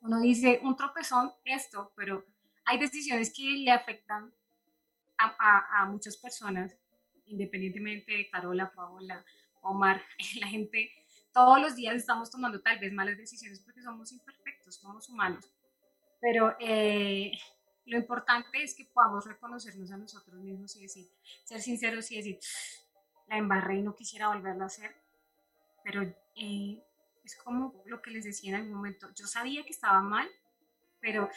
uno 0.00 0.20
dice 0.20 0.60
un 0.62 0.76
tropezón, 0.76 1.32
esto, 1.44 1.92
pero 1.96 2.24
hay 2.64 2.78
decisiones 2.78 3.32
que 3.34 3.42
le 3.42 3.70
afectan 3.70 4.32
a, 5.18 5.36
a, 5.38 5.82
a 5.82 5.86
muchas 5.86 6.16
personas, 6.16 6.76
independientemente 7.26 8.12
de 8.12 8.30
Carola, 8.30 8.72
Paola, 8.74 9.24
Omar, 9.62 10.02
la 10.40 10.48
gente, 10.48 10.90
todos 11.32 11.60
los 11.60 11.74
días 11.74 11.96
estamos 11.96 12.30
tomando 12.30 12.60
tal 12.60 12.78
vez 12.78 12.92
malas 12.92 13.16
decisiones 13.16 13.60
porque 13.60 13.82
somos 13.82 14.12
imperfectos, 14.12 14.76
somos 14.76 15.08
humanos. 15.08 15.50
Pero 16.20 16.56
eh, 16.60 17.32
lo 17.86 17.98
importante 17.98 18.62
es 18.62 18.74
que 18.74 18.84
podamos 18.86 19.26
reconocernos 19.26 19.90
a 19.92 19.96
nosotros 19.96 20.40
mismos 20.40 20.76
y 20.76 20.82
decir, 20.82 21.06
ser 21.44 21.60
sinceros 21.60 22.10
y 22.12 22.16
decir, 22.16 22.38
la 23.26 23.38
embarré 23.38 23.78
y 23.78 23.82
no 23.82 23.94
quisiera 23.94 24.28
volverlo 24.28 24.64
a 24.64 24.68
hacer. 24.68 24.94
Pero 25.84 26.02
eh, 26.34 26.82
es 27.24 27.36
como 27.36 27.82
lo 27.86 28.02
que 28.02 28.10
les 28.10 28.24
decía 28.24 28.50
en 28.50 28.56
algún 28.56 28.74
momento, 28.74 29.08
yo 29.14 29.26
sabía 29.26 29.62
que 29.62 29.70
estaba 29.70 30.00
mal, 30.00 30.28
pero 31.00 31.30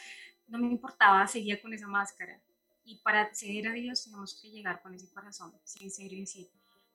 no 0.47 0.57
me 0.57 0.67
importaba, 0.67 1.27
seguía 1.27 1.61
con 1.61 1.73
esa 1.73 1.87
máscara. 1.87 2.41
Y 2.85 2.97
para 3.01 3.21
acceder 3.21 3.67
a 3.67 3.73
Dios 3.73 4.05
tenemos 4.05 4.39
que 4.41 4.49
llegar 4.49 4.81
con 4.81 4.93
ese 4.95 5.09
corazón 5.13 5.53
sincero 5.63 6.15
y 6.15 6.21
decir, 6.21 6.49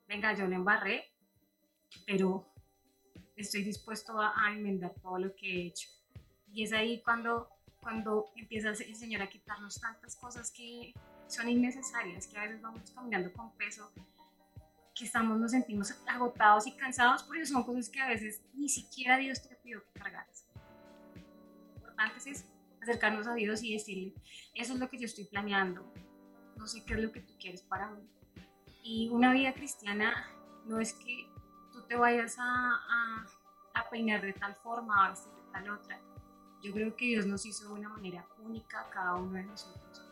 venga, 0.09 0.35
yo 0.35 0.49
la 0.49 0.57
embarré, 0.57 1.05
pero 2.07 2.51
estoy 3.37 3.63
dispuesto 3.63 4.19
a, 4.19 4.51
enmendar 4.51 4.95
todo 5.03 5.19
lo 5.19 5.35
que 5.35 5.47
he 5.47 5.67
hecho. 5.67 5.91
Y 6.53 6.65
es 6.65 6.73
ahí 6.73 7.03
cuando, 7.03 7.49
cuando 7.81 8.31
empieza 8.37 8.71
el 8.71 8.97
Señor 8.97 9.23
a 9.23 9.29
quitarnos 9.29 9.81
tantas 9.81 10.17
cosas 10.17 10.51
que 10.51 10.95
son 11.29 11.49
innecesarias, 11.49 12.27
que 12.27 12.39
a 12.39 12.43
veces 12.43 12.61
vamos 12.61 12.91
caminando 12.91 13.33
con 13.33 13.53
peso, 13.57 13.91
que 14.95 15.05
estamos, 15.05 15.39
nos 15.39 15.53
sentimos 15.53 15.95
agotados 16.07 16.67
y 16.67 16.77
cansados, 16.77 17.23
porque 17.23 17.47
son 17.47 17.65
cosas 17.65 17.89
que 17.89 18.01
a 18.01 18.09
veces 18.09 18.43
ni 18.55 18.69
siquiera 18.69 19.17
Dios 19.17 19.43
te 19.43 19.55
pidió 19.57 19.83
que 19.85 20.01
cargaras. 20.01 20.47
Lo 21.15 21.77
importante 21.77 22.31
es 22.31 22.45
acercarnos 22.81 23.27
a 23.27 23.35
Dios 23.35 23.63
y 23.63 23.73
decirle, 23.73 24.15
eso 24.55 24.75
es 24.75 24.79
lo 24.81 24.89
que 24.89 24.99
yo 24.99 25.07
estoy 25.07 25.25
planeando, 25.25 25.91
no 26.57 26.67
sé 26.67 26.85
qué 26.85 26.95
es 26.95 27.01
lo 27.01 27.13
que 27.13 27.21
tú 27.21 27.33
quieres 27.39 27.63
para 27.63 27.91
mí. 27.91 28.09
Y 28.83 29.09
una 29.11 29.33
vida 29.33 29.55
cristiana 29.55 30.27
no 30.67 30.81
es 30.81 30.93
que 30.93 31.33
te 31.93 31.97
vayas 31.97 32.39
a, 32.39 33.27
a, 33.75 33.91
peinar 33.91 34.23
de 34.23 34.33
tal 34.33 34.55
forma, 34.57 35.07
a 35.07 35.11
vestir 35.11 35.33
de 35.33 35.53
tal 35.53 35.71
otra. 35.71 36.01
Yo 36.63 36.73
creo 36.73 36.97
que 36.97 37.07
Dios 37.07 37.27
nos 37.27 37.45
hizo 37.45 37.67
de 37.69 37.81
una 37.81 37.89
manera 37.89 38.27
única 38.39 38.89
cada 38.91 39.17
uno 39.17 39.33
de 39.33 39.45
nosotros. 39.45 40.03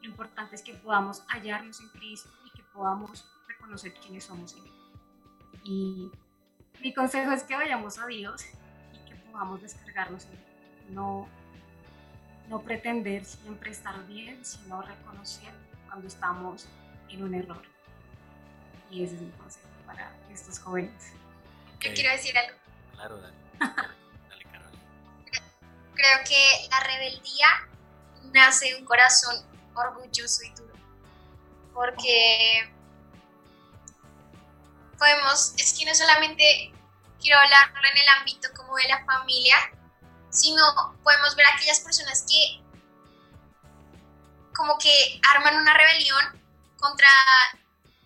Lo 0.00 0.08
importante 0.08 0.54
es 0.54 0.62
que 0.62 0.74
podamos 0.74 1.24
hallarnos 1.28 1.80
en 1.80 1.88
Cristo 1.88 2.30
y 2.46 2.50
que 2.56 2.62
podamos 2.72 3.29
reconocer 3.60 3.92
quiénes 3.94 4.24
somos 4.24 4.54
en 4.54 4.66
Él. 4.66 4.72
Y 5.64 6.10
mi 6.80 6.94
consejo 6.94 7.30
es 7.32 7.42
que 7.42 7.54
vayamos 7.54 7.98
a 7.98 8.06
Dios 8.06 8.44
y 8.92 9.08
que 9.08 9.14
podamos 9.30 9.60
descargarnos 9.60 10.24
en 10.24 10.32
Él. 10.32 10.94
No, 10.94 11.28
no 12.48 12.62
pretender 12.62 13.24
siempre 13.24 13.70
estar 13.70 14.06
bien, 14.06 14.44
sino 14.44 14.82
reconocer 14.82 15.52
cuando 15.86 16.08
estamos 16.08 16.66
en 17.08 17.22
un 17.22 17.34
error. 17.34 17.62
Y 18.90 19.04
ese 19.04 19.16
es 19.16 19.20
mi 19.20 19.30
consejo 19.32 19.68
para 19.86 20.12
estos 20.32 20.58
jóvenes. 20.58 21.12
Yo 21.80 21.92
quiero 21.94 22.10
decir 22.10 22.36
algo. 22.36 22.58
Claro, 22.94 23.20
dale. 23.20 23.36
dale, 23.58 24.44
Carol. 24.50 24.72
Creo 25.94 26.18
que 26.26 26.68
la 26.70 26.80
rebeldía 26.80 27.46
nace 28.32 28.72
de 28.72 28.80
un 28.80 28.84
corazón 28.84 29.36
orgulloso 29.74 30.42
y 30.44 30.50
duro. 30.54 30.74
porque 31.72 32.68
podemos, 35.00 35.54
es 35.56 35.72
que 35.72 35.86
no 35.86 35.94
solamente 35.94 36.72
quiero 37.20 37.38
hablarlo 37.40 37.88
en 37.90 37.98
el 37.98 38.08
ámbito 38.18 38.48
como 38.54 38.76
de 38.76 38.88
la 38.88 39.04
familia, 39.06 39.56
sino 40.30 40.62
podemos 41.02 41.34
ver 41.34 41.46
a 41.46 41.54
aquellas 41.54 41.80
personas 41.80 42.24
que 42.28 42.62
como 44.54 44.76
que 44.78 45.18
arman 45.30 45.56
una 45.56 45.72
rebelión 45.72 46.44
contra, 46.78 47.08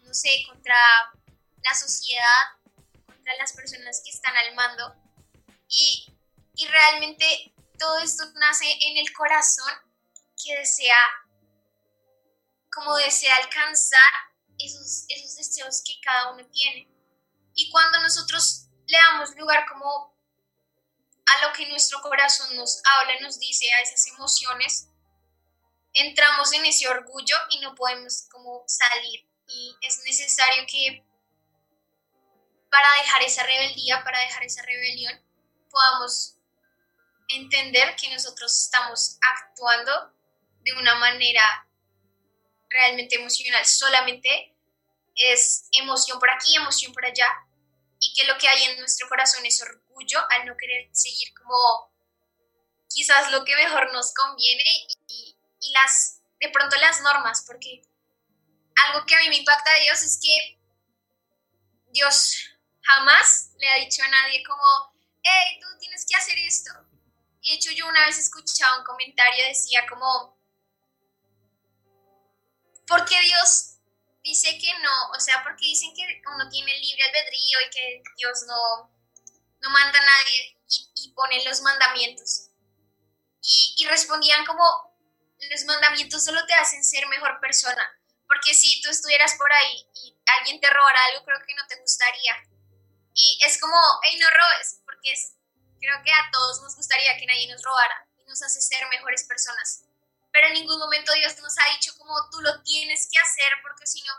no 0.05 0.15
sé, 0.15 0.45
contra 0.49 0.77
la 1.63 1.75
sociedad, 1.75 2.43
contra 3.07 3.35
las 3.39 3.53
personas 3.53 4.01
que 4.05 4.11
están 4.11 4.37
al 4.37 4.55
mando. 4.55 4.95
Y, 5.69 6.17
y 6.55 6.69
realmente 6.69 7.53
todo 7.77 7.99
esto 7.99 8.25
nace 8.37 8.67
en 8.83 8.99
el 8.99 9.13
corazón 9.13 9.73
que 10.43 10.57
desea, 10.57 10.97
como 12.73 12.95
desea 12.99 13.35
alcanzar 13.37 14.13
esos, 14.59 15.07
deseos 15.07 15.83
que 15.85 16.01
cada 16.03 16.33
uno 16.33 16.47
tiene. 16.47 16.89
Y 17.55 17.71
cuando 17.71 18.01
nosotros 18.01 18.67
le 18.87 18.99
damos 18.99 19.35
lugar 19.37 19.67
como 19.69 20.15
a 21.27 21.47
lo 21.47 21.53
que 21.53 21.69
nuestro 21.69 22.01
corazón 22.03 22.55
nos 22.57 22.83
habla, 22.85 23.21
nos 23.21 23.39
dice, 23.39 23.73
a 23.73 23.81
esas 23.81 24.07
emociones, 24.09 24.89
entramos 25.93 26.53
en 26.53 26.67
ese 26.67 26.89
orgullo 26.89 27.37
y 27.51 27.61
no 27.61 27.75
podemos 27.75 28.27
como 28.31 28.65
salir. 28.67 29.27
Y 29.47 29.77
es 29.81 30.03
necesario 30.05 30.65
que 30.67 31.05
para 32.71 32.93
dejar 33.03 33.23
esa 33.23 33.45
rebeldía, 33.45 34.03
para 34.03 34.21
dejar 34.21 34.43
esa 34.43 34.63
rebelión, 34.63 35.21
podamos 35.71 36.37
entender 37.29 37.95
que 37.97 38.13
nosotros 38.13 38.65
estamos 38.65 39.19
actuando 39.21 40.13
de 40.63 40.73
una 40.73 40.97
manera 40.97 41.64
realmente 42.75 43.15
emocional. 43.15 43.65
Solamente 43.65 44.55
es 45.15 45.69
emoción 45.73 46.19
por 46.19 46.29
aquí, 46.31 46.57
emoción 46.57 46.93
por 46.93 47.07
allá, 47.07 47.29
y 48.01 48.13
que 48.13 48.27
lo 48.27 48.37
que 48.37 48.49
hay 48.49 48.65
en 48.65 48.79
nuestro 48.79 49.09
corazón 49.09 49.47
es 49.47 49.63
orgullo 49.63 50.19
al 50.31 50.47
no 50.47 50.57
querer 50.57 50.89
seguir 50.93 51.33
como 51.35 51.95
quizás 52.89 53.31
lo 53.33 53.45
que 53.45 53.57
mejor 53.57 53.93
nos 53.93 54.13
conviene 54.13 54.65
y, 55.09 55.37
las 55.73 56.21
de 56.41 56.51
pronto 56.51 56.77
las 56.77 57.01
normas, 57.01 57.43
porque 57.47 57.83
algo 58.87 59.07
que 59.07 59.15
a 59.15 59.21
mí 59.21 59.29
me 59.31 59.39
impacta 59.39 59.73
de 59.73 59.81
Dios 59.85 60.03
es 60.03 60.21
que 60.23 60.61
Dios 61.91 62.37
jamás 62.83 63.51
le 63.59 63.71
ha 63.71 63.77
dicho 63.77 64.03
a 64.03 64.09
nadie 64.09 64.45
como, 64.45 64.63
hey, 65.23 65.59
tú 65.61 65.67
tienes 65.79 66.05
que 66.07 66.17
hacer 66.17 66.39
esto. 66.39 66.71
De 67.43 67.55
hecho 67.55 67.73
yo 67.73 67.89
una 67.89 68.05
vez 68.05 68.19
escuchaba 68.19 68.79
un 68.79 68.85
comentario, 68.85 69.47
decía 69.47 69.87
como, 69.89 70.34
¿por 72.95 73.05
qué 73.07 73.21
Dios 73.21 73.79
dice 74.23 74.57
que 74.59 74.73
no? 74.79 75.11
O 75.17 75.21
sea, 75.21 75.43
porque 75.43 75.67
dicen 75.67 75.93
que 75.97 76.23
uno 76.33 76.49
tiene 76.49 76.79
libre 76.79 77.03
albedrío 77.03 77.59
y 77.67 77.71
que 77.71 78.03
Dios 78.17 78.45
no, 78.47 78.89
no 79.61 79.71
manda 79.71 79.99
a 79.99 80.05
nadie 80.05 80.57
y, 80.69 80.91
y 80.95 81.13
pone 81.13 81.45
los 81.45 81.61
mandamientos. 81.63 82.51
Y, 83.43 83.75
y 83.79 83.87
respondían 83.87 84.47
como, 84.47 84.63
los 85.51 85.65
mandamientos 85.65 86.25
solo 86.25 86.47
te 86.47 86.55
hacen 86.55 86.85
ser 86.85 87.07
mejor 87.09 87.41
persona. 87.41 87.83
Porque 88.29 88.55
si 88.55 88.81
tú 88.81 88.91
estuvieras 88.91 89.35
por 89.35 89.53
ahí 89.53 89.87
y 89.95 90.17
alguien 90.39 90.61
te 90.61 90.71
robara 90.71 91.05
algo, 91.07 91.25
creo 91.25 91.41
que 91.45 91.55
no 91.55 91.67
te 91.67 91.81
gustaría. 91.81 92.33
Y 93.13 93.39
es 93.45 93.61
como, 93.61 93.77
hey, 94.05 94.19
no 94.21 94.29
robes, 94.31 94.81
porque 94.85 95.13
es, 95.13 95.35
creo 95.81 96.01
que 96.05 96.13
a 96.13 96.31
todos 96.33 96.63
nos 96.63 96.77
gustaría 96.77 97.17
que 97.19 97.27
nadie 97.27 97.49
nos 97.53 97.63
robara 97.63 98.07
y 98.19 98.25
nos 98.25 98.41
hace 98.43 98.61
ser 98.61 98.87
mejores 98.89 99.25
personas. 99.25 99.85
Pero 100.35 100.49
en 100.49 100.55
ningún 100.55 100.81
momento 100.81 101.13
Dios 101.13 101.39
nos 101.39 101.55
ha 101.61 101.73
dicho 101.75 101.97
como 101.97 102.29
tú 102.29 102.41
lo 102.41 102.61
tienes 102.65 103.09
que 103.09 103.21
hacer, 103.21 103.53
porque 103.63 103.87
si 103.87 104.03
no, 104.03 104.13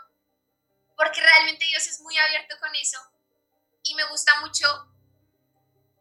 porque 0.96 1.20
realmente 1.20 1.66
Dios 1.66 1.86
es 1.86 2.00
muy 2.00 2.16
abierto 2.16 2.58
con 2.58 2.74
eso. 2.74 2.98
Y 3.82 3.94
me 3.94 4.04
gusta 4.04 4.40
mucho 4.40 4.66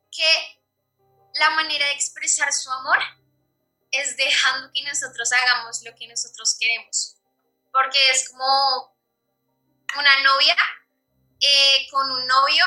que 0.10 0.62
la 1.34 1.50
manera 1.50 1.86
de 1.88 1.92
expresar 1.92 2.54
su 2.54 2.72
amor 2.72 2.98
es 3.92 4.16
dejando 4.16 4.72
que 4.74 4.84
nosotros 4.84 5.30
hagamos 5.34 5.84
lo 5.84 5.94
que 5.96 6.08
nosotros 6.08 6.56
queremos. 6.58 7.18
Porque 7.74 8.10
es 8.12 8.30
como 8.30 8.96
una 9.98 10.24
novia 10.24 10.56
eh, 11.42 11.88
con 11.92 12.10
un 12.10 12.26
novio 12.26 12.64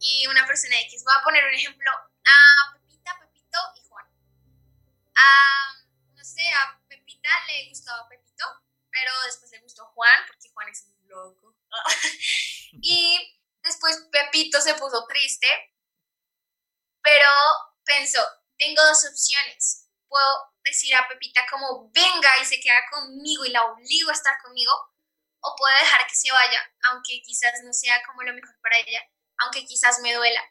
y 0.00 0.26
una 0.26 0.44
persona 0.48 0.80
X. 0.80 1.04
Voy 1.04 1.14
a 1.16 1.22
poner 1.22 1.44
un 1.44 1.54
ejemplo 1.54 1.90
a 1.92 2.72
Pepita, 2.72 3.16
Pepito 3.20 3.58
y 3.76 3.88
Juan. 3.88 4.06
A, 5.14 5.74
no 5.76 5.81
a 6.54 6.80
Pepita 6.88 7.28
le 7.48 7.68
gustaba 7.68 8.08
Pepito, 8.08 8.44
pero 8.90 9.12
después 9.24 9.50
le 9.52 9.60
gustó 9.60 9.86
Juan, 9.86 10.24
porque 10.26 10.50
Juan 10.52 10.68
es 10.68 10.84
un 10.86 11.08
loco. 11.08 11.56
y 12.72 13.40
después 13.62 14.08
Pepito 14.10 14.60
se 14.60 14.74
puso 14.74 15.06
triste, 15.06 15.48
pero 17.02 17.28
pensó, 17.84 18.20
tengo 18.56 18.84
dos 18.84 19.04
opciones. 19.04 19.88
Puedo 20.08 20.52
decir 20.64 20.94
a 20.94 21.08
Pepita 21.08 21.46
como 21.50 21.90
venga 21.90 22.38
y 22.40 22.44
se 22.44 22.60
queda 22.60 22.84
conmigo 22.90 23.44
y 23.44 23.50
la 23.50 23.64
obligo 23.64 24.10
a 24.10 24.14
estar 24.14 24.34
conmigo, 24.42 24.72
o 25.40 25.56
puedo 25.56 25.76
dejar 25.76 26.06
que 26.06 26.14
se 26.14 26.30
vaya, 26.30 26.60
aunque 26.90 27.20
quizás 27.22 27.52
no 27.64 27.72
sea 27.72 28.02
como 28.06 28.22
lo 28.22 28.32
mejor 28.32 28.54
para 28.60 28.78
ella 28.78 29.00
aunque 29.42 29.66
quizás 29.66 30.00
me 30.00 30.14
duela. 30.14 30.42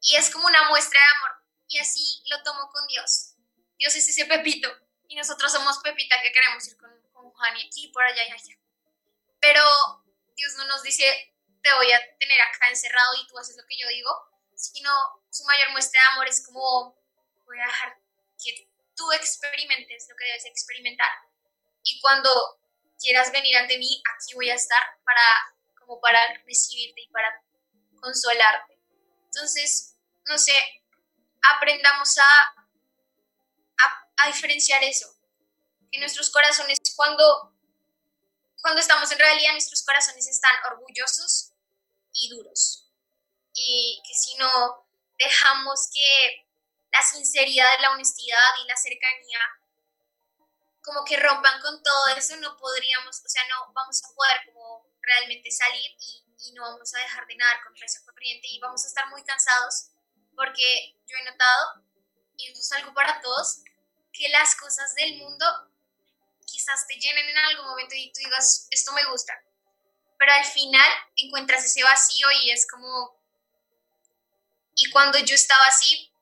Y 0.00 0.16
es 0.16 0.30
como 0.30 0.46
una 0.46 0.68
muestra 0.68 1.00
de 1.00 1.06
amor. 1.16 1.44
Y 1.68 1.78
así 1.78 2.22
lo 2.30 2.42
tomo 2.42 2.68
con 2.72 2.86
Dios. 2.88 3.34
Dios 3.78 3.94
es 3.94 4.08
ese 4.08 4.26
Pepito. 4.26 4.68
Y 5.10 5.16
nosotros 5.16 5.50
somos 5.50 5.78
Pepita 5.78 6.22
que 6.22 6.30
queremos 6.30 6.64
ir 6.68 6.76
con, 6.76 6.90
con 7.12 7.32
Juan 7.32 7.56
y 7.56 7.66
aquí, 7.66 7.88
por 7.88 8.04
allá 8.04 8.22
y 8.28 8.30
allá. 8.30 8.54
Pero 9.40 9.64
Dios 10.36 10.54
no 10.56 10.66
nos 10.66 10.84
dice, 10.84 11.34
te 11.62 11.74
voy 11.74 11.90
a 11.90 12.00
tener 12.18 12.40
acá 12.40 12.68
encerrado 12.68 13.16
y 13.20 13.26
tú 13.26 13.36
haces 13.36 13.56
lo 13.56 13.66
que 13.66 13.76
yo 13.76 13.88
digo, 13.88 14.10
sino 14.54 14.88
su 15.30 15.44
mayor 15.44 15.70
muestra 15.72 16.00
de 16.00 16.08
amor 16.12 16.28
es 16.28 16.46
como, 16.46 16.96
voy 17.44 17.58
a 17.58 17.66
dejar 17.66 17.98
que 18.40 18.70
tú 18.94 19.10
experimentes 19.10 20.06
lo 20.08 20.14
que 20.14 20.26
debes 20.26 20.46
experimentar. 20.46 21.10
Y 21.82 22.00
cuando 22.00 22.60
quieras 23.00 23.32
venir 23.32 23.56
ante 23.56 23.78
mí, 23.78 24.00
aquí 24.14 24.34
voy 24.34 24.48
a 24.50 24.54
estar 24.54 24.80
para, 25.04 25.56
como 25.76 26.00
para 26.00 26.20
recibirte 26.46 27.00
y 27.00 27.08
para 27.08 27.42
consolarte. 28.00 28.78
Entonces, 29.24 29.96
no 30.26 30.38
sé, 30.38 30.54
aprendamos 31.42 32.16
a, 32.18 32.59
a, 34.22 34.26
diferenciar 34.28 34.82
eso. 34.84 35.06
Que 35.90 35.98
nuestros 35.98 36.30
corazones, 36.30 36.78
cuando, 36.96 37.54
cuando 38.62 38.80
estamos 38.80 39.10
en 39.10 39.18
realidad, 39.18 39.52
nuestros 39.52 39.82
corazones 39.82 40.26
están 40.28 40.54
orgullosos 40.70 41.52
y 42.12 42.28
duros. 42.30 42.90
Y 43.54 44.00
que 44.06 44.14
si 44.14 44.36
no 44.36 44.86
dejamos 45.18 45.90
que 45.92 46.46
la 46.92 47.02
sinceridad, 47.02 47.80
la 47.80 47.92
honestidad 47.92 48.50
y 48.62 48.68
la 48.68 48.76
cercanía 48.76 49.40
como 50.82 51.04
que 51.04 51.16
rompan 51.16 51.60
con 51.60 51.82
todo 51.82 52.08
eso, 52.16 52.36
no 52.36 52.56
podríamos, 52.56 53.20
o 53.24 53.28
sea, 53.28 53.42
no 53.48 53.72
vamos 53.72 54.02
a 54.02 54.14
poder 54.14 54.40
como 54.46 54.86
realmente 55.02 55.50
salir 55.50 55.90
y 56.00 56.24
y 56.42 56.52
no 56.52 56.62
vamos 56.62 56.94
a 56.94 56.98
dejar 56.98 57.26
de 57.26 57.36
nadar 57.36 57.62
contra 57.64 57.86
esa 57.86 58.04
corriente 58.04 58.48
y 58.48 58.58
vamos 58.60 58.84
a 58.84 58.88
estar 58.88 59.08
muy 59.08 59.22
cansados 59.24 59.90
porque 60.34 60.96
yo 61.06 61.16
he 61.18 61.24
notado, 61.24 61.84
y 62.36 62.48
eso 62.48 62.60
es 62.60 62.72
algo 62.72 62.94
para 62.94 63.20
todos, 63.20 63.62
que 64.12 64.28
las 64.28 64.54
cosas 64.56 64.94
del 64.94 65.16
mundo 65.18 65.46
quizás 66.44 66.86
te 66.86 66.94
llenen 66.94 67.28
en 67.28 67.38
algún 67.38 67.66
momento 67.66 67.94
y 67.94 68.12
tú 68.12 68.20
digas, 68.20 68.66
esto 68.70 68.92
me 68.92 69.04
gusta, 69.06 69.32
pero 70.18 70.32
al 70.32 70.44
final 70.44 70.90
encuentras 71.16 71.64
ese 71.64 71.82
vacío 71.82 72.28
y 72.42 72.50
es 72.50 72.66
como, 72.66 73.18
y 74.74 74.90
cuando 74.90 75.18
yo 75.18 75.34
estaba 75.34 75.66
así 75.66 76.12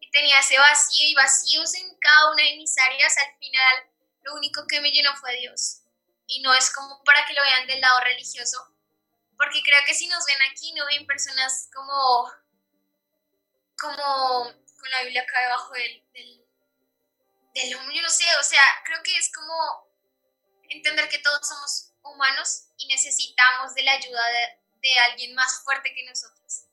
y 0.00 0.10
tenía 0.10 0.38
ese 0.40 0.58
vacío 0.58 1.08
y 1.08 1.14
vacíos 1.14 1.74
en 1.74 1.96
cada 1.98 2.30
una 2.32 2.42
de 2.42 2.56
mis 2.56 2.76
áreas, 2.78 3.16
al 3.18 3.36
final 3.38 3.90
lo 4.22 4.34
único 4.34 4.66
que 4.66 4.80
me 4.80 4.90
llenó 4.90 5.14
fue 5.16 5.36
Dios. 5.36 5.80
Y 6.26 6.40
no 6.40 6.54
es 6.54 6.72
como 6.72 7.02
para 7.04 7.26
que 7.26 7.34
lo 7.34 7.42
vean 7.42 7.66
del 7.66 7.80
lado 7.80 8.00
religioso, 8.00 8.58
porque 9.36 9.60
creo 9.62 9.80
que 9.84 9.94
si 9.94 10.06
nos 10.06 10.24
ven 10.24 10.38
aquí 10.50 10.72
no 10.74 10.86
ven 10.86 11.06
personas 11.06 11.68
como, 11.74 12.32
como 13.76 14.44
con 14.78 14.90
la 14.90 15.02
Biblia 15.02 15.22
acá 15.22 15.40
debajo 15.40 15.72
del, 15.74 16.04
del, 16.12 16.41
del 17.54 17.70
yo 17.70 18.02
no 18.02 18.08
sé, 18.08 18.24
o 18.40 18.42
sea, 18.42 18.62
creo 18.84 19.02
que 19.02 19.16
es 19.16 19.30
como 19.32 19.92
entender 20.68 21.08
que 21.08 21.18
todos 21.18 21.46
somos 21.46 21.92
humanos 22.02 22.68
y 22.78 22.86
necesitamos 22.86 23.74
de 23.74 23.82
la 23.82 23.92
ayuda 23.92 24.26
de, 24.26 24.88
de 24.88 24.98
alguien 25.10 25.34
más 25.34 25.62
fuerte 25.64 25.94
que 25.94 26.04
nosotros. 26.08 26.66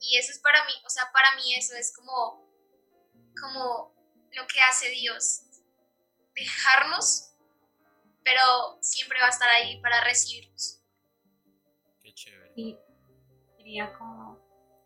Y 0.00 0.16
eso 0.16 0.32
es 0.32 0.38
para 0.38 0.64
mí, 0.64 0.72
o 0.84 0.90
sea, 0.90 1.10
para 1.12 1.34
mí 1.36 1.54
eso 1.54 1.74
es 1.74 1.94
como, 1.94 2.48
como 3.40 3.94
lo 4.32 4.46
que 4.46 4.60
hace 4.60 4.88
Dios, 4.90 5.42
dejarnos, 6.34 7.32
pero 8.24 8.78
siempre 8.80 9.20
va 9.20 9.26
a 9.26 9.30
estar 9.30 9.50
ahí 9.50 9.80
para 9.80 10.02
recibirnos. 10.04 10.80
Y 12.56 12.76
quería 13.56 13.92
como 13.96 14.38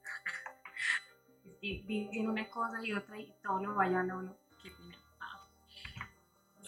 dicen 1.61 2.29
una 2.29 2.49
cosa 2.51 2.79
y 2.83 2.93
otra 2.93 3.19
y 3.19 3.33
todo 3.43 3.59
lo 3.61 3.75
vayan 3.75 4.11
a 4.11 4.17
uno. 4.17 4.44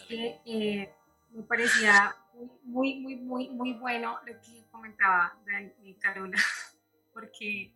Que 0.06 0.40
eh, 0.44 0.94
me 1.30 1.42
parecía 1.42 2.16
muy, 2.62 3.00
muy, 3.00 3.16
muy, 3.16 3.48
muy 3.48 3.72
bueno 3.74 4.18
lo 4.26 4.40
que 4.40 4.64
comentaba 4.70 5.38
Dani, 5.46 5.94
Carola, 5.94 6.36
porque 7.12 7.72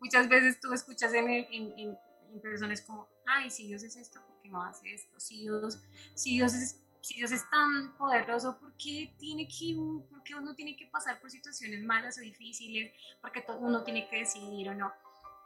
muchas 0.00 0.28
veces 0.28 0.60
tú 0.60 0.72
escuchas 0.72 1.12
en, 1.14 1.28
en, 1.28 1.74
en, 1.78 1.98
personas 2.42 2.82
como, 2.82 3.08
ay, 3.26 3.50
si 3.50 3.66
Dios 3.66 3.82
es 3.82 3.96
esto, 3.96 4.20
¿por 4.26 4.40
qué 4.42 4.48
no 4.50 4.62
hace 4.62 4.92
esto? 4.92 5.18
Si 5.18 5.40
Dios, 5.40 5.82
si 6.14 6.34
Dios 6.34 6.54
es 6.54 6.86
si 7.06 7.14
Dios 7.14 7.30
es 7.30 7.48
tan 7.50 7.96
poderoso, 7.96 8.58
¿por 8.58 8.76
qué, 8.76 9.14
tiene 9.16 9.46
que, 9.46 9.76
¿por 10.10 10.24
qué 10.24 10.34
uno 10.34 10.56
tiene 10.56 10.76
que 10.76 10.86
pasar 10.86 11.20
por 11.20 11.30
situaciones 11.30 11.84
malas 11.84 12.18
o 12.18 12.20
difíciles? 12.20 12.92
Porque 13.20 13.42
todo 13.42 13.58
uno 13.58 13.84
tiene 13.84 14.08
que 14.08 14.18
decidir 14.18 14.70
o 14.70 14.74
no. 14.74 14.92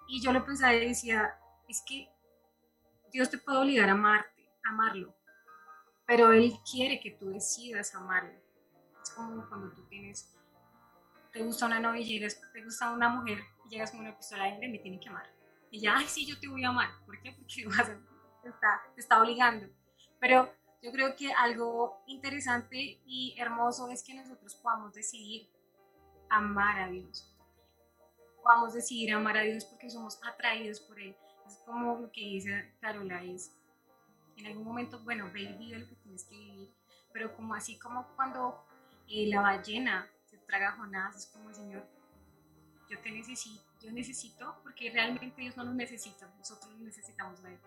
Y 0.09 0.23
yo 0.23 0.33
lo 0.33 0.43
pensaba 0.43 0.73
y 0.73 0.89
decía, 0.89 1.39
es 1.69 1.83
que 1.87 2.09
Dios 3.13 3.29
te 3.29 3.37
puede 3.37 3.59
obligar 3.59 3.91
a 3.91 3.93
amarte, 3.93 4.49
amarlo, 4.65 5.15
pero 6.11 6.33
Él 6.33 6.55
quiere 6.69 6.99
que 6.99 7.13
tú 7.13 7.31
decidas 7.31 7.95
amarlo. 7.95 8.37
Es 9.01 9.11
como 9.11 9.49
cuando 9.49 9.73
tú 9.73 9.87
tienes, 9.87 10.37
te 11.33 11.41
gusta 11.41 11.67
una 11.67 11.79
novia 11.79 12.29
te 12.53 12.65
gusta 12.65 12.91
una 12.91 13.09
mujer 13.09 13.39
y 13.65 13.69
llegas 13.69 13.93
con 13.93 14.01
una 14.01 14.17
pistola 14.17 14.49
y 14.49 14.59
me 14.69 14.81
tiene 14.81 14.99
que 14.99 15.09
amar. 15.09 15.33
Y 15.71 15.79
ya, 15.79 15.97
ay, 15.97 16.07
sí, 16.09 16.27
yo 16.27 16.37
te 16.41 16.49
voy 16.49 16.65
a 16.65 16.71
amar. 16.71 16.91
¿Por 17.07 17.23
qué? 17.23 17.31
Porque 17.31 17.65
te 18.43 18.49
está, 18.49 18.83
te 18.97 19.15
obligando. 19.15 19.69
Pero 20.19 20.53
yo 20.83 20.91
creo 20.91 21.15
que 21.15 21.33
algo 21.33 22.03
interesante 22.09 23.01
y 23.07 23.37
hermoso 23.39 23.89
es 23.89 24.03
que 24.03 24.15
nosotros 24.15 24.57
podamos 24.57 24.93
decidir 24.93 25.49
amar 26.29 26.81
a 26.81 26.89
Dios. 26.89 27.33
Podamos 28.43 28.75
decidir 28.75 29.13
amar 29.13 29.37
a 29.37 29.43
Dios 29.43 29.65
porque 29.65 29.89
somos 29.89 30.19
atraídos 30.25 30.81
por 30.81 30.99
Él. 30.99 31.17
Es 31.47 31.63
como 31.65 32.01
lo 32.01 32.11
que 32.11 32.21
dice 32.21 32.75
Carola, 32.81 33.23
es 33.23 33.60
en 34.41 34.47
algún 34.47 34.65
momento, 34.65 34.99
bueno, 35.01 35.31
ve 35.33 35.43
y 35.43 35.53
vive 35.55 35.79
lo 35.79 35.89
que 35.89 35.97
tienes 35.97 36.25
que 36.25 36.37
vivir, 36.37 36.75
pero 37.13 37.35
como 37.37 37.55
así 37.55 37.79
como 37.79 38.07
cuando 38.17 38.65
eh, 39.09 39.29
la 39.29 39.41
ballena 39.41 40.09
se 40.25 40.39
traga 40.39 40.73
Jonás, 40.73 41.17
es 41.17 41.27
como 41.27 41.53
Señor, 41.53 41.87
yo 42.89 42.99
te 43.01 43.11
necesito, 43.11 43.63
yo 43.81 43.93
necesito, 43.93 44.57
porque 44.63 44.91
realmente 44.91 45.41
Dios 45.41 45.57
no 45.57 45.65
nos 45.65 45.75
necesita, 45.75 46.27
nosotros 46.39 46.79
necesitamos 46.81 47.43
a 47.45 47.51
Él. 47.51 47.59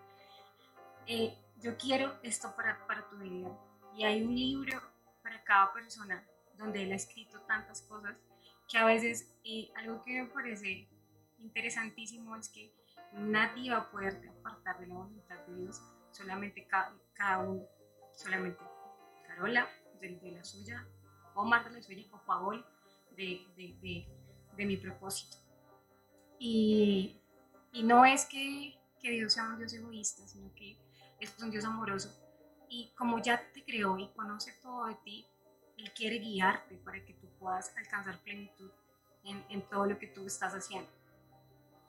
Eh, 1.06 1.38
yo 1.60 1.76
quiero 1.76 2.18
esto 2.22 2.54
para, 2.56 2.86
para 2.86 3.08
tu 3.08 3.16
vida. 3.18 3.50
Y 3.96 4.04
hay 4.04 4.22
un 4.22 4.34
libro 4.34 4.80
para 5.22 5.42
cada 5.44 5.72
persona 5.72 6.24
donde 6.58 6.82
él 6.82 6.92
ha 6.92 6.96
escrito 6.96 7.40
tantas 7.42 7.82
cosas 7.82 8.16
que 8.68 8.78
a 8.78 8.84
veces 8.84 9.34
eh, 9.44 9.70
algo 9.76 10.02
que 10.02 10.22
me 10.22 10.28
parece 10.28 10.88
interesantísimo 11.38 12.36
es 12.36 12.48
que 12.48 12.72
nadie 13.12 13.70
va 13.70 13.78
a 13.78 13.90
poder 13.90 14.20
apartar 14.40 14.78
de 14.80 14.86
la 14.86 14.94
voluntad 14.94 15.38
de 15.46 15.62
Dios, 15.62 15.82
solamente 16.14 16.66
cada, 16.66 17.38
uno, 17.38 17.66
solamente 18.14 18.62
Carola 19.26 19.68
de, 20.00 20.18
de, 20.20 20.32
la 20.32 20.44
suya, 20.44 20.86
Omar 21.34 21.64
de 21.64 21.76
la 21.76 21.82
suya 21.82 22.04
o 22.12 22.18
Paul 22.24 22.64
de, 23.16 23.46
de, 23.56 24.06
de 24.56 24.66
mi 24.66 24.76
propósito. 24.76 25.36
Y, 26.38 27.20
y 27.72 27.82
no 27.82 28.04
es 28.04 28.26
que, 28.26 28.78
que 29.00 29.10
Dios 29.10 29.32
sea 29.32 29.48
un 29.48 29.58
Dios 29.58 29.72
egoísta, 29.72 30.26
sino 30.26 30.54
que 30.54 30.78
es 31.20 31.36
un 31.40 31.50
Dios 31.50 31.64
amoroso. 31.64 32.14
Y 32.68 32.92
como 32.96 33.20
ya 33.20 33.40
te 33.52 33.64
creó 33.64 33.98
y 33.98 34.08
conoce 34.08 34.52
todo 34.62 34.86
de 34.86 34.94
ti, 35.04 35.26
Él 35.76 35.92
quiere 35.92 36.18
guiarte 36.18 36.76
para 36.76 37.04
que 37.04 37.14
tú 37.14 37.28
puedas 37.38 37.76
alcanzar 37.76 38.22
plenitud 38.22 38.70
en, 39.24 39.44
en 39.48 39.62
todo 39.68 39.86
lo 39.86 39.98
que 39.98 40.06
tú 40.06 40.26
estás 40.26 40.54
haciendo. 40.54 40.90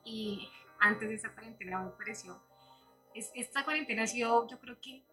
Y 0.03 0.49
antes 0.79 1.09
de 1.09 1.15
esa 1.15 1.33
cuarentena 1.33 1.81
me 1.81 1.91
pareció, 1.91 2.39
es, 3.15 3.31
esta 3.33 3.63
cuarentena 3.63 4.03
ha 4.03 4.07
sido, 4.07 4.47
yo 4.47 4.59
creo 4.59 4.79
que 4.79 5.05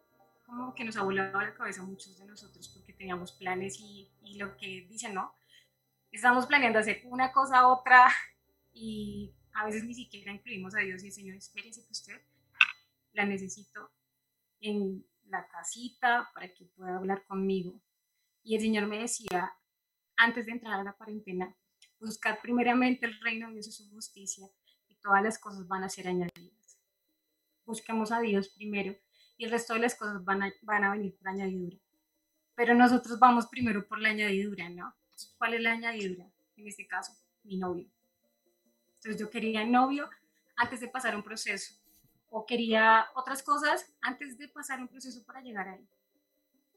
como 0.44 0.74
que 0.74 0.84
nos 0.84 0.96
ha 0.96 1.02
volado 1.02 1.40
la 1.40 1.54
cabeza 1.54 1.80
a 1.80 1.86
muchos 1.86 2.18
de 2.18 2.26
nosotros 2.26 2.68
porque 2.68 2.92
teníamos 2.92 3.32
planes 3.32 3.78
y, 3.80 4.10
lo 4.36 4.56
que 4.56 4.86
dicen, 4.88 5.14
¿no? 5.14 5.34
Estamos 6.10 6.46
planeando 6.46 6.78
hacer 6.78 7.00
una 7.04 7.32
cosa, 7.32 7.68
otra 7.68 8.08
y 8.72 9.32
a 9.54 9.64
veces 9.64 9.84
ni 9.84 9.94
siquiera 9.94 10.32
incluimos 10.32 10.74
a 10.74 10.80
Dios 10.80 11.02
y 11.02 11.06
el 11.06 11.12
Señor, 11.12 11.36
espérese 11.36 11.84
que 11.86 11.92
usted 11.92 12.20
la 13.12 13.24
necesito 13.24 13.90
en 14.60 15.06
la 15.26 15.46
casita 15.48 16.30
para 16.34 16.52
que 16.52 16.64
pueda 16.66 16.96
hablar 16.96 17.24
conmigo. 17.24 17.80
Y 18.42 18.56
el 18.56 18.62
Señor 18.62 18.86
me 18.88 18.98
decía, 18.98 19.54
antes 20.16 20.46
de 20.46 20.52
entrar 20.52 20.80
a 20.80 20.84
la 20.84 20.92
cuarentena, 20.94 21.54
buscar 22.00 22.40
primeramente 22.42 23.06
el 23.06 23.18
reino 23.20 23.46
de 23.46 23.54
Dios 23.54 23.68
y 23.68 23.72
su 23.72 23.88
justicia 23.90 24.48
y 24.88 24.96
todas 24.96 25.22
las 25.22 25.38
cosas 25.38 25.68
van 25.68 25.84
a 25.84 25.88
ser 25.88 26.08
añadidas. 26.08 26.61
Busquemos 27.72 28.12
a 28.12 28.20
Dios 28.20 28.50
primero 28.50 28.94
y 29.38 29.46
el 29.46 29.50
resto 29.50 29.72
de 29.72 29.80
las 29.80 29.94
cosas 29.94 30.22
van 30.26 30.42
a, 30.42 30.52
van 30.60 30.84
a 30.84 30.92
venir 30.92 31.16
por 31.16 31.26
añadidura. 31.28 31.78
Pero 32.54 32.74
nosotros 32.74 33.18
vamos 33.18 33.46
primero 33.46 33.88
por 33.88 33.98
la 33.98 34.10
añadidura, 34.10 34.68
¿no? 34.68 34.94
¿Cuál 35.38 35.54
es 35.54 35.62
la 35.62 35.72
añadidura? 35.72 36.30
En 36.58 36.68
este 36.68 36.86
caso, 36.86 37.14
mi 37.44 37.56
novio. 37.56 37.88
Entonces 38.96 39.18
yo 39.18 39.30
quería 39.30 39.64
novio 39.64 40.10
antes 40.54 40.80
de 40.80 40.88
pasar 40.88 41.16
un 41.16 41.22
proceso 41.22 41.74
o 42.28 42.44
quería 42.44 43.06
otras 43.14 43.42
cosas 43.42 43.90
antes 44.02 44.36
de 44.36 44.48
pasar 44.48 44.78
un 44.78 44.88
proceso 44.88 45.24
para 45.24 45.40
llegar 45.40 45.66
ahí. 45.66 45.88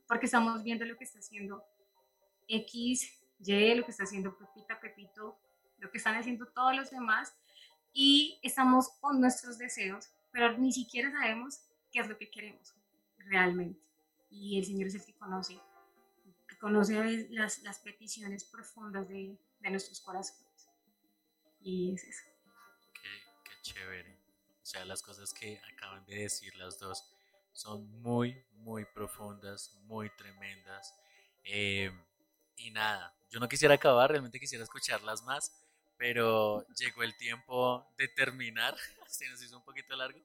Porque 0.08 0.28
estamos 0.28 0.64
viendo 0.64 0.86
lo 0.86 0.96
que 0.96 1.04
está 1.04 1.20
haciendo 1.20 1.62
X, 2.48 3.22
Y, 3.40 3.76
lo 3.76 3.84
que 3.84 3.92
está 3.92 4.06
haciendo 4.06 4.38
Pepita, 4.38 4.80
Pepito, 4.80 5.38
lo 5.80 5.92
que 5.92 5.98
están 5.98 6.16
haciendo 6.16 6.48
todos 6.48 6.74
los 6.74 6.90
demás 6.90 7.36
y 7.92 8.40
estamos 8.44 8.90
con 9.02 9.22
nuestros 9.22 9.58
deseos, 9.58 10.10
pero 10.36 10.58
ni 10.58 10.74
siquiera 10.74 11.10
sabemos 11.12 11.62
qué 11.94 12.02
es 12.02 12.10
lo 12.10 12.18
que 12.18 12.30
queremos 12.30 12.76
realmente. 13.20 13.80
Y 14.30 14.60
el 14.60 14.66
Señor 14.66 14.88
es 14.88 14.96
el 14.96 15.06
que 15.06 15.16
conoce, 15.16 15.58
que 16.46 16.58
conoce 16.58 17.30
las, 17.30 17.64
las 17.64 17.80
peticiones 17.80 18.44
profundas 18.44 19.08
de, 19.08 19.40
de 19.62 19.70
nuestros 19.70 20.02
corazones. 20.02 20.68
Y 21.62 21.94
es 21.94 22.04
eso. 22.04 22.24
Qué, 23.02 23.10
qué 23.46 23.52
chévere. 23.62 24.20
O 24.62 24.66
sea, 24.66 24.84
las 24.84 25.02
cosas 25.02 25.34
que 25.34 25.62
acaban 25.74 26.06
de 26.06 26.16
decir 26.24 26.54
las 26.58 26.80
dos 26.80 27.16
son 27.54 27.90
muy, 28.02 28.44
muy 28.56 28.84
profundas, 28.84 29.80
muy 29.84 30.10
tremendas. 30.18 30.94
Eh, 31.46 31.98
y 32.58 32.72
nada, 32.72 33.16
yo 33.30 33.40
no 33.40 33.48
quisiera 33.48 33.76
acabar, 33.76 34.10
realmente 34.10 34.38
quisiera 34.38 34.66
escucharlas 34.66 35.24
más, 35.24 35.65
pero 35.98 36.66
llegó 36.76 37.04
el 37.04 37.16
tiempo 37.18 37.86
de 37.98 38.08
terminar. 38.08 38.76
Se 39.08 39.28
nos 39.30 39.42
hizo 39.42 39.58
un 39.58 39.64
poquito 39.64 39.96
largo. 39.96 40.20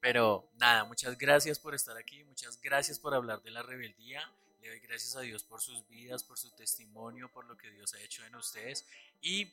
Pero 0.00 0.48
nada, 0.54 0.84
muchas 0.84 1.18
gracias 1.18 1.58
por 1.58 1.74
estar 1.74 1.96
aquí, 1.96 2.22
muchas 2.24 2.60
gracias 2.60 2.98
por 2.98 3.14
hablar 3.14 3.42
de 3.42 3.50
la 3.50 3.62
rebeldía. 3.62 4.22
Le 4.60 4.68
doy 4.68 4.80
gracias 4.80 5.16
a 5.16 5.20
Dios 5.20 5.42
por 5.42 5.60
sus 5.60 5.86
vidas, 5.88 6.22
por 6.22 6.38
su 6.38 6.50
testimonio, 6.54 7.30
por 7.32 7.46
lo 7.46 7.56
que 7.56 7.70
Dios 7.70 7.94
ha 7.94 8.00
hecho 8.00 8.24
en 8.24 8.34
ustedes. 8.36 8.86
Y 9.20 9.44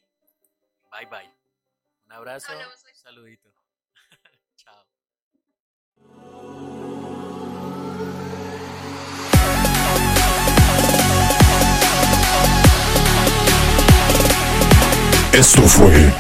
bye 0.92 1.06
bye. 1.10 1.32
Un 2.06 2.12
abrazo, 2.12 2.54
saludito. 2.94 3.50
Esto 15.38 15.64
fue 15.64 16.14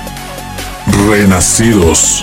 Renacidos. 1.08 2.22